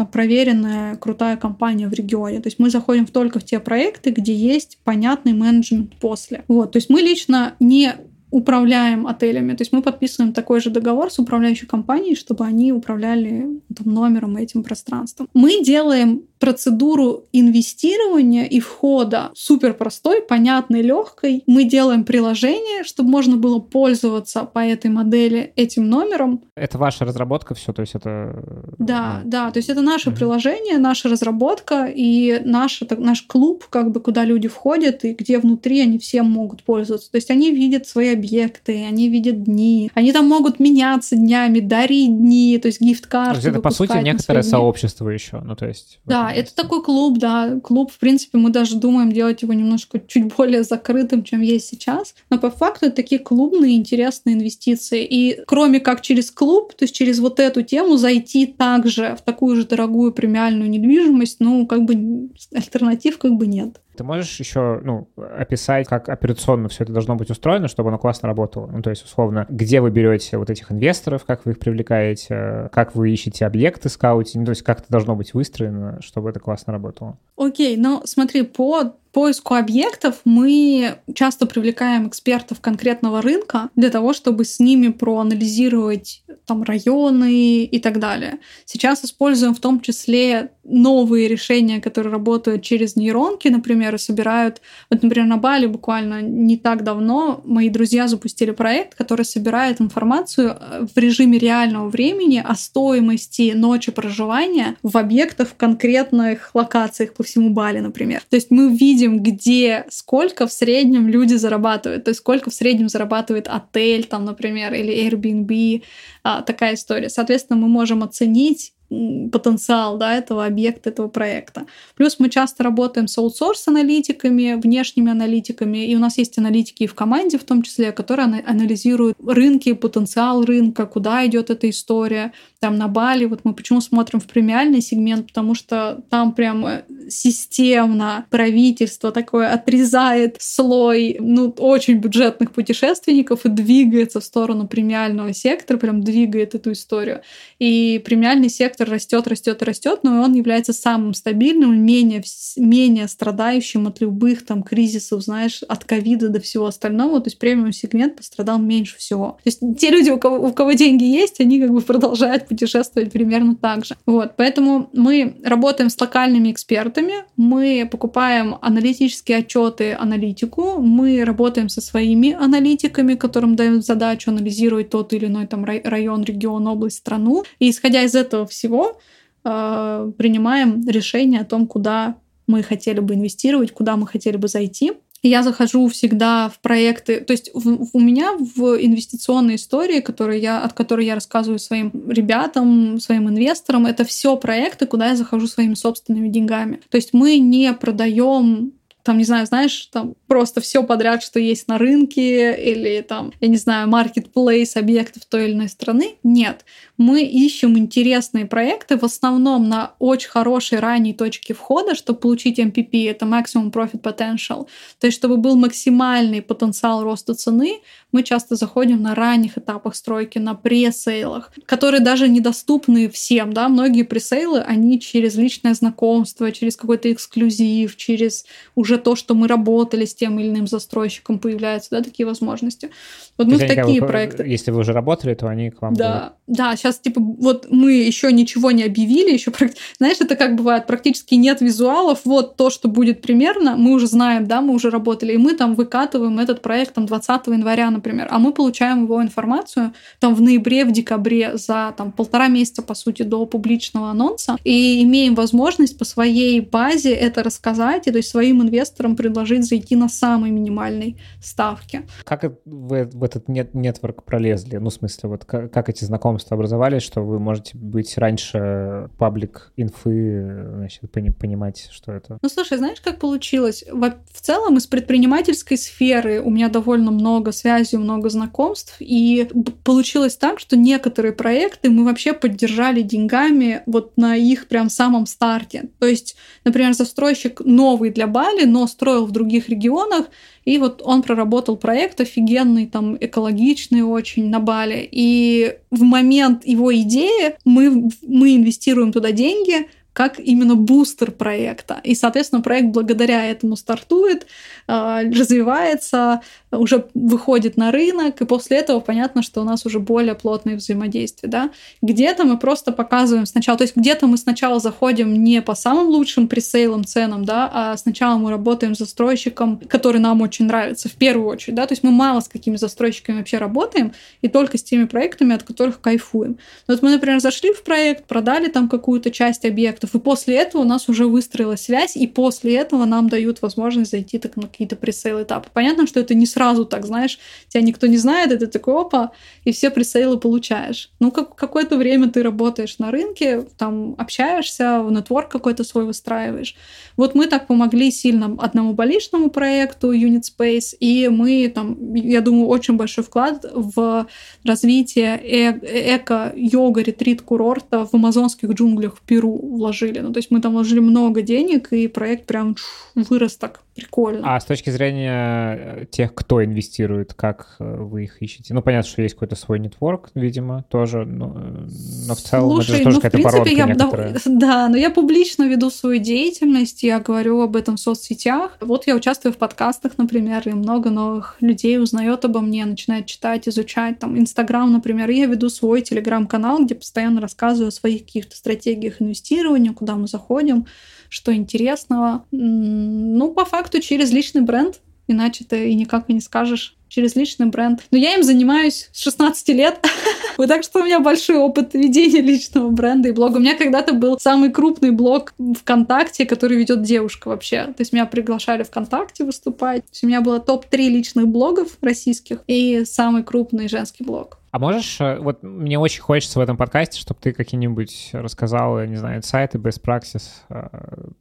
там 0.00 0.06
проверенная 0.06 0.96
крутая 0.96 1.36
компания 1.36 1.86
в 1.86 1.92
регионе. 1.92 2.40
То 2.40 2.46
есть 2.46 2.58
мы 2.58 2.70
заходим 2.70 3.06
только 3.06 3.38
в 3.38 3.44
те 3.44 3.60
проекты, 3.60 4.10
где 4.10 4.34
есть 4.34 4.78
понятный 4.82 5.34
менеджмент 5.34 5.94
после. 6.00 6.42
Вот, 6.48 6.72
то 6.72 6.78
есть 6.78 6.88
мы 6.88 7.02
лично 7.02 7.54
не 7.60 7.94
управляем 8.30 9.06
отелями. 9.06 9.54
То 9.54 9.62
есть 9.62 9.72
мы 9.72 9.82
подписываем 9.82 10.32
такой 10.32 10.60
же 10.60 10.70
договор 10.70 11.10
с 11.10 11.18
управляющей 11.18 11.66
компанией, 11.66 12.14
чтобы 12.14 12.46
они 12.46 12.72
управляли 12.72 13.60
там, 13.76 13.92
номером 13.92 14.38
и 14.38 14.42
этим 14.42 14.62
пространством. 14.62 15.28
Мы 15.34 15.62
делаем 15.62 16.22
процедуру 16.40 17.26
инвестирования 17.32 18.44
и 18.44 18.60
входа 18.60 19.30
супер 19.34 19.74
простой, 19.74 20.22
понятной, 20.22 20.80
легкой. 20.80 21.44
Мы 21.46 21.64
делаем 21.64 22.04
приложение, 22.04 22.82
чтобы 22.82 23.10
можно 23.10 23.36
было 23.36 23.58
пользоваться 23.58 24.44
по 24.44 24.58
этой 24.60 24.90
модели 24.90 25.52
этим 25.54 25.88
номером. 25.88 26.42
Это 26.56 26.78
ваша 26.78 27.04
разработка 27.04 27.54
все, 27.54 27.72
то 27.72 27.82
есть 27.82 27.94
это... 27.94 28.42
Да, 28.78 29.20
ну... 29.22 29.30
да, 29.30 29.50
то 29.50 29.58
есть 29.58 29.68
это 29.68 29.82
наше 29.82 30.10
mm-hmm. 30.10 30.16
приложение, 30.16 30.78
наша 30.78 31.10
разработка 31.10 31.84
и 31.94 32.40
наш, 32.44 32.78
так, 32.88 32.98
наш 32.98 33.22
клуб, 33.22 33.66
как 33.68 33.92
бы 33.92 34.00
куда 34.00 34.24
люди 34.24 34.48
входят 34.48 35.04
и 35.04 35.12
где 35.12 35.38
внутри 35.38 35.80
они 35.80 35.98
все 35.98 36.22
могут 36.22 36.62
пользоваться. 36.62 37.10
То 37.10 37.16
есть 37.16 37.30
они 37.30 37.50
видят 37.50 37.86
свои 37.86 38.14
объекты, 38.14 38.86
они 38.86 39.10
видят 39.10 39.42
дни, 39.42 39.90
они 39.94 40.12
там 40.12 40.26
могут 40.26 40.58
меняться 40.58 41.16
днями, 41.16 41.60
дарить 41.60 42.16
дни, 42.16 42.58
то 42.58 42.68
есть 42.68 42.80
гифт-карты. 42.80 43.32
То 43.32 43.46
есть 43.46 43.48
это, 43.48 43.60
по 43.60 43.70
сути, 43.70 43.98
некоторое 44.02 44.42
сообщество 44.42 45.10
еще, 45.10 45.40
ну 45.44 45.54
то 45.54 45.66
есть... 45.66 46.00
Да, 46.06 46.29
это 46.32 46.54
такой 46.54 46.82
клуб, 46.82 47.18
да, 47.18 47.58
клуб, 47.62 47.92
в 47.92 47.98
принципе, 47.98 48.38
мы 48.38 48.50
даже 48.50 48.76
думаем 48.76 49.12
делать 49.12 49.42
его 49.42 49.52
немножко 49.52 50.00
чуть 50.06 50.34
более 50.34 50.64
закрытым, 50.64 51.22
чем 51.22 51.40
есть 51.40 51.68
сейчас, 51.68 52.14
но 52.30 52.38
по 52.38 52.50
факту 52.50 52.86
это 52.86 52.96
такие 52.96 53.20
клубные 53.20 53.76
интересные 53.76 54.34
инвестиции. 54.34 55.04
И 55.04 55.40
кроме 55.46 55.80
как 55.80 56.02
через 56.02 56.30
клуб, 56.30 56.74
то 56.74 56.84
есть 56.84 56.94
через 56.94 57.18
вот 57.18 57.40
эту 57.40 57.62
тему 57.62 57.96
зайти 57.96 58.46
также 58.46 59.16
в 59.18 59.22
такую 59.22 59.56
же 59.56 59.66
дорогую 59.66 60.12
премиальную 60.12 60.68
недвижимость, 60.70 61.40
ну, 61.40 61.66
как 61.66 61.84
бы 61.84 62.30
альтернатив 62.54 63.18
как 63.18 63.32
бы 63.32 63.46
нет. 63.46 63.80
Ты 64.00 64.04
можешь 64.04 64.40
еще 64.40 64.80
ну, 64.82 65.10
описать, 65.14 65.86
как 65.86 66.08
операционно 66.08 66.70
все 66.70 66.84
это 66.84 66.92
должно 66.94 67.16
быть 67.16 67.28
устроено, 67.28 67.68
чтобы 67.68 67.90
оно 67.90 67.98
классно 67.98 68.28
работало? 68.28 68.66
Ну, 68.66 68.80
то 68.80 68.88
есть, 68.88 69.04
условно, 69.04 69.44
где 69.50 69.82
вы 69.82 69.90
берете 69.90 70.38
вот 70.38 70.48
этих 70.48 70.72
инвесторов, 70.72 71.26
как 71.26 71.44
вы 71.44 71.52
их 71.52 71.58
привлекаете, 71.58 72.70
как 72.72 72.94
вы 72.94 73.10
ищете 73.10 73.44
объекты 73.44 73.90
скаутинг, 73.90 74.40
ну, 74.40 74.44
то 74.46 74.50
есть 74.52 74.62
как 74.62 74.78
это 74.78 74.88
должно 74.88 75.16
быть 75.16 75.34
выстроено, 75.34 75.98
чтобы 76.00 76.30
это 76.30 76.40
классно 76.40 76.72
работало? 76.72 77.18
Окей, 77.40 77.78
ну 77.78 78.02
смотри, 78.04 78.42
по 78.42 78.96
поиску 79.12 79.54
объектов 79.54 80.20
мы 80.24 80.98
часто 81.14 81.46
привлекаем 81.46 82.08
экспертов 82.08 82.60
конкретного 82.60 83.22
рынка 83.22 83.70
для 83.74 83.90
того, 83.90 84.12
чтобы 84.12 84.44
с 84.44 84.60
ними 84.60 84.88
проанализировать 84.88 86.22
там 86.46 86.62
районы 86.62 87.64
и 87.64 87.78
так 87.80 87.98
далее. 87.98 88.38
Сейчас 88.64 89.04
используем 89.04 89.54
в 89.54 89.60
том 89.60 89.80
числе 89.80 90.50
новые 90.64 91.28
решения, 91.28 91.80
которые 91.80 92.12
работают 92.12 92.62
через 92.62 92.96
нейронки, 92.96 93.48
например, 93.48 93.94
и 93.94 93.98
собирают... 93.98 94.60
Вот, 94.90 95.02
например, 95.02 95.26
на 95.26 95.36
Бали 95.36 95.66
буквально 95.66 96.22
не 96.22 96.56
так 96.56 96.84
давно 96.84 97.40
мои 97.44 97.68
друзья 97.68 98.08
запустили 98.08 98.50
проект, 98.52 98.94
который 98.94 99.24
собирает 99.24 99.80
информацию 99.80 100.56
э, 100.58 100.86
в 100.92 100.96
режиме 100.98 101.38
реального 101.38 101.88
времени 101.88 102.42
о 102.44 102.54
стоимости 102.54 103.52
ночи 103.54 103.90
проживания 103.90 104.76
в 104.82 104.96
объектах 104.96 105.48
в 105.48 105.56
конкретных 105.56 106.50
локациях 106.54 107.14
по 107.14 107.22
всему 107.30 107.50
Бали, 107.50 107.80
например. 107.80 108.22
То 108.28 108.36
есть 108.36 108.50
мы 108.50 108.76
видим 108.76 109.22
где 109.22 109.84
сколько 109.88 110.46
в 110.46 110.52
среднем 110.52 111.08
люди 111.08 111.34
зарабатывают. 111.34 112.04
То 112.04 112.10
есть 112.10 112.20
сколько 112.20 112.50
в 112.50 112.54
среднем 112.54 112.88
зарабатывает 112.88 113.48
отель, 113.48 114.04
там, 114.04 114.24
например, 114.24 114.74
или 114.74 115.08
Airbnb, 115.08 115.82
а, 116.22 116.42
такая 116.42 116.74
история. 116.74 117.08
Соответственно, 117.08 117.58
мы 117.58 117.68
можем 117.68 118.02
оценить 118.02 118.72
потенциал 118.90 119.96
да, 119.98 120.14
этого 120.14 120.44
объекта, 120.44 120.90
этого 120.90 121.08
проекта. 121.08 121.66
Плюс 121.94 122.18
мы 122.18 122.28
часто 122.28 122.64
работаем 122.64 123.06
с 123.06 123.16
аутсорс-аналитиками, 123.18 124.60
внешними 124.60 125.12
аналитиками, 125.12 125.86
и 125.86 125.94
у 125.94 125.98
нас 126.00 126.18
есть 126.18 126.36
аналитики 126.38 126.82
и 126.82 126.86
в 126.86 126.94
команде 126.94 127.38
в 127.38 127.44
том 127.44 127.62
числе, 127.62 127.92
которые 127.92 128.42
анализируют 128.46 129.16
рынки, 129.24 129.72
потенциал 129.72 130.44
рынка, 130.44 130.86
куда 130.86 131.24
идет 131.26 131.50
эта 131.50 131.70
история. 131.70 132.32
Там 132.58 132.76
на 132.76 132.88
Бали, 132.88 133.26
вот 133.26 133.40
мы 133.44 133.54
почему 133.54 133.80
смотрим 133.80 134.20
в 134.20 134.26
премиальный 134.26 134.80
сегмент, 134.80 135.28
потому 135.28 135.54
что 135.54 136.02
там 136.10 136.32
прям 136.34 136.66
системно 137.08 138.26
правительство 138.30 139.12
такое 139.12 139.52
отрезает 139.52 140.36
слой 140.40 141.16
ну, 141.20 141.54
очень 141.58 141.94
бюджетных 141.94 142.52
путешественников 142.52 143.46
и 143.46 143.48
двигается 143.48 144.20
в 144.20 144.24
сторону 144.24 144.66
премиального 144.66 145.32
сектора, 145.32 145.78
прям 145.78 146.02
двигает 146.02 146.54
эту 146.54 146.72
историю. 146.72 147.22
И 147.58 148.02
премиальный 148.04 148.48
сектор 148.48 148.79
сектор 148.80 148.90
растет, 148.90 149.26
растет, 149.26 149.62
растет, 149.62 150.00
но 150.02 150.22
он 150.22 150.34
является 150.34 150.72
самым 150.72 151.14
стабильным, 151.14 151.84
менее, 151.84 152.22
менее 152.56 153.08
страдающим 153.08 153.86
от 153.86 154.00
любых 154.00 154.44
там 154.44 154.62
кризисов, 154.62 155.22
знаешь, 155.22 155.62
от 155.68 155.84
ковида 155.84 156.28
до 156.28 156.40
всего 156.40 156.66
остального. 156.66 157.20
То 157.20 157.28
есть 157.28 157.38
премиум 157.38 157.72
сегмент 157.72 158.16
пострадал 158.16 158.58
меньше 158.58 158.96
всего. 158.96 159.38
То 159.44 159.48
есть 159.48 159.60
те 159.78 159.90
люди, 159.90 160.10
у 160.10 160.18
кого, 160.18 160.48
у 160.48 160.52
кого 160.52 160.72
деньги 160.72 161.04
есть, 161.04 161.40
они 161.40 161.60
как 161.60 161.70
бы 161.70 161.80
продолжают 161.80 162.48
путешествовать 162.48 163.12
примерно 163.12 163.56
так 163.56 163.84
же. 163.84 163.96
Вот, 164.06 164.32
поэтому 164.36 164.88
мы 164.92 165.36
работаем 165.44 165.90
с 165.90 166.00
локальными 166.00 166.50
экспертами, 166.52 167.12
мы 167.36 167.88
покупаем 167.90 168.56
аналитические 168.60 169.38
отчеты 169.38 169.92
аналитику, 169.92 170.80
мы 170.80 171.24
работаем 171.24 171.68
со 171.68 171.80
своими 171.80 172.32
аналитиками, 172.32 173.14
которым 173.14 173.56
дают 173.56 173.84
задачу 173.84 174.30
анализировать 174.30 174.90
тот 174.90 175.12
или 175.12 175.26
иной 175.26 175.46
там 175.46 175.64
район, 175.64 176.24
регион, 176.24 176.66
область, 176.66 176.98
страну. 176.98 177.44
И 177.58 177.70
исходя 177.70 178.02
из 178.02 178.14
этого 178.14 178.46
всего 178.46 178.69
всего 178.70 178.98
э, 179.44 180.12
принимаем 180.16 180.86
решение 180.88 181.40
о 181.40 181.44
том, 181.44 181.66
куда 181.66 182.16
мы 182.46 182.62
хотели 182.62 183.00
бы 183.00 183.14
инвестировать, 183.14 183.72
куда 183.72 183.96
мы 183.96 184.06
хотели 184.06 184.36
бы 184.36 184.48
зайти. 184.48 184.92
Я 185.22 185.42
захожу 185.42 185.86
всегда 185.88 186.48
в 186.48 186.60
проекты, 186.60 187.20
то 187.20 187.32
есть 187.32 187.50
в, 187.52 187.88
у 187.92 188.00
меня 188.00 188.32
в 188.38 188.82
инвестиционной 188.82 189.56
истории, 189.56 190.00
которые 190.00 190.40
я, 190.40 190.62
от 190.62 190.72
которой 190.72 191.04
я 191.04 191.14
рассказываю 191.14 191.58
своим 191.58 191.92
ребятам, 192.08 192.98
своим 193.00 193.28
инвесторам, 193.28 193.84
это 193.84 194.04
все 194.04 194.36
проекты, 194.36 194.86
куда 194.86 195.10
я 195.10 195.16
захожу 195.16 195.46
своими 195.46 195.74
собственными 195.74 196.28
деньгами. 196.28 196.80
То 196.88 196.96
есть 196.96 197.12
мы 197.12 197.38
не 197.38 197.72
продаем 197.74 198.72
там, 199.02 199.18
не 199.18 199.24
знаю, 199.24 199.46
знаешь, 199.46 199.88
там 199.92 200.14
просто 200.26 200.60
все 200.60 200.82
подряд, 200.82 201.22
что 201.22 201.40
есть 201.40 201.68
на 201.68 201.78
рынке, 201.78 202.54
или 202.54 203.00
там, 203.00 203.32
я 203.40 203.48
не 203.48 203.56
знаю, 203.56 203.88
marketplace 203.88 204.78
объектов 204.78 205.24
той 205.24 205.46
или 205.46 205.52
иной 205.52 205.68
страны. 205.68 206.16
Нет. 206.22 206.64
Мы 206.96 207.22
ищем 207.22 207.78
интересные 207.78 208.46
проекты 208.46 208.98
в 208.98 209.04
основном 209.04 209.68
на 209.68 209.94
очень 209.98 210.28
хорошей 210.28 210.80
ранней 210.80 211.14
точке 211.14 211.54
входа, 211.54 211.94
чтобы 211.94 212.20
получить 212.20 212.58
MPP, 212.58 213.10
это 213.10 213.24
Maximum 213.24 213.72
Profit 213.72 214.02
Potential. 214.02 214.66
То 214.98 215.06
есть, 215.06 215.16
чтобы 215.16 215.38
был 215.38 215.56
максимальный 215.56 216.42
потенциал 216.42 217.02
роста 217.02 217.34
цены, 217.34 217.80
мы 218.12 218.22
часто 218.22 218.56
заходим 218.56 219.02
на 219.02 219.14
ранних 219.14 219.56
этапах 219.56 219.94
стройки, 219.94 220.38
на 220.38 220.54
пресейлах, 220.54 221.52
которые 221.66 222.00
даже 222.00 222.28
недоступны 222.28 223.08
всем, 223.08 223.52
да, 223.52 223.68
многие 223.68 224.02
пресейлы, 224.02 224.60
они 224.60 225.00
через 225.00 225.36
личное 225.36 225.74
знакомство, 225.74 226.52
через 226.52 226.76
какой-то 226.76 227.10
эксклюзив, 227.12 227.96
через 227.96 228.44
уже 228.74 228.89
то, 228.98 229.16
что 229.16 229.34
мы 229.34 229.48
работали 229.48 230.04
с 230.04 230.14
тем 230.14 230.38
или 230.38 230.48
иным 230.48 230.66
застройщиком, 230.66 231.38
появляются, 231.38 231.90
да, 231.90 232.02
такие 232.02 232.26
возможности. 232.26 232.90
Вот 233.38 233.46
мы 233.46 233.56
в 233.56 233.58
такие 233.58 234.00
проекты. 234.02 234.44
Если 234.46 234.70
вы 234.70 234.80
уже 234.80 234.92
работали, 234.92 235.34
то 235.34 235.48
они 235.48 235.70
к 235.70 235.80
вам. 235.82 235.94
Да, 235.94 236.34
будут. 236.46 236.58
да. 236.58 236.76
Сейчас 236.76 236.98
типа 236.98 237.20
вот 237.20 237.66
мы 237.70 237.92
еще 237.92 238.32
ничего 238.32 238.70
не 238.70 238.84
объявили, 238.84 239.32
еще 239.32 239.52
знаешь, 239.98 240.16
это 240.20 240.36
как 240.36 240.56
бывает, 240.56 240.86
практически 240.86 241.34
нет 241.34 241.60
визуалов. 241.60 242.20
Вот 242.24 242.56
то, 242.56 242.70
что 242.70 242.88
будет 242.88 243.22
примерно, 243.22 243.76
мы 243.76 243.92
уже 243.92 244.06
знаем, 244.06 244.46
да, 244.46 244.60
мы 244.60 244.74
уже 244.74 244.90
работали, 244.90 245.34
и 245.34 245.38
мы 245.38 245.54
там 245.54 245.74
выкатываем 245.74 246.38
этот 246.38 246.62
проект 246.62 246.94
там 246.94 247.06
20 247.06 247.46
января, 247.46 247.90
например, 247.90 248.28
а 248.30 248.38
мы 248.38 248.52
получаем 248.52 249.04
его 249.04 249.22
информацию 249.22 249.92
там 250.18 250.34
в 250.34 250.40
ноябре, 250.40 250.84
в 250.84 250.92
декабре 250.92 251.56
за 251.56 251.94
там 251.96 252.12
полтора 252.12 252.48
месяца 252.48 252.82
по 252.82 252.94
сути 252.94 253.22
до 253.22 253.46
публичного 253.46 254.10
анонса 254.10 254.56
и 254.64 255.02
имеем 255.02 255.34
возможность 255.34 255.98
по 255.98 256.04
своей 256.04 256.60
базе 256.60 257.12
это 257.12 257.42
рассказать 257.42 258.06
и 258.06 258.10
то 258.10 258.18
есть 258.18 258.28
своим 258.28 258.62
инвесторам 258.62 258.79
предложить 259.16 259.64
зайти 259.64 259.96
на 259.96 260.08
самой 260.08 260.50
минимальной 260.50 261.16
ставке. 261.42 262.06
Как 262.24 262.44
вы 262.64 263.04
в 263.04 263.24
этот 263.24 263.48
нет 263.48 263.74
нетворк 263.74 264.24
пролезли? 264.24 264.76
Ну, 264.76 264.90
в 264.90 264.92
смысле, 264.92 265.28
вот 265.28 265.44
как, 265.44 265.72
как 265.72 265.88
эти 265.88 266.04
знакомства 266.04 266.54
образовались, 266.54 267.02
что 267.02 267.22
вы 267.22 267.38
можете 267.38 267.76
быть 267.76 268.16
раньше 268.18 269.10
паблик 269.18 269.72
инфы, 269.76 270.66
значит, 270.76 271.10
понимать, 271.10 271.88
что 271.90 272.12
это? 272.12 272.38
Ну, 272.40 272.48
слушай, 272.48 272.78
знаешь, 272.78 273.00
как 273.00 273.18
получилось? 273.18 273.84
В 273.90 274.40
целом 274.40 274.76
из 274.76 274.86
предпринимательской 274.86 275.76
сферы 275.76 276.40
у 276.40 276.50
меня 276.50 276.68
довольно 276.68 277.10
много 277.10 277.52
связей, 277.52 277.96
много 277.96 278.28
знакомств, 278.28 278.96
и 279.00 279.48
получилось 279.84 280.36
так, 280.36 280.60
что 280.60 280.76
некоторые 280.76 281.32
проекты 281.32 281.90
мы 281.90 282.04
вообще 282.04 282.32
поддержали 282.32 283.02
деньгами 283.02 283.82
вот 283.86 284.16
на 284.16 284.36
их 284.36 284.68
прям 284.68 284.90
самом 284.90 285.26
старте. 285.26 285.90
То 285.98 286.06
есть, 286.06 286.36
например, 286.64 286.92
застройщик 286.94 287.60
новый 287.60 288.10
для 288.10 288.26
Бали, 288.26 288.64
но 288.70 288.86
строил 288.86 289.26
в 289.26 289.32
других 289.32 289.68
регионах, 289.68 290.26
и 290.64 290.78
вот 290.78 291.02
он 291.04 291.22
проработал 291.22 291.76
проект 291.76 292.20
офигенный, 292.20 292.86
там, 292.86 293.16
экологичный 293.20 294.02
очень 294.02 294.48
на 294.48 294.60
Бали. 294.60 295.08
И 295.10 295.76
в 295.90 296.02
момент 296.02 296.66
его 296.66 296.94
идеи 296.94 297.56
мы, 297.64 298.10
мы 298.22 298.56
инвестируем 298.56 299.12
туда 299.12 299.32
деньги, 299.32 299.88
как 300.12 300.40
именно 300.40 300.74
бустер 300.74 301.30
проекта. 301.30 302.00
И, 302.02 302.14
соответственно, 302.14 302.62
проект 302.62 302.88
благодаря 302.88 303.46
этому 303.46 303.76
стартует, 303.76 304.46
а, 304.86 305.22
развивается, 305.22 306.40
уже 306.72 307.06
выходит 307.14 307.76
на 307.76 307.90
рынок, 307.90 308.40
и 308.40 308.44
после 308.44 308.78
этого 308.78 309.00
понятно, 309.00 309.42
что 309.42 309.60
у 309.60 309.64
нас 309.64 309.86
уже 309.86 309.98
более 309.98 310.34
плотное 310.34 310.76
взаимодействие. 310.76 311.50
Да? 311.50 311.70
Где-то 312.02 312.44
мы 312.44 312.58
просто 312.58 312.92
показываем 312.92 313.46
сначала, 313.46 313.78
то 313.78 313.82
есть 313.82 313.96
где-то 313.96 314.26
мы 314.26 314.36
сначала 314.36 314.80
заходим 314.80 315.42
не 315.42 315.62
по 315.62 315.74
самым 315.74 316.08
лучшим 316.08 316.48
пресейлам 316.48 317.04
ценам, 317.04 317.44
да, 317.44 317.70
а 317.72 317.96
сначала 317.96 318.36
мы 318.36 318.50
работаем 318.50 318.94
с 318.94 318.98
застройщиком, 318.98 319.78
который 319.78 320.20
нам 320.20 320.42
очень 320.42 320.66
нравится 320.66 321.08
в 321.08 321.12
первую 321.12 321.48
очередь. 321.48 321.76
Да? 321.76 321.86
То 321.86 321.92
есть 321.92 322.02
мы 322.02 322.10
мало 322.10 322.40
с 322.40 322.48
какими 322.48 322.76
застройщиками 322.76 323.38
вообще 323.38 323.58
работаем, 323.58 324.12
и 324.42 324.48
только 324.48 324.78
с 324.78 324.82
теми 324.82 325.04
проектами, 325.04 325.54
от 325.54 325.62
которых 325.62 326.00
кайфуем. 326.00 326.58
Вот 326.88 327.02
мы, 327.02 327.10
например, 327.10 327.40
зашли 327.40 327.72
в 327.72 327.82
проект, 327.82 328.26
продали 328.26 328.68
там 328.68 328.88
какую-то 328.88 329.30
часть 329.30 329.64
объектов, 330.00 330.14
и 330.14 330.22
после 330.22 330.56
этого 330.56 330.82
у 330.82 330.84
нас 330.84 331.08
уже 331.08 331.26
выстроилась 331.26 331.82
связь, 331.82 332.16
и 332.16 332.26
после 332.26 332.76
этого 332.76 333.04
нам 333.04 333.28
дают 333.28 333.62
возможность 333.62 334.10
зайти 334.10 334.38
так 334.38 334.56
на 334.56 334.62
какие-то 334.62 334.96
пресейл 334.96 335.42
этапы. 335.42 335.68
Понятно, 335.72 336.06
что 336.06 336.20
это 336.20 336.34
не 336.34 336.46
сразу 336.46 336.84
так, 336.84 337.06
знаешь, 337.06 337.38
тебя 337.68 337.82
никто 337.82 338.06
не 338.06 338.16
знает, 338.16 338.52
это 338.52 338.66
такой 338.66 338.94
опа, 338.94 339.30
и 339.64 339.72
все 339.72 339.90
пресейлы 339.90 340.38
получаешь. 340.38 341.10
Ну, 341.20 341.30
как, 341.30 341.54
какое-то 341.54 341.96
время 341.96 342.28
ты 342.28 342.42
работаешь 342.42 342.98
на 342.98 343.10
рынке, 343.10 343.62
там 343.78 344.14
общаешься, 344.18 345.02
в 345.02 345.10
нетворк 345.10 345.50
какой-то 345.50 345.84
свой 345.84 346.04
выстраиваешь. 346.04 346.76
Вот 347.16 347.34
мы 347.34 347.46
так 347.46 347.66
помогли 347.66 348.10
сильно 348.10 348.56
одному 348.58 348.92
боличному 348.92 349.50
проекту 349.50 350.12
Unit 350.12 350.42
Space, 350.42 350.96
и 351.00 351.28
мы 351.28 351.70
там, 351.74 352.14
я 352.14 352.40
думаю, 352.40 352.66
очень 352.66 352.96
большой 352.96 353.24
вклад 353.24 353.64
в 353.72 354.26
развитие 354.64 355.40
э 355.42 355.70
эко-йога 356.10 357.02
ретрит-курорта 357.02 358.06
в 358.06 358.14
амазонских 358.14 358.70
джунглях 358.70 359.16
в 359.16 359.20
Перу 359.20 359.56
вложили. 359.56 359.89
Ну, 360.20 360.32
то 360.32 360.38
есть 360.38 360.50
мы 360.50 360.60
там 360.60 360.72
вложили 360.72 361.00
много 361.00 361.42
денег, 361.42 361.92
и 361.92 362.08
проект 362.08 362.46
прям 362.46 362.76
вырос 363.14 363.56
так 363.56 363.82
прикольно. 364.00 364.54
А 364.54 364.60
с 364.60 364.64
точки 364.64 364.90
зрения 364.90 365.76
э, 365.76 366.06
тех, 366.10 366.34
кто 366.34 366.64
инвестирует, 366.64 367.34
как 367.34 367.76
э, 367.78 367.96
вы 367.96 368.24
их 368.24 368.42
ищете? 368.42 368.74
Ну, 368.74 368.82
понятно, 368.82 369.08
что 369.08 369.22
есть 369.22 369.34
какой-то 369.34 369.56
свой 369.56 369.78
нетворк, 369.78 370.30
видимо, 370.34 370.84
тоже, 370.88 371.24
но, 371.24 371.52
э, 371.56 371.88
но 372.26 372.34
в 372.34 372.38
целом 372.38 372.70
Слушай, 372.70 372.90
это 372.90 372.98
же 372.98 373.04
тоже 373.04 373.14
ну, 373.14 373.20
в 373.20 373.22
какая-то 373.22 373.48
принципе, 373.48 373.76
я, 373.76 373.86
некоторая. 373.86 374.32
да, 374.32 374.40
да, 374.46 374.88
но 374.88 374.96
я 374.96 375.10
публично 375.10 375.68
веду 375.68 375.90
свою 375.90 376.20
деятельность, 376.20 377.02
я 377.02 377.20
говорю 377.20 377.60
об 377.60 377.76
этом 377.76 377.96
в 377.96 378.00
соцсетях. 378.00 378.76
Вот 378.80 379.06
я 379.06 379.14
участвую 379.14 379.52
в 379.52 379.56
подкастах, 379.56 380.18
например, 380.18 380.68
и 380.68 380.72
много 380.72 381.10
новых 381.10 381.56
людей 381.60 381.98
узнает 382.00 382.44
обо 382.44 382.60
мне, 382.60 382.84
начинает 382.84 383.26
читать, 383.26 383.68
изучать. 383.68 384.18
Там 384.18 384.38
Инстаграм, 384.38 384.90
например, 384.90 385.30
и 385.30 385.38
я 385.38 385.46
веду 385.46 385.68
свой 385.68 386.02
телеграм-канал, 386.02 386.84
где 386.84 386.94
постоянно 386.94 387.40
рассказываю 387.40 387.88
о 387.88 387.92
своих 387.92 388.24
каких-то 388.24 388.56
стратегиях 388.56 389.20
инвестирования, 389.20 389.92
куда 389.92 390.16
мы 390.16 390.26
заходим, 390.26 390.86
что 391.30 391.54
интересного. 391.54 392.44
Ну, 392.50 393.54
по 393.54 393.64
факту, 393.64 394.00
через 394.00 394.30
личный 394.32 394.60
бренд, 394.60 395.00
иначе 395.28 395.64
ты 395.64 395.90
и 395.90 395.94
никак 395.94 396.28
и 396.28 396.34
не 396.34 396.40
скажешь 396.40 396.98
через 397.10 397.36
личный 397.36 397.66
бренд. 397.66 398.00
Но 398.10 398.16
я 398.16 398.34
им 398.34 398.42
занимаюсь 398.42 399.10
с 399.12 399.22
16 399.22 399.68
лет. 399.70 400.02
Вот 400.56 400.68
так 400.68 400.82
что 400.82 401.00
у 401.00 401.04
меня 401.04 401.20
большой 401.20 401.56
опыт 401.56 401.94
ведения 401.94 402.42
личного 402.42 402.90
бренда 402.90 403.30
и 403.30 403.32
блога. 403.32 403.56
У 403.56 403.60
меня 403.60 403.78
когда-то 403.78 404.12
был 404.12 404.38
самый 404.38 404.70
крупный 404.70 405.10
блог 405.10 405.54
ВКонтакте, 405.78 406.44
который 406.44 406.76
ведет 406.76 407.00
девушка 407.00 407.48
вообще. 407.48 407.84
То 407.84 408.00
есть 408.00 408.12
меня 408.12 408.26
приглашали 408.26 408.82
ВКонтакте 408.82 409.44
выступать. 409.44 410.02
у 410.22 410.26
меня 410.26 410.42
было 410.42 410.60
топ-3 410.60 411.08
личных 411.08 411.48
блогов 411.48 411.96
российских 412.02 412.58
и 412.66 413.04
самый 413.06 413.42
крупный 413.42 413.88
женский 413.88 414.22
блог. 414.22 414.58
А 414.70 414.78
можешь, 414.78 415.20
э, 415.20 415.38
вот 415.40 415.62
мне 415.62 415.98
очень 415.98 416.20
хочется 416.20 416.58
в 416.58 416.62
этом 416.62 416.76
подкасте, 416.76 417.18
чтобы 417.18 417.40
ты 417.40 417.52
какие-нибудь 417.52 418.30
рассказал, 418.32 419.04
не 419.04 419.16
знаю, 419.16 419.42
сайты, 419.42 419.78
best 419.78 420.00
practice, 420.00 420.48
э, 420.68 420.88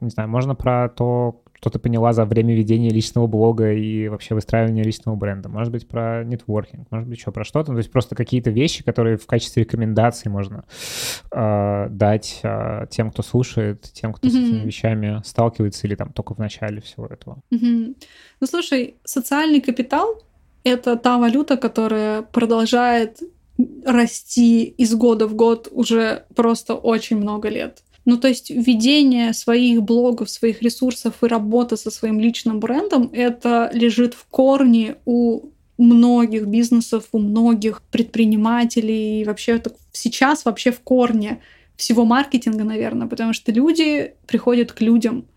не 0.01 0.09
знаю, 0.09 0.30
можно 0.30 0.55
про 0.55 0.89
то, 0.89 1.41
что 1.60 1.70
ты 1.70 1.78
поняла 1.78 2.14
за 2.14 2.24
время 2.24 2.55
ведения 2.55 2.89
личного 2.89 3.28
блога 3.28 3.74
и 3.74 4.07
вообще 4.07 4.34
выстраивания 4.34 4.82
личного 4.82 5.18
бренда. 5.18 5.49
Может 5.49 5.74
быть, 5.74 5.89
про 5.89 6.24
нетворкинг, 6.24 6.88
может 6.89 7.10
быть, 7.10 7.18
еще 7.18 7.34
про 7.34 7.43
что-то. 7.43 7.72
Ну, 7.72 7.76
то 7.76 7.80
есть 7.80 7.91
просто 7.91 8.16
какие-то 8.16 8.49
вещи, 8.49 8.82
которые 8.82 9.18
в 9.18 9.28
качестве 9.28 9.64
рекомендаций 9.64 10.32
можно 10.32 10.64
э, 11.34 11.88
дать 11.89 12.39
э, 12.43 12.86
тем, 12.89 13.12
кто 13.12 13.24
слушает, 13.24 13.82
тем, 13.91 14.14
кто 14.14 14.30
mm-hmm. 14.30 14.32
с 14.32 14.36
этими 14.36 14.66
вещами 14.66 15.22
сталкивается 15.26 15.86
или 15.86 15.95
там 15.95 16.14
только 16.14 16.34
в 16.34 16.38
начале 16.38 16.80
всего 16.80 17.07
этого. 17.07 17.41
Mm-hmm. 17.53 17.95
Ну, 18.39 18.47
слушай, 18.47 18.95
социальный 19.03 19.60
капитал— 19.60 20.24
это 20.64 20.95
та 20.95 21.18
валюта, 21.18 21.57
которая 21.57 22.22
продолжает 22.22 23.20
расти 23.86 24.64
из 24.64 24.95
года 24.95 25.28
в 25.28 25.36
год 25.36 25.68
уже 25.72 26.26
просто 26.36 26.76
очень 26.76 27.18
много 27.18 27.49
лет. 27.49 27.84
Ну, 28.10 28.18
то 28.18 28.28
есть 28.28 28.49
ведение 28.49 29.34
своих 29.34 29.84
блогов, 29.84 30.32
своих 30.32 30.64
ресурсов 30.64 31.14
и 31.22 31.28
работа 31.28 31.78
со 31.78 31.91
своим 31.91 32.20
личным 32.20 32.60
брендом, 32.60 33.12
это 33.14 33.70
лежит 33.72 34.16
в 34.16 34.26
корне 34.26 34.95
у 35.05 35.51
многих 35.78 36.47
бизнесов, 36.47 37.03
у 37.12 37.20
многих 37.20 37.84
предпринимателей. 37.91 39.22
И 39.22 39.26
вообще 39.26 39.57
это 39.57 39.76
сейчас 39.91 40.43
вообще 40.43 40.72
в 40.72 40.80
корне 40.80 41.39
всего 41.76 42.03
маркетинга, 42.03 42.64
наверное, 42.64 43.05
потому 43.07 43.34
что 43.34 43.51
люди 43.51 44.16
приходят 44.26 44.72
к 44.72 44.82
людям. 44.82 45.28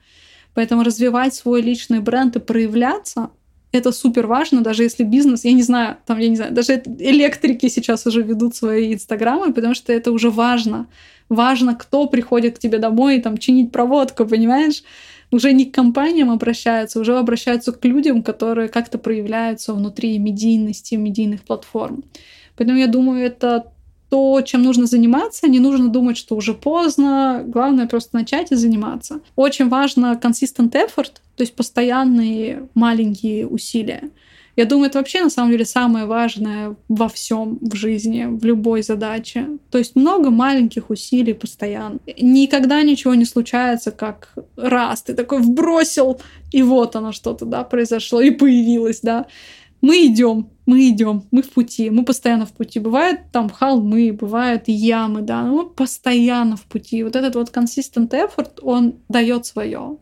Поэтому 0.54 0.82
развивать 0.82 1.34
свой 1.34 1.60
личный 1.60 2.00
бренд 2.00 2.36
и 2.36 2.40
проявляться 2.40 3.32
это 3.72 3.90
супер 3.92 4.26
важно, 4.26 4.60
даже 4.60 4.82
если 4.82 5.02
бизнес, 5.02 5.44
я 5.44 5.52
не 5.52 5.62
знаю, 5.62 5.96
там, 6.06 6.18
я 6.18 6.28
не 6.28 6.36
знаю, 6.36 6.52
даже 6.52 6.82
электрики 6.98 7.68
сейчас 7.68 8.06
уже 8.06 8.22
ведут 8.22 8.54
свои 8.54 8.94
инстаграмы, 8.94 9.52
потому 9.52 9.74
что 9.74 9.92
это 9.92 10.12
уже 10.12 10.30
важно 10.30 10.86
важно, 11.32 11.74
кто 11.74 12.06
приходит 12.06 12.56
к 12.56 12.60
тебе 12.60 12.78
домой 12.78 13.16
и 13.16 13.20
там 13.20 13.38
чинить 13.38 13.72
проводку, 13.72 14.26
понимаешь? 14.26 14.82
Уже 15.30 15.52
не 15.52 15.64
к 15.64 15.74
компаниям 15.74 16.30
обращаются, 16.30 17.00
уже 17.00 17.16
обращаются 17.16 17.72
к 17.72 17.84
людям, 17.84 18.22
которые 18.22 18.68
как-то 18.68 18.98
проявляются 18.98 19.72
внутри 19.72 20.18
медийности, 20.18 20.94
медийных 20.94 21.42
платформ. 21.42 22.04
Поэтому 22.56 22.78
я 22.78 22.86
думаю, 22.86 23.24
это 23.24 23.71
то, 24.12 24.42
чем 24.42 24.62
нужно 24.62 24.84
заниматься. 24.84 25.48
Не 25.48 25.58
нужно 25.58 25.88
думать, 25.88 26.18
что 26.18 26.36
уже 26.36 26.52
поздно. 26.52 27.42
Главное 27.46 27.86
просто 27.86 28.14
начать 28.14 28.52
и 28.52 28.56
заниматься. 28.56 29.20
Очень 29.36 29.70
важно 29.70 30.20
consistent 30.22 30.72
effort, 30.72 31.14
то 31.34 31.42
есть 31.42 31.54
постоянные 31.54 32.68
маленькие 32.74 33.46
усилия. 33.46 34.10
Я 34.54 34.66
думаю, 34.66 34.90
это 34.90 34.98
вообще 34.98 35.22
на 35.22 35.30
самом 35.30 35.52
деле 35.52 35.64
самое 35.64 36.04
важное 36.04 36.76
во 36.88 37.08
всем 37.08 37.58
в 37.62 37.74
жизни, 37.74 38.26
в 38.28 38.44
любой 38.44 38.82
задаче. 38.82 39.46
То 39.70 39.78
есть 39.78 39.96
много 39.96 40.28
маленьких 40.28 40.90
усилий 40.90 41.32
постоянно. 41.32 41.98
Никогда 42.20 42.82
ничего 42.82 43.14
не 43.14 43.24
случается, 43.24 43.92
как 43.92 44.34
раз 44.56 45.04
ты 45.04 45.14
такой 45.14 45.40
вбросил, 45.40 46.20
и 46.50 46.62
вот 46.62 46.96
оно 46.96 47.12
что-то, 47.12 47.46
да, 47.46 47.64
произошло, 47.64 48.20
и 48.20 48.30
появилось, 48.30 49.00
да. 49.00 49.24
Мы 49.82 50.06
идем, 50.06 50.48
мы 50.64 50.88
идем, 50.88 51.24
мы 51.32 51.42
в 51.42 51.50
пути, 51.50 51.90
мы 51.90 52.04
постоянно 52.04 52.46
в 52.46 52.52
пути. 52.52 52.78
Бывают 52.78 53.32
там 53.32 53.50
холмы, 53.50 54.12
бывают 54.12 54.68
ямы, 54.68 55.22
да, 55.22 55.42
но 55.42 55.56
мы 55.56 55.70
постоянно 55.70 56.56
в 56.56 56.62
пути. 56.62 57.02
Вот 57.02 57.16
этот 57.16 57.34
вот 57.34 57.50
consistent 57.50 58.10
effort, 58.10 58.60
он 58.62 58.94
дает 59.08 59.44
свое. 59.44 59.98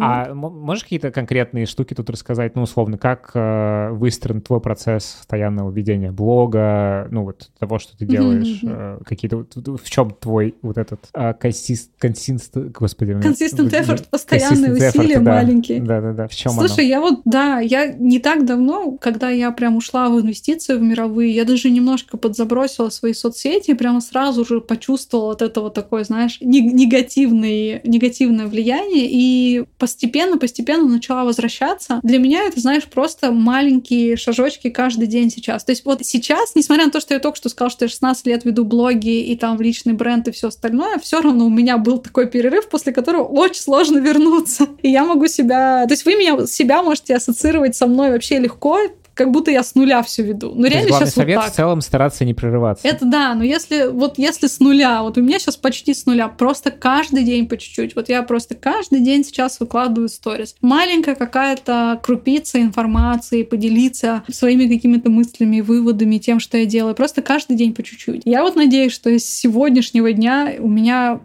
А 0.00 0.32
можешь 0.34 0.84
какие-то 0.84 1.10
конкретные 1.10 1.66
штуки 1.66 1.94
тут 1.94 2.08
рассказать? 2.10 2.54
Ну, 2.54 2.62
условно, 2.62 2.98
как 2.98 3.30
э, 3.34 3.90
выстроен 3.92 4.40
твой 4.40 4.60
процесс 4.60 5.16
постоянного 5.18 5.70
ведения 5.70 6.12
блога, 6.12 7.08
ну, 7.10 7.24
вот 7.24 7.50
того, 7.58 7.78
что 7.78 7.96
ты 7.96 8.06
делаешь, 8.06 8.60
э, 8.62 8.98
какие-то... 9.04 9.46
В 9.54 9.90
чем 9.90 10.10
твой 10.10 10.54
вот 10.62 10.78
этот 10.78 11.08
э, 11.14 11.34
консист... 11.34 11.90
консист... 11.98 12.56
Господи... 12.56 13.12
Consistent 13.12 13.70
effort, 13.70 14.04
постоянные 14.10 14.72
усилия 14.72 15.18
да. 15.18 15.34
маленькие. 15.34 15.80
Да-да-да, 15.80 16.28
в 16.28 16.34
чем 16.34 16.52
Слушай, 16.52 16.84
оно? 16.84 16.88
я 16.88 17.00
вот, 17.00 17.20
да, 17.24 17.60
я 17.60 17.92
не 17.92 18.18
так 18.18 18.46
давно, 18.46 18.96
когда 19.00 19.30
я 19.30 19.50
прям 19.50 19.76
ушла 19.76 20.08
в 20.08 20.20
инвестиции 20.20 20.76
в 20.76 20.82
мировые, 20.82 21.34
я 21.34 21.44
даже 21.44 21.70
немножко 21.70 22.16
подзабросила 22.16 22.90
свои 22.90 23.12
соцсети 23.12 23.70
и 23.72 23.74
прямо 23.74 24.00
сразу 24.00 24.44
же 24.44 24.60
почувствовала 24.60 25.28
вот 25.28 25.42
это 25.42 25.60
вот 25.60 25.74
такое, 25.74 26.04
знаешь, 26.04 26.38
негативное, 26.40 27.80
негативное 27.84 28.46
влияние, 28.46 29.08
и 29.10 29.64
постепенно-постепенно 29.82 30.86
начала 30.86 31.24
возвращаться. 31.24 31.98
Для 32.04 32.20
меня 32.20 32.44
это, 32.44 32.60
знаешь, 32.60 32.84
просто 32.84 33.32
маленькие 33.32 34.16
шажочки 34.16 34.70
каждый 34.70 35.08
день 35.08 35.28
сейчас. 35.28 35.64
То 35.64 35.72
есть 35.72 35.84
вот 35.84 36.06
сейчас, 36.06 36.54
несмотря 36.54 36.84
на 36.84 36.92
то, 36.92 37.00
что 37.00 37.14
я 37.14 37.18
только 37.18 37.36
что 37.36 37.48
сказала, 37.48 37.72
что 37.72 37.84
я 37.86 37.88
16 37.88 38.24
лет 38.28 38.44
веду 38.44 38.64
блоги 38.64 39.22
и 39.22 39.36
там 39.36 39.60
личный 39.60 39.94
бренд 39.94 40.28
и 40.28 40.30
все 40.30 40.46
остальное, 40.46 41.00
все 41.00 41.20
равно 41.20 41.46
у 41.46 41.50
меня 41.50 41.78
был 41.78 41.98
такой 41.98 42.28
перерыв, 42.28 42.68
после 42.68 42.92
которого 42.92 43.24
очень 43.24 43.60
сложно 43.60 43.98
вернуться. 43.98 44.68
И 44.82 44.88
я 44.88 45.04
могу 45.04 45.26
себя... 45.26 45.84
То 45.88 45.94
есть 45.94 46.04
вы 46.04 46.14
меня, 46.14 46.46
себя 46.46 46.84
можете 46.84 47.16
ассоциировать 47.16 47.74
со 47.74 47.88
мной 47.88 48.12
вообще 48.12 48.38
легко, 48.38 48.78
как 49.14 49.30
будто 49.30 49.50
я 49.50 49.62
с 49.62 49.74
нуля 49.74 50.02
все 50.02 50.22
веду. 50.22 50.52
Ну, 50.54 50.66
реально 50.66 50.88
главный 50.88 51.06
сейчас 51.06 51.14
совет 51.14 51.36
вот 51.36 51.44
так. 51.44 51.52
в 51.52 51.56
целом 51.56 51.80
стараться 51.80 52.24
не 52.24 52.34
прерываться. 52.34 52.86
Это 52.88 53.04
да, 53.04 53.34
но 53.34 53.44
если 53.44 53.86
вот 53.86 54.18
если 54.18 54.46
с 54.46 54.58
нуля, 54.58 55.02
вот 55.02 55.18
у 55.18 55.22
меня 55.22 55.38
сейчас 55.38 55.56
почти 55.56 55.94
с 55.94 56.06
нуля, 56.06 56.28
просто 56.28 56.70
каждый 56.70 57.24
день 57.24 57.46
по 57.46 57.56
чуть-чуть. 57.56 57.94
Вот 57.94 58.08
я 58.08 58.22
просто 58.22 58.54
каждый 58.54 59.00
день 59.00 59.24
сейчас 59.24 59.60
выкладываю 59.60 60.08
сторис. 60.08 60.54
Маленькая 60.60 61.14
какая-то 61.14 62.00
крупица 62.02 62.60
информации, 62.60 63.42
поделиться 63.42 64.22
своими 64.30 64.66
какими-то 64.66 65.10
мыслями, 65.10 65.60
выводами, 65.60 66.18
тем, 66.18 66.40
что 66.40 66.56
я 66.56 66.64
делаю. 66.64 66.94
Просто 66.94 67.20
каждый 67.22 67.56
день 67.56 67.74
по 67.74 67.82
чуть-чуть. 67.82 68.22
Я 68.24 68.42
вот 68.42 68.56
надеюсь, 68.56 68.92
что 68.92 69.10
с 69.10 69.24
сегодняшнего 69.24 70.12
дня 70.12 70.54
у 70.58 70.68
меня 70.68 71.20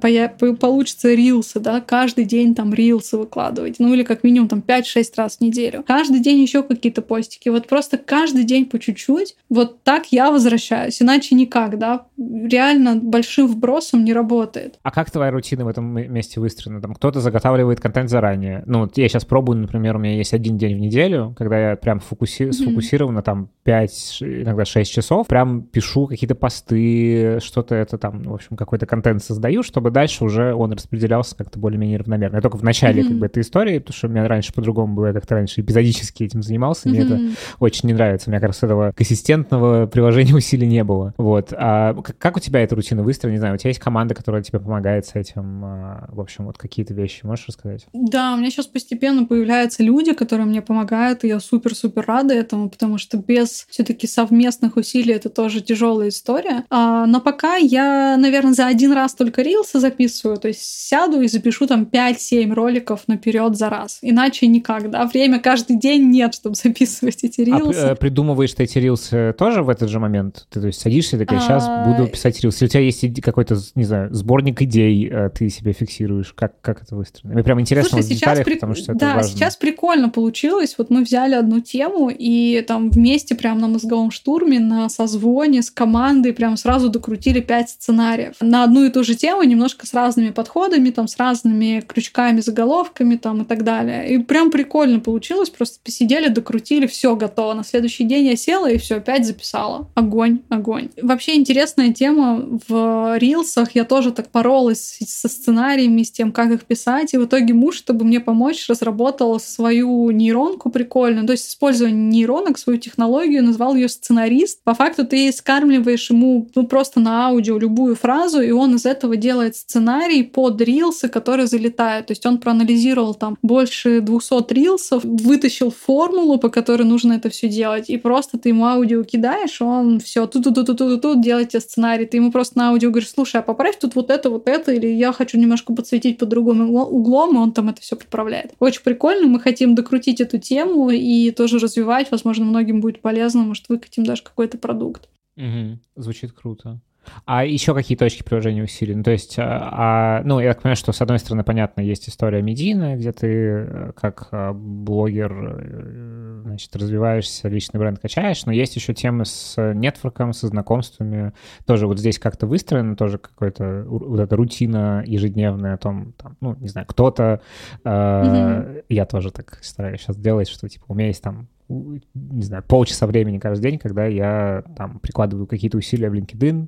получится 0.60 1.14
рилсы, 1.14 1.60
да, 1.60 1.80
каждый 1.82 2.26
день 2.26 2.54
там 2.54 2.74
рилсы 2.74 3.18
выкладывать. 3.18 3.76
Ну 3.80 3.94
или 3.94 4.04
как 4.04 4.24
минимум 4.24 4.50
там 4.50 4.64
5-6 4.66 5.04
раз 5.16 5.38
в 5.38 5.42
неделю. 5.42 5.84
Каждый 5.88 6.20
день 6.20 6.40
еще 6.42 6.64
какие-то 6.64 7.02
постики. 7.02 7.50
Вот 7.50 7.68
просто 7.68 7.77
каждый 7.98 8.44
день 8.44 8.66
по 8.66 8.80
чуть-чуть. 8.80 9.36
Вот 9.50 9.84
так 9.84 10.08
я 10.12 10.32
возвращаюсь, 10.32 11.02
иначе 11.02 11.36
никак, 11.36 11.78
да. 11.78 12.06
Реально 12.18 12.96
большим 12.96 13.48
вбросом 13.48 14.04
не 14.04 14.14
работает. 14.14 14.80
А 14.84 14.92
как 14.92 15.12
твоя 15.12 15.32
рутина 15.32 15.66
в 15.66 15.68
этом 15.68 15.86
месте 15.86 16.40
выстроена? 16.40 16.82
Там 16.82 16.96
кто-то 16.96 17.22
заготавливает 17.22 17.80
контент 17.80 18.10
заранее. 18.10 18.64
Ну, 18.66 18.82
вот 18.82 18.98
я 18.98 19.08
сейчас 19.08 19.26
пробую, 19.26 19.60
например, 19.60 19.96
у 19.96 20.00
меня 20.00 20.16
есть 20.16 20.34
один 20.34 20.58
день 20.58 20.76
в 20.76 20.80
неделю, 20.80 21.36
когда 21.38 21.72
я 21.72 21.76
прям 21.76 22.00
фокуси... 22.00 22.48
mm-hmm. 22.48 22.54
сфокусированно 22.54 23.22
там 23.22 23.50
5, 23.64 24.18
иногда 24.22 24.66
6 24.66 24.92
часов, 24.92 25.28
прям 25.28 25.62
пишу 25.62 26.08
какие-то 26.08 26.36
посты, 26.36 27.40
что-то 27.42 27.76
это 27.76 27.98
там, 27.98 28.24
в 28.24 28.34
общем, 28.34 28.56
какой-то 28.56 28.86
контент 28.86 29.24
создаю, 29.24 29.64
чтобы 29.64 29.92
дальше 29.92 30.24
уже 30.24 30.54
он 30.54 30.74
распределялся 30.74 31.36
как-то 31.36 31.60
более-менее 31.60 32.00
равномерно. 32.00 32.38
Я 32.38 32.42
только 32.42 32.58
в 32.58 32.64
начале 32.64 33.02
mm-hmm. 33.02 33.08
как 33.08 33.18
бы 33.18 33.26
этой 33.26 33.42
истории, 33.42 33.80
потому 33.80 33.96
что 33.96 34.08
у 34.08 34.10
меня 34.10 34.28
раньше 34.28 34.54
по-другому 34.54 34.96
было, 34.96 35.08
я 35.08 35.14
как-то 35.14 35.36
раньше 35.36 35.62
эпизодически 35.62 36.24
этим 36.24 36.42
занимался, 36.42 36.88
mm-hmm. 36.88 36.92
мне 36.92 37.00
это 37.02 37.20
очень 37.68 37.88
не 37.88 37.94
нравится. 37.94 38.30
Мне 38.30 38.40
кажется, 38.40 38.66
этого 38.66 38.92
консистентного 38.96 39.86
приложения 39.86 40.34
усилий 40.36 40.68
не 40.68 40.84
было. 40.84 41.14
Вот. 41.18 41.54
А 41.56 41.96
как 42.18 42.38
у 42.38 42.40
тебя 42.40 42.62
эта 42.62 42.76
рутина 42.76 43.04
выстроена? 43.04 43.36
Не 43.36 43.40
знаю, 43.40 43.56
у 43.56 43.58
тебя 43.58 43.70
есть 43.70 43.80
команда, 43.80 44.16
которая 44.16 44.42
тебе 44.42 44.60
помогает 44.60 45.06
с 45.06 45.16
этим? 45.16 45.64
А, 45.64 46.06
в 46.10 46.20
общем, 46.20 46.46
вот 46.46 46.58
какие-то 46.58 46.94
вещи 46.94 47.26
можешь 47.26 47.48
рассказать? 47.48 47.86
Да, 47.94 48.34
у 48.34 48.38
меня 48.38 48.50
сейчас 48.50 48.68
постепенно 48.68 49.26
появляются 49.26 49.84
люди, 49.84 50.14
которые 50.14 50.46
мне 50.46 50.62
помогают, 50.62 51.24
и 51.24 51.28
я 51.28 51.40
супер-супер 51.40 52.06
рада 52.08 52.34
этому, 52.34 52.70
потому 52.70 52.98
что 52.98 53.18
без 53.18 53.66
все-таки 53.70 54.08
совместных 54.08 54.78
усилий 54.78 55.14
это 55.14 55.30
тоже 55.30 55.62
тяжелая 55.62 56.10
история. 56.10 56.64
А, 56.70 57.06
но 57.06 57.22
пока 57.22 57.56
я, 57.56 58.18
наверное, 58.18 58.54
за 58.54 58.68
один 58.68 58.94
раз 58.94 59.14
только 59.14 59.42
рилсы 59.42 59.80
записываю, 59.80 60.38
то 60.38 60.48
есть 60.48 60.62
сяду 60.62 61.22
и 61.22 61.28
запишу 61.28 61.68
там 61.68 61.84
5-7 61.84 62.54
роликов 62.54 63.08
наперед 63.08 63.58
за 63.58 63.70
раз. 63.70 64.00
Иначе 64.02 64.48
никак, 64.48 64.90
да, 64.90 65.06
время 65.06 65.40
каждый 65.40 65.78
день 65.78 66.10
нет, 66.10 66.34
чтобы 66.34 66.56
записывать 66.64 67.24
эти 67.24 67.42
рилсы. 67.42 67.57
А 67.58 67.96
придумываешь 67.96 68.54
ты 68.54 68.64
эти 68.64 68.80
рилсы 68.80 69.34
тоже 69.38 69.64
в 69.64 69.70
этот 69.70 69.90
же 69.90 70.00
момент? 70.00 70.48
Ты 70.50 70.62
то 70.62 70.68
есть 70.68 70.80
садишься 70.80 71.16
и 71.16 71.20
такая, 71.20 71.40
сейчас 71.40 71.66
а... 71.68 71.86
буду 71.86 72.08
писать 72.10 72.40
рилсы. 72.42 72.66
у 72.66 72.68
тебя 72.68 72.82
есть 72.82 73.22
какой-то, 73.22 73.58
не 73.76 73.84
знаю, 73.84 74.14
сборник 74.14 74.62
идей, 74.62 75.10
э, 75.10 75.30
ты 75.30 75.50
себе 75.50 75.74
фиксируешь? 75.74 76.34
Как, 76.34 76.60
как 76.62 76.84
это 76.84 76.96
выстроено? 76.96 77.36
Мне 77.36 77.44
прям 77.44 77.60
интересно 77.62 77.90
Слушай, 77.90 78.04
сейчас 78.04 78.20
деталях, 78.20 78.46
при... 78.46 78.54
потому 78.56 78.76
что 78.76 78.92
это 78.92 79.00
Да, 79.00 79.16
важно. 79.16 79.30
сейчас 79.30 79.56
прикольно 79.56 80.10
получилось. 80.10 80.76
Вот 80.78 80.90
мы 80.90 81.04
взяли 81.04 81.36
одну 81.36 81.60
тему 81.60 82.10
и 82.10 82.64
там 82.68 82.90
вместе 82.90 83.36
прям 83.36 83.60
на 83.60 83.68
мозговом 83.68 84.12
штурме, 84.12 84.60
на 84.60 84.90
созвоне 84.90 85.62
с 85.62 85.72
командой 85.72 86.34
прям 86.34 86.58
сразу 86.58 86.90
докрутили 86.90 87.40
пять 87.40 87.70
сценариев. 87.70 88.36
На 88.42 88.64
одну 88.64 88.84
и 88.86 88.90
ту 88.90 89.04
же 89.04 89.16
тему, 89.16 89.44
немножко 89.44 89.86
с 89.86 89.94
разными 89.94 90.32
подходами, 90.32 90.90
там, 90.90 91.08
с 91.08 91.18
разными 91.18 91.84
крючками, 91.86 92.42
заголовками 92.42 93.16
там 93.16 93.42
и 93.42 93.46
так 93.46 93.64
далее. 93.64 94.10
И 94.10 94.18
прям 94.20 94.52
прикольно 94.52 95.00
получилось. 95.00 95.50
Просто 95.50 95.80
посидели, 95.84 96.28
докрутили, 96.28 96.88
все 96.88 97.16
готово. 97.16 97.47
На 97.54 97.64
следующий 97.64 98.04
день 98.04 98.28
я 98.28 98.36
села 98.36 98.70
и 98.70 98.78
все 98.78 98.98
опять 98.98 99.26
записала. 99.26 99.90
Огонь, 99.96 100.42
огонь. 100.50 100.90
Вообще 101.02 101.36
интересная 101.36 101.94
тема 101.94 102.60
в 102.68 103.18
рилсах. 103.18 103.76
Я 103.76 103.86
тоже 103.86 104.12
так 104.12 104.30
поролась 104.30 104.98
со 105.06 105.28
сценариями, 105.28 106.04
с 106.04 106.12
тем, 106.12 106.32
как 106.32 106.52
их 106.52 106.66
писать. 106.66 107.14
И 107.14 107.18
в 107.18 107.26
итоге 107.26 107.54
муж, 107.54 107.78
чтобы 107.78 108.06
мне 108.06 108.20
помочь, 108.20 108.68
разработал 108.68 109.40
свою 109.40 110.10
нейронку 110.12 110.70
прикольную. 110.70 111.26
То 111.28 111.34
есть, 111.34 111.50
используя 111.50 111.92
нейронок, 111.92 112.58
свою 112.58 112.80
технологию, 112.80 113.44
назвал 113.44 113.76
ее 113.76 113.90
сценарист. 113.90 114.64
По 114.64 114.74
факту 114.74 115.06
ты 115.06 115.32
скармливаешь 115.32 116.10
ему 116.10 116.50
ну, 116.56 116.66
просто 116.66 117.00
на 117.00 117.28
аудио 117.28 117.58
любую 117.58 117.96
фразу, 117.96 118.42
и 118.42 118.52
он 118.52 118.76
из 118.76 118.86
этого 118.86 119.16
делает 119.16 119.56
сценарий 119.56 120.24
под 120.24 120.60
рилсы, 120.62 121.08
которые 121.08 121.48
залетают. 121.48 122.08
То 122.08 122.12
есть 122.12 122.26
он 122.26 122.40
проанализировал 122.40 123.14
там 123.14 123.38
больше 123.42 124.02
200 124.02 124.54
рилсов, 124.54 125.04
вытащил 125.04 125.72
формулу, 125.72 126.38
по 126.38 126.50
которой 126.50 126.84
нужно 126.84 127.14
это 127.14 127.30
все 127.30 127.37
делать, 127.46 127.90
и 127.90 127.98
просто 127.98 128.40
ты 128.40 128.50
ему 128.50 128.66
аудио 128.66 129.04
кидаешь, 129.04 129.62
он 129.62 130.00
все 130.00 130.26
тут 130.26 130.44
тут 130.44 130.56
тут 130.56 130.78
тут 130.78 131.02
тут 131.02 131.22
делает 131.22 131.50
тебе 131.50 131.62
сценарий. 131.62 132.06
Ты 132.06 132.18
ему 132.18 132.32
просто 132.32 132.58
на 132.58 132.70
аудио 132.70 132.90
говоришь, 132.90 133.12
слушай, 133.12 133.40
а 133.40 133.44
поправь 133.44 133.78
тут 133.78 133.96
вот 133.96 134.10
это, 134.10 134.30
вот 134.30 134.48
это, 134.48 134.74
или 134.74 134.88
я 134.88 135.12
хочу 135.12 135.38
немножко 135.38 135.74
подсветить 135.74 136.18
под 136.18 136.30
другим 136.30 136.74
углом, 136.74 137.36
и 137.36 137.40
он 137.40 137.52
там 137.52 137.70
это 137.70 137.82
все 137.82 137.96
поправляет. 137.96 138.54
Очень 138.60 138.82
прикольно, 138.84 139.28
мы 139.28 139.40
хотим 139.40 139.76
докрутить 139.76 140.22
эту 140.22 140.40
тему 140.40 140.90
и 140.90 141.32
тоже 141.32 141.60
развивать, 141.60 142.10
возможно, 142.10 142.46
многим 142.46 142.82
будет 142.82 143.02
полезно, 143.02 143.42
может, 143.44 143.70
выкатим 143.70 144.04
даже 144.06 144.24
какой-то 144.24 144.58
продукт. 144.58 145.08
Угу. 145.36 145.80
Звучит 145.96 146.32
круто. 146.32 146.80
А 147.26 147.46
еще 147.46 147.74
какие 147.74 147.98
точки 147.98 148.24
приложения 148.24 148.64
усилены? 148.64 149.04
То 149.04 149.12
есть, 149.12 149.38
а, 149.38 149.70
а, 149.72 150.22
ну, 150.24 150.40
я 150.40 150.54
так 150.54 150.62
понимаю, 150.62 150.76
что, 150.76 150.92
с 150.92 151.02
одной 151.02 151.20
стороны, 151.20 151.44
понятно, 151.44 151.82
есть 151.82 152.10
история 152.10 152.42
медийная, 152.42 152.96
где 152.96 153.12
ты 153.12 153.28
э, 153.28 153.92
как 153.96 154.28
а, 154.32 154.54
блогер, 154.54 155.58
э, 155.60 156.42
значит, 156.46 156.76
развиваешься, 156.76 157.50
личный 157.50 157.80
бренд 157.80 158.00
качаешь, 158.00 158.46
но 158.46 158.52
есть 158.52 158.76
еще 158.76 158.94
темы 158.94 159.26
с 159.26 159.56
нетворком, 159.74 160.34
со 160.34 160.48
знакомствами. 160.48 161.34
Тоже 161.66 161.88
вот 161.88 162.00
здесь 162.00 162.20
как-то 162.20 162.48
выстроена 162.48 162.96
тоже 162.96 163.18
какая-то 163.18 163.84
вот 163.88 164.20
эта 164.20 164.36
рутина 164.36 165.04
ежедневная 165.06 165.76
о 165.76 165.78
том, 165.78 166.14
там, 166.14 166.38
ну, 166.42 166.56
не 166.56 166.68
знаю, 166.68 166.88
кто-то... 166.88 167.42
Э, 167.84 167.90
mm-hmm. 167.90 168.86
Я 168.90 169.06
тоже 169.06 169.32
так 169.32 169.60
стараюсь 169.62 170.02
сейчас 170.02 170.18
делать, 170.18 170.48
что, 170.48 170.68
типа, 170.70 170.86
у 170.88 170.94
меня 170.94 171.08
есть 171.08 171.22
там 171.22 171.48
не 171.70 172.44
знаю, 172.44 172.64
полчаса 172.66 173.08
времени 173.08 173.40
каждый 173.40 173.72
день, 173.72 173.80
когда 173.80 174.06
я 174.06 174.64
там 174.78 175.00
прикладываю 175.00 175.48
какие-то 175.48 175.78
усилия 175.78 176.10
в 176.10 176.14
LinkedIn, 176.14 176.68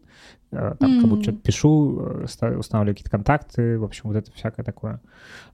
э, 0.51 0.75
там 0.77 0.97
mm. 0.97 1.01
кому-то 1.01 1.23
что-то 1.23 1.37
пишу, 1.37 1.99
э, 1.99 2.57
устанавливаю 2.57 2.95
какие-то 2.95 3.09
контакты, 3.09 3.79
в 3.79 3.85
общем, 3.85 4.09
вот 4.09 4.17
это 4.17 4.31
всякое 4.33 4.63
такое. 4.63 4.99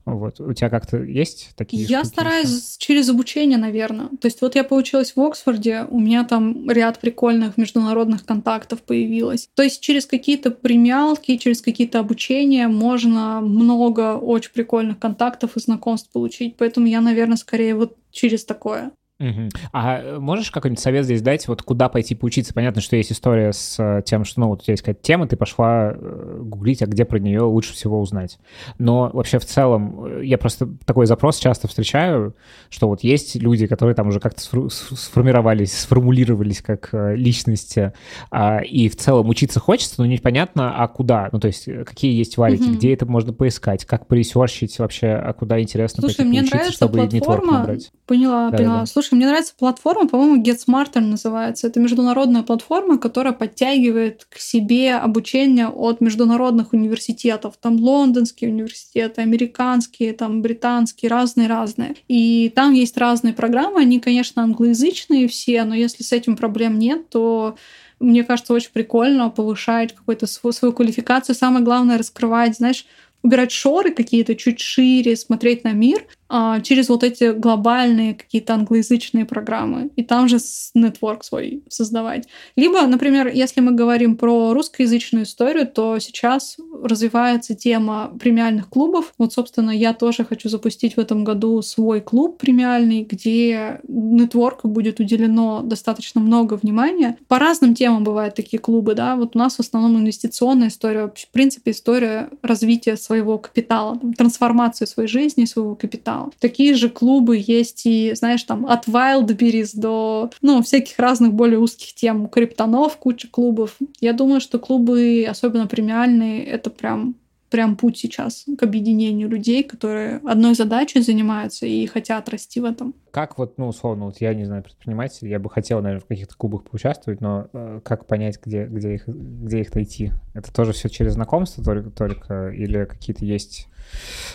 Вот. 0.04 0.40
У 0.40 0.52
тебя 0.52 0.68
как-то 0.68 0.96
есть 0.98 1.50
такие 1.54 1.84
Я 1.84 2.00
штуки? 2.00 2.12
стараюсь 2.12 2.76
через 2.78 3.08
обучение, 3.08 3.58
наверное. 3.58 4.08
То 4.20 4.26
есть 4.26 4.40
вот 4.40 4.56
я 4.56 4.64
поучилась 4.64 5.14
в 5.14 5.20
Оксфорде, 5.20 5.86
у 5.90 6.00
меня 6.00 6.24
там 6.24 6.68
ряд 6.68 6.98
прикольных 6.98 7.56
международных 7.56 8.24
контактов 8.24 8.82
появилось. 8.82 9.48
То 9.54 9.62
есть 9.62 9.80
через 9.80 10.06
какие-то 10.06 10.50
премиалки, 10.50 11.36
через 11.36 11.62
какие-то 11.62 12.00
обучения 12.00 12.66
можно 12.66 13.40
много 13.40 14.16
очень 14.16 14.52
прикольных 14.52 14.98
контактов 14.98 15.56
и 15.56 15.60
знакомств 15.60 16.10
получить. 16.10 16.56
Поэтому 16.56 16.88
я, 16.88 17.00
наверное, 17.00 17.36
скорее 17.36 17.76
вот 17.76 17.96
через 18.10 18.44
такое. 18.44 18.90
Угу. 19.18 19.48
А 19.72 19.98
э, 19.98 20.18
можешь 20.18 20.50
какой-нибудь 20.50 20.82
совет 20.82 21.06
здесь 21.06 21.22
дать, 21.22 21.48
вот 21.48 21.62
куда 21.62 21.88
пойти 21.88 22.14
поучиться? 22.14 22.52
Понятно, 22.52 22.82
что 22.82 22.96
есть 22.96 23.12
история 23.12 23.52
с 23.52 23.76
э, 23.78 24.02
тем, 24.04 24.26
что, 24.26 24.40
ну, 24.40 24.48
вот 24.48 24.60
у 24.60 24.64
тебя 24.64 24.72
есть 24.72 24.82
какая-то 24.82 25.02
тема, 25.02 25.26
ты 25.26 25.36
пошла 25.36 25.92
э, 25.94 26.38
гуглить, 26.42 26.82
а 26.82 26.86
где 26.86 27.06
про 27.06 27.18
нее 27.18 27.40
лучше 27.40 27.72
всего 27.72 27.98
узнать. 27.98 28.38
Но 28.78 29.10
вообще 29.12 29.38
в 29.38 29.46
целом, 29.46 30.20
я 30.20 30.36
просто 30.36 30.68
такой 30.84 31.06
запрос 31.06 31.38
часто 31.38 31.66
встречаю, 31.66 32.36
что 32.68 32.88
вот 32.88 33.04
есть 33.04 33.36
люди, 33.36 33.66
которые 33.66 33.94
там 33.94 34.08
уже 34.08 34.20
как-то 34.20 34.68
сформировались, 34.68 35.78
сформулировались 35.78 36.60
как 36.60 36.90
личности, 36.92 37.94
а, 38.30 38.58
и 38.58 38.90
в 38.90 38.96
целом 38.96 39.30
учиться 39.30 39.60
хочется, 39.60 39.94
но 39.98 40.06
непонятно, 40.06 40.76
а 40.76 40.88
куда? 40.88 41.30
Ну, 41.32 41.40
то 41.40 41.46
есть 41.46 41.64
какие 41.86 42.12
есть 42.12 42.36
валики, 42.36 42.64
угу. 42.64 42.74
где 42.74 42.92
это 42.92 43.06
можно 43.06 43.32
поискать, 43.32 43.86
как 43.86 44.06
поресерчить 44.06 44.78
вообще, 44.78 45.08
а 45.08 45.32
куда 45.32 45.60
интересно 45.60 46.02
Слушай, 46.02 46.16
пойти 46.16 46.28
мне 46.28 46.40
поучиться, 46.40 46.56
нравится 46.56 46.76
чтобы 46.76 47.08
платформа, 47.08 47.78
Поняла, 48.06 48.50
да, 48.50 48.56
поняла. 48.56 48.80
Да. 48.80 48.86
Слушай, 48.86 49.05
мне 49.14 49.26
нравится 49.26 49.54
платформа, 49.56 50.08
по-моему, 50.08 50.42
GetSmarter 50.42 51.00
называется. 51.00 51.66
Это 51.66 51.80
международная 51.80 52.42
платформа, 52.42 52.98
которая 52.98 53.32
подтягивает 53.32 54.26
к 54.28 54.38
себе 54.38 54.94
обучение 54.94 55.68
от 55.68 56.00
международных 56.00 56.72
университетов. 56.72 57.54
Там 57.60 57.76
лондонские 57.76 58.50
университеты, 58.50 59.22
американские, 59.22 60.12
там 60.12 60.42
британские, 60.42 61.10
разные-разные. 61.10 61.96
И 62.08 62.52
там 62.54 62.72
есть 62.72 62.96
разные 62.96 63.34
программы. 63.34 63.80
Они, 63.80 64.00
конечно, 64.00 64.42
англоязычные 64.42 65.28
все, 65.28 65.64
но 65.64 65.74
если 65.74 66.02
с 66.02 66.12
этим 66.12 66.36
проблем 66.36 66.78
нет, 66.78 67.08
то 67.10 67.56
мне 67.98 68.24
кажется, 68.24 68.52
очень 68.52 68.72
прикольно 68.72 69.30
повышать 69.30 69.94
какую-то 69.94 70.26
свою, 70.26 70.52
свою 70.52 70.74
квалификацию. 70.74 71.34
Самое 71.34 71.64
главное 71.64 71.96
раскрывать, 71.96 72.56
знаешь, 72.56 72.86
убирать 73.26 73.52
шоры 73.52 73.92
какие-то 73.92 74.34
чуть 74.34 74.60
шире, 74.60 75.16
смотреть 75.16 75.64
на 75.64 75.72
мир, 75.72 76.06
а, 76.28 76.60
через 76.60 76.88
вот 76.88 77.04
эти 77.04 77.32
глобальные 77.32 78.14
какие-то 78.14 78.54
англоязычные 78.54 79.24
программы. 79.24 79.90
И 79.96 80.02
там 80.02 80.28
же 80.28 80.38
нетворк 80.74 81.24
свой 81.24 81.62
создавать. 81.68 82.26
Либо, 82.56 82.82
например, 82.86 83.28
если 83.28 83.60
мы 83.60 83.72
говорим 83.72 84.16
про 84.16 84.52
русскоязычную 84.54 85.24
историю, 85.24 85.66
то 85.66 85.98
сейчас 85.98 86.56
развивается 86.82 87.54
тема 87.54 88.12
премиальных 88.18 88.68
клубов. 88.68 89.14
Вот, 89.18 89.32
собственно, 89.32 89.70
я 89.70 89.92
тоже 89.94 90.24
хочу 90.24 90.48
запустить 90.48 90.96
в 90.96 91.00
этом 91.00 91.24
году 91.24 91.62
свой 91.62 92.00
клуб 92.00 92.38
премиальный, 92.38 93.02
где 93.02 93.80
нетворку 93.88 94.68
будет 94.68 95.00
уделено 95.00 95.62
достаточно 95.62 96.20
много 96.20 96.54
внимания. 96.54 97.16
По 97.28 97.38
разным 97.38 97.74
темам 97.74 98.04
бывают 98.04 98.34
такие 98.34 98.58
клубы, 98.58 98.94
да. 98.94 99.16
Вот 99.16 99.36
у 99.36 99.38
нас 99.38 99.56
в 99.56 99.60
основном 99.60 99.98
инвестиционная 99.98 100.68
история, 100.68 101.12
в 101.14 101.28
принципе, 101.32 101.70
история 101.70 102.30
развития 102.42 102.96
своего 102.96 103.38
капитала, 103.38 103.98
трансформации 104.16 104.84
своей 104.84 105.08
жизни, 105.08 105.44
своего 105.44 105.74
капитала. 105.74 106.30
Такие 106.40 106.74
же 106.74 106.88
клубы 106.88 107.42
есть 107.44 107.82
и, 107.86 108.12
знаешь, 108.14 108.42
там 108.42 108.66
от 108.66 108.86
Wildberries 108.86 109.70
до, 109.74 110.30
ну, 110.42 110.62
всяких 110.62 110.98
разных 110.98 111.32
более 111.32 111.58
узких 111.58 111.94
тем. 111.94 112.28
Криптонов 112.28 112.96
куча 112.96 113.28
клубов. 113.28 113.76
Я 114.00 114.12
думаю, 114.12 114.40
что 114.40 114.58
клубы, 114.58 115.26
особенно 115.28 115.66
премиальные, 115.66 116.44
это 116.44 116.65
прям 116.70 117.16
прям 117.50 117.76
путь 117.76 117.96
сейчас 117.96 118.44
к 118.58 118.62
объединению 118.62 119.28
людей, 119.28 119.62
которые 119.62 120.20
одной 120.24 120.54
задачей 120.54 121.00
занимаются 121.00 121.66
и 121.66 121.86
хотят 121.86 122.28
расти 122.28 122.60
в 122.60 122.64
этом. 122.64 122.94
Как 123.10 123.38
вот, 123.38 123.56
ну, 123.56 123.68
условно, 123.68 124.06
вот 124.06 124.20
я 124.20 124.34
не 124.34 124.44
знаю, 124.44 124.62
предприниматель, 124.62 125.28
я 125.28 125.38
бы 125.38 125.48
хотел, 125.48 125.80
наверное, 125.80 126.02
в 126.02 126.06
каких-то 126.06 126.36
клубах 126.36 126.64
поучаствовать, 126.64 127.20
но 127.20 127.48
э, 127.52 127.80
как 127.84 128.06
понять, 128.06 128.38
где, 128.44 128.66
где, 128.66 128.94
их, 128.94 129.06
где 129.06 129.60
их 129.60 129.74
найти? 129.74 130.12
Это 130.34 130.52
тоже 130.52 130.72
все 130.72 130.88
через 130.88 131.12
знакомство 131.12 131.62
только, 131.62 131.90
только 131.90 132.48
или 132.48 132.84
какие-то 132.84 133.24
есть 133.24 133.68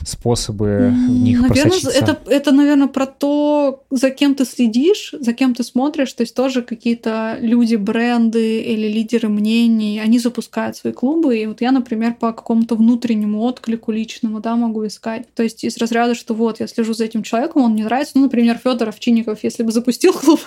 способы 0.05 0.91
в 0.91 1.11
них 1.11 1.41
наверное, 1.41 1.63
просочиться? 1.63 1.91
Это, 1.91 2.19
это, 2.25 2.51
наверное, 2.51 2.87
про 2.87 3.05
то, 3.05 3.83
за 3.89 4.09
кем 4.09 4.35
ты 4.35 4.45
следишь, 4.45 5.13
за 5.19 5.33
кем 5.33 5.53
ты 5.53 5.63
смотришь. 5.63 6.13
То 6.13 6.21
есть 6.21 6.35
тоже 6.35 6.61
какие-то 6.61 7.37
люди, 7.39 7.75
бренды 7.75 8.61
или 8.61 8.87
лидеры 8.87 9.29
мнений, 9.29 9.99
они 9.99 10.19
запускают 10.19 10.75
свои 10.75 10.93
клубы. 10.93 11.37
И 11.37 11.45
вот 11.45 11.61
я, 11.61 11.71
например, 11.71 12.15
по 12.15 12.33
какому-то 12.33 12.75
внутреннему 12.75 13.41
отклику 13.41 13.91
личному, 13.91 14.39
да, 14.39 14.55
могу 14.55 14.85
искать. 14.87 15.33
То 15.33 15.43
есть 15.43 15.63
из 15.63 15.77
разряда, 15.77 16.15
что 16.15 16.33
вот, 16.33 16.59
я 16.59 16.67
слежу 16.67 16.93
за 16.93 17.05
этим 17.05 17.23
человеком, 17.23 17.63
он 17.63 17.73
мне 17.73 17.83
нравится. 17.83 18.13
Ну, 18.15 18.23
например, 18.23 18.59
Федоров 18.63 18.99
Чинников, 18.99 19.39
если 19.43 19.63
бы 19.63 19.71
запустил 19.71 20.13
клуб, 20.13 20.39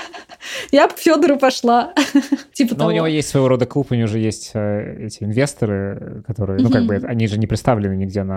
я 0.72 0.88
бы 0.88 0.94
к 0.94 0.98
Федору 0.98 1.38
пошла. 1.38 1.92
типа 2.52 2.74
Но 2.74 2.78
того. 2.78 2.90
у 2.90 2.92
него 2.92 3.06
есть 3.06 3.28
своего 3.28 3.48
рода 3.48 3.66
клуб, 3.66 3.88
у 3.90 3.94
него 3.94 4.06
же 4.06 4.18
есть 4.18 4.50
э, 4.54 5.06
эти 5.06 5.22
инвесторы, 5.22 6.22
которые, 6.26 6.60
ну, 6.60 6.70
как 6.70 6.86
бы, 6.86 6.96
они 6.96 7.26
же 7.26 7.38
не 7.38 7.46
представлены 7.46 7.96
нигде 7.96 8.22
на 8.22 8.35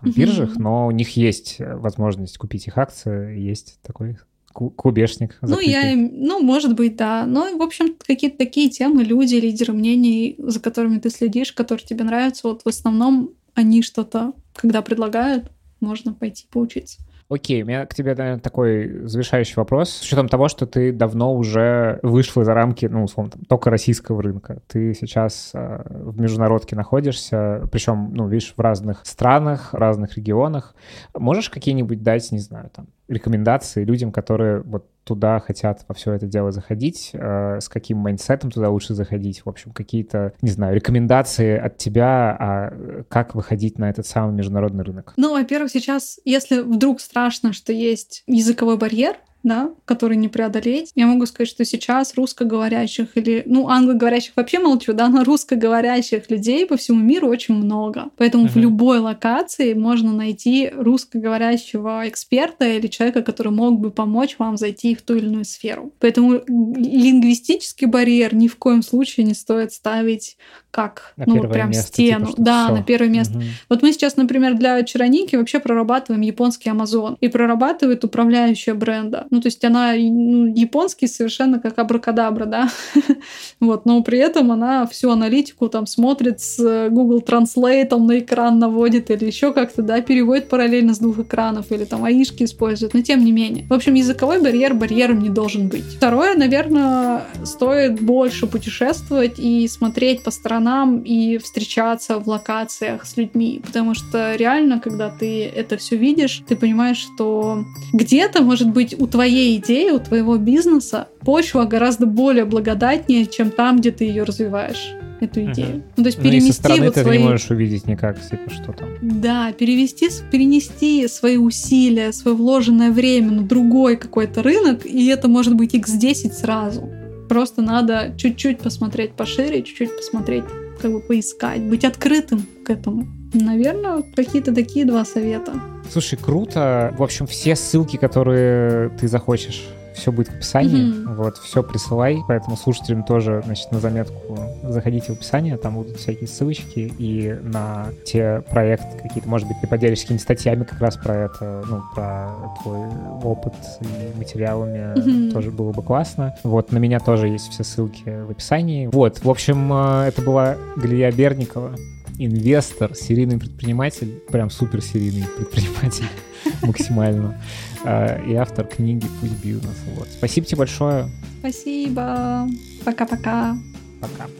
там, 0.00 0.10
биржах, 0.10 0.56
но 0.56 0.86
у 0.86 0.90
них 0.90 1.16
есть 1.16 1.56
возможность 1.58 2.38
купить 2.38 2.66
их 2.66 2.78
акции, 2.78 3.38
есть 3.38 3.78
такой 3.82 4.18
клубешник. 4.52 5.36
Ну, 5.42 5.58
я, 5.58 5.94
ну, 5.96 6.40
может 6.40 6.74
быть, 6.74 6.96
да. 6.96 7.26
Но, 7.26 7.56
в 7.56 7.62
общем, 7.62 7.96
какие-то 7.98 8.38
такие 8.38 8.70
темы, 8.70 9.02
люди, 9.02 9.34
лидеры 9.34 9.72
мнений, 9.72 10.36
за 10.38 10.60
которыми 10.60 10.98
ты 10.98 11.10
следишь, 11.10 11.52
которые 11.52 11.84
тебе 11.84 12.04
нравятся, 12.04 12.48
вот 12.48 12.62
в 12.62 12.68
основном 12.68 13.30
они 13.54 13.82
что-то, 13.82 14.32
когда 14.54 14.80
предлагают, 14.82 15.50
можно 15.80 16.12
пойти 16.14 16.46
поучиться. 16.50 17.00
Окей, 17.30 17.62
у 17.62 17.66
меня 17.66 17.86
к 17.86 17.94
тебе, 17.94 18.14
наверное, 18.14 18.40
такой 18.40 19.06
завершающий 19.06 19.54
вопрос. 19.56 19.90
С 19.90 20.02
учетом 20.02 20.28
того, 20.28 20.48
что 20.48 20.66
ты 20.66 20.92
давно 20.92 21.34
уже 21.34 21.98
вышла 22.02 22.44
за 22.44 22.52
рамки, 22.52 22.84
ну, 22.84 23.04
условно, 23.04 23.32
там, 23.32 23.42
только 23.46 23.70
российского 23.70 24.22
рынка. 24.22 24.60
Ты 24.66 24.92
сейчас 24.92 25.52
э, 25.54 25.82
в 25.88 26.20
международке 26.20 26.76
находишься, 26.76 27.66
причем, 27.72 28.12
ну, 28.12 28.28
видишь, 28.28 28.52
в 28.54 28.60
разных 28.60 29.00
странах, 29.04 29.72
разных 29.72 30.16
регионах. 30.16 30.74
Можешь 31.14 31.48
какие-нибудь 31.48 32.02
дать, 32.02 32.30
не 32.30 32.40
знаю, 32.40 32.70
там, 32.74 32.88
рекомендации 33.08 33.84
людям, 33.84 34.12
которые 34.12 34.62
вот 34.62 34.86
туда 35.04 35.38
хотят 35.38 35.84
во 35.86 35.94
все 35.94 36.12
это 36.12 36.26
дело 36.26 36.50
заходить, 36.50 37.10
э, 37.12 37.60
с 37.60 37.68
каким 37.68 37.98
mindset 37.98 38.38
ом 38.38 38.50
туда 38.50 38.70
лучше 38.70 38.94
заходить, 38.94 39.44
в 39.44 39.48
общем, 39.48 39.72
какие-то, 39.72 40.32
не 40.40 40.50
знаю, 40.50 40.74
рекомендации 40.74 41.56
от 41.56 41.76
тебя, 41.76 42.36
а 42.38 43.04
как 43.08 43.34
выходить 43.34 43.78
на 43.78 43.90
этот 43.90 44.06
самый 44.06 44.34
международный 44.34 44.84
рынок? 44.84 45.12
Ну, 45.16 45.32
во-первых, 45.32 45.70
сейчас, 45.70 46.18
если 46.24 46.60
вдруг 46.60 47.00
страшно, 47.00 47.52
что 47.52 47.72
есть 47.72 48.22
языковой 48.26 48.78
барьер, 48.78 49.16
да, 49.44 49.70
который 49.84 50.16
не 50.16 50.28
преодолеть. 50.28 50.90
Я 50.96 51.06
могу 51.06 51.26
сказать, 51.26 51.48
что 51.48 51.64
сейчас 51.64 52.14
русскоговорящих 52.14 53.08
или, 53.14 53.42
ну, 53.46 53.68
англоговорящих 53.68 54.32
вообще 54.34 54.58
молчу, 54.58 54.94
да, 54.94 55.08
но 55.08 55.22
русскоговорящих 55.22 56.30
людей 56.30 56.66
по 56.66 56.76
всему 56.76 57.00
миру 57.00 57.28
очень 57.28 57.54
много. 57.54 58.06
Поэтому 58.16 58.46
uh-huh. 58.46 58.52
в 58.52 58.56
любой 58.56 58.98
локации 58.98 59.74
можно 59.74 60.12
найти 60.12 60.70
русскоговорящего 60.74 62.08
эксперта 62.08 62.64
или 62.66 62.86
человека, 62.86 63.22
который 63.22 63.52
мог 63.52 63.78
бы 63.78 63.90
помочь 63.90 64.36
вам 64.38 64.56
зайти 64.56 64.94
в 64.94 65.02
ту 65.02 65.14
или 65.14 65.26
иную 65.26 65.44
сферу. 65.44 65.92
Поэтому 66.00 66.40
лингвистический 66.48 67.86
барьер 67.86 68.34
ни 68.34 68.48
в 68.48 68.56
коем 68.56 68.82
случае 68.82 69.26
не 69.26 69.34
стоит 69.34 69.72
ставить 69.72 70.38
как, 70.74 71.12
на 71.16 71.24
ну, 71.26 71.48
прям 71.48 71.68
место, 71.68 71.86
стену. 71.86 72.26
Типа, 72.26 72.42
да, 72.42 72.64
всё. 72.66 72.76
на 72.78 72.82
первое 72.82 73.08
место. 73.08 73.38
Угу. 73.38 73.44
Вот 73.68 73.82
мы 73.82 73.92
сейчас, 73.92 74.16
например, 74.16 74.54
для 74.54 74.82
Чароники 74.82 75.36
вообще 75.36 75.60
прорабатываем 75.60 76.20
японский 76.22 76.68
Амазон 76.68 77.16
и 77.20 77.28
прорабатывает 77.28 78.02
управляющая 78.02 78.74
бренда. 78.74 79.28
Ну, 79.30 79.40
то 79.40 79.46
есть 79.46 79.64
она 79.64 79.92
ну, 79.94 80.46
японский 80.46 81.06
совершенно 81.06 81.60
как 81.60 81.78
абракадабра, 81.78 82.46
да. 82.46 82.68
вот, 83.60 83.86
но 83.86 84.02
при 84.02 84.18
этом 84.18 84.50
она 84.50 84.84
всю 84.88 85.10
аналитику 85.10 85.68
там 85.68 85.86
смотрит 85.86 86.40
с 86.40 86.88
Google 86.90 87.20
Translate 87.20 87.96
на 87.96 88.18
экран 88.18 88.58
наводит 88.58 89.12
или 89.12 89.26
еще 89.26 89.52
как-то, 89.52 89.82
да, 89.82 90.00
переводит 90.00 90.48
параллельно 90.48 90.94
с 90.94 90.98
двух 90.98 91.20
экранов 91.20 91.70
или 91.70 91.84
там 91.84 92.02
аишки 92.02 92.42
использует, 92.42 92.94
но 92.94 93.02
тем 93.02 93.24
не 93.24 93.30
менее. 93.30 93.64
В 93.68 93.72
общем, 93.72 93.94
языковой 93.94 94.42
барьер 94.42 94.74
барьером 94.74 95.20
не 95.20 95.28
должен 95.28 95.68
быть. 95.68 95.84
Второе, 95.84 96.34
наверное, 96.34 97.22
стоит 97.44 98.00
больше 98.00 98.48
путешествовать 98.48 99.38
и 99.38 99.68
смотреть 99.68 100.24
по 100.24 100.32
сторонам 100.32 100.63
сторонам 100.64 101.00
и 101.00 101.38
встречаться 101.38 102.18
в 102.18 102.28
локациях 102.28 103.04
с 103.04 103.16
людьми. 103.16 103.60
Потому 103.64 103.94
что 103.94 104.34
реально, 104.36 104.80
когда 104.80 105.10
ты 105.10 105.44
это 105.44 105.76
все 105.76 105.96
видишь, 105.96 106.42
ты 106.48 106.56
понимаешь, 106.56 106.98
что 106.98 107.64
где-то, 107.92 108.42
может 108.42 108.70
быть, 108.70 108.94
у 108.98 109.06
твоей 109.06 109.58
идеи, 109.58 109.90
у 109.90 109.98
твоего 109.98 110.36
бизнеса 110.36 111.08
почва 111.20 111.64
гораздо 111.64 112.06
более 112.06 112.44
благодатнее, 112.44 113.26
чем 113.26 113.50
там, 113.50 113.78
где 113.78 113.90
ты 113.90 114.04
ее 114.04 114.24
развиваешь 114.24 114.94
эту 115.20 115.40
идею. 115.44 115.76
Uh-huh. 115.76 115.82
Ну, 115.96 116.02
то 116.02 116.08
есть 116.08 116.18
ну, 116.18 116.24
перенести 116.24 116.48
и 116.48 116.52
со 116.52 116.58
стороны 116.58 116.84
вот 116.86 116.94
ты 116.94 117.02
свои... 117.02 117.18
не 117.18 117.24
можешь 117.24 117.50
увидеть 117.50 117.86
никак, 117.86 118.18
типа, 118.20 118.50
что 118.50 118.72
там. 118.72 118.88
Да, 119.00 119.52
перевести, 119.52 120.08
перенести 120.30 121.08
свои 121.08 121.36
усилия, 121.36 122.12
свое 122.12 122.36
вложенное 122.36 122.90
время 122.90 123.30
на 123.30 123.42
другой 123.42 123.96
какой-то 123.96 124.42
рынок, 124.42 124.84
и 124.84 125.06
это 125.06 125.28
может 125.28 125.54
быть 125.54 125.74
x10 125.74 126.32
сразу. 126.32 126.90
Просто 127.34 127.62
надо 127.62 128.14
чуть-чуть 128.16 128.60
посмотреть 128.60 129.14
пошире, 129.14 129.64
чуть-чуть 129.64 129.96
посмотреть, 129.96 130.44
как 130.80 130.92
бы 130.92 131.00
поискать, 131.00 131.62
быть 131.62 131.84
открытым 131.84 132.46
к 132.64 132.70
этому. 132.70 133.08
Наверное, 133.32 134.04
какие-то 134.14 134.54
такие 134.54 134.84
два 134.84 135.04
совета. 135.04 135.52
Слушай, 135.90 136.16
круто. 136.16 136.94
В 136.96 137.02
общем, 137.02 137.26
все 137.26 137.56
ссылки, 137.56 137.96
которые 137.96 138.90
ты 138.90 139.08
захочешь 139.08 139.64
все 139.94 140.12
будет 140.12 140.28
в 140.28 140.34
описании. 140.34 140.92
Mm-hmm. 140.92 141.14
Вот, 141.14 141.38
все 141.38 141.62
присылай. 141.62 142.22
Поэтому 142.26 142.56
слушателям 142.56 143.04
тоже, 143.04 143.42
значит, 143.44 143.70
на 143.72 143.80
заметку 143.80 144.38
заходите 144.62 145.12
в 145.12 145.16
описание, 145.16 145.56
там 145.56 145.76
будут 145.76 145.96
всякие 145.96 146.28
ссылочки 146.28 146.92
и 146.98 147.38
на 147.42 147.86
те 148.04 148.42
проекты 148.50 148.98
какие-то, 149.02 149.28
может 149.28 149.48
быть, 149.48 149.56
ты 149.60 149.66
поделишься 149.66 150.04
какими-то 150.04 150.24
статьями 150.24 150.64
как 150.64 150.80
раз 150.80 150.96
про 150.96 151.14
это, 151.14 151.64
ну, 151.68 151.82
про 151.94 152.30
твой 152.62 152.88
опыт 153.22 153.54
и 153.80 154.18
материалами 154.18 154.96
mm-hmm. 154.96 155.32
тоже 155.32 155.50
было 155.50 155.72
бы 155.72 155.82
классно. 155.82 156.34
Вот, 156.42 156.72
на 156.72 156.78
меня 156.78 157.00
тоже 157.00 157.28
есть 157.28 157.50
все 157.50 157.64
ссылки 157.64 158.24
в 158.24 158.30
описании. 158.30 158.88
Вот, 158.92 159.24
в 159.24 159.30
общем, 159.30 159.72
э, 159.72 160.08
это 160.08 160.22
была 160.22 160.56
Галия 160.76 161.10
Берникова 161.12 161.74
инвестор, 162.18 162.94
серийный 162.94 163.38
предприниматель, 163.38 164.22
прям 164.30 164.50
супер 164.50 164.80
серийный 164.80 165.26
предприниматель 165.36 166.06
максимально, 166.62 167.40
и 167.84 168.34
автор 168.34 168.66
книги 168.66 169.06
«Путь 169.20 169.32
бизнес». 169.42 169.76
Вот. 169.94 170.08
Спасибо 170.08 170.46
тебе 170.46 170.58
большое. 170.58 171.08
Спасибо. 171.40 172.48
Пока-пока. 172.84 173.56
Пока. 174.00 174.24
-пока. 174.24 174.30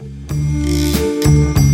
Пока. 1.23 1.64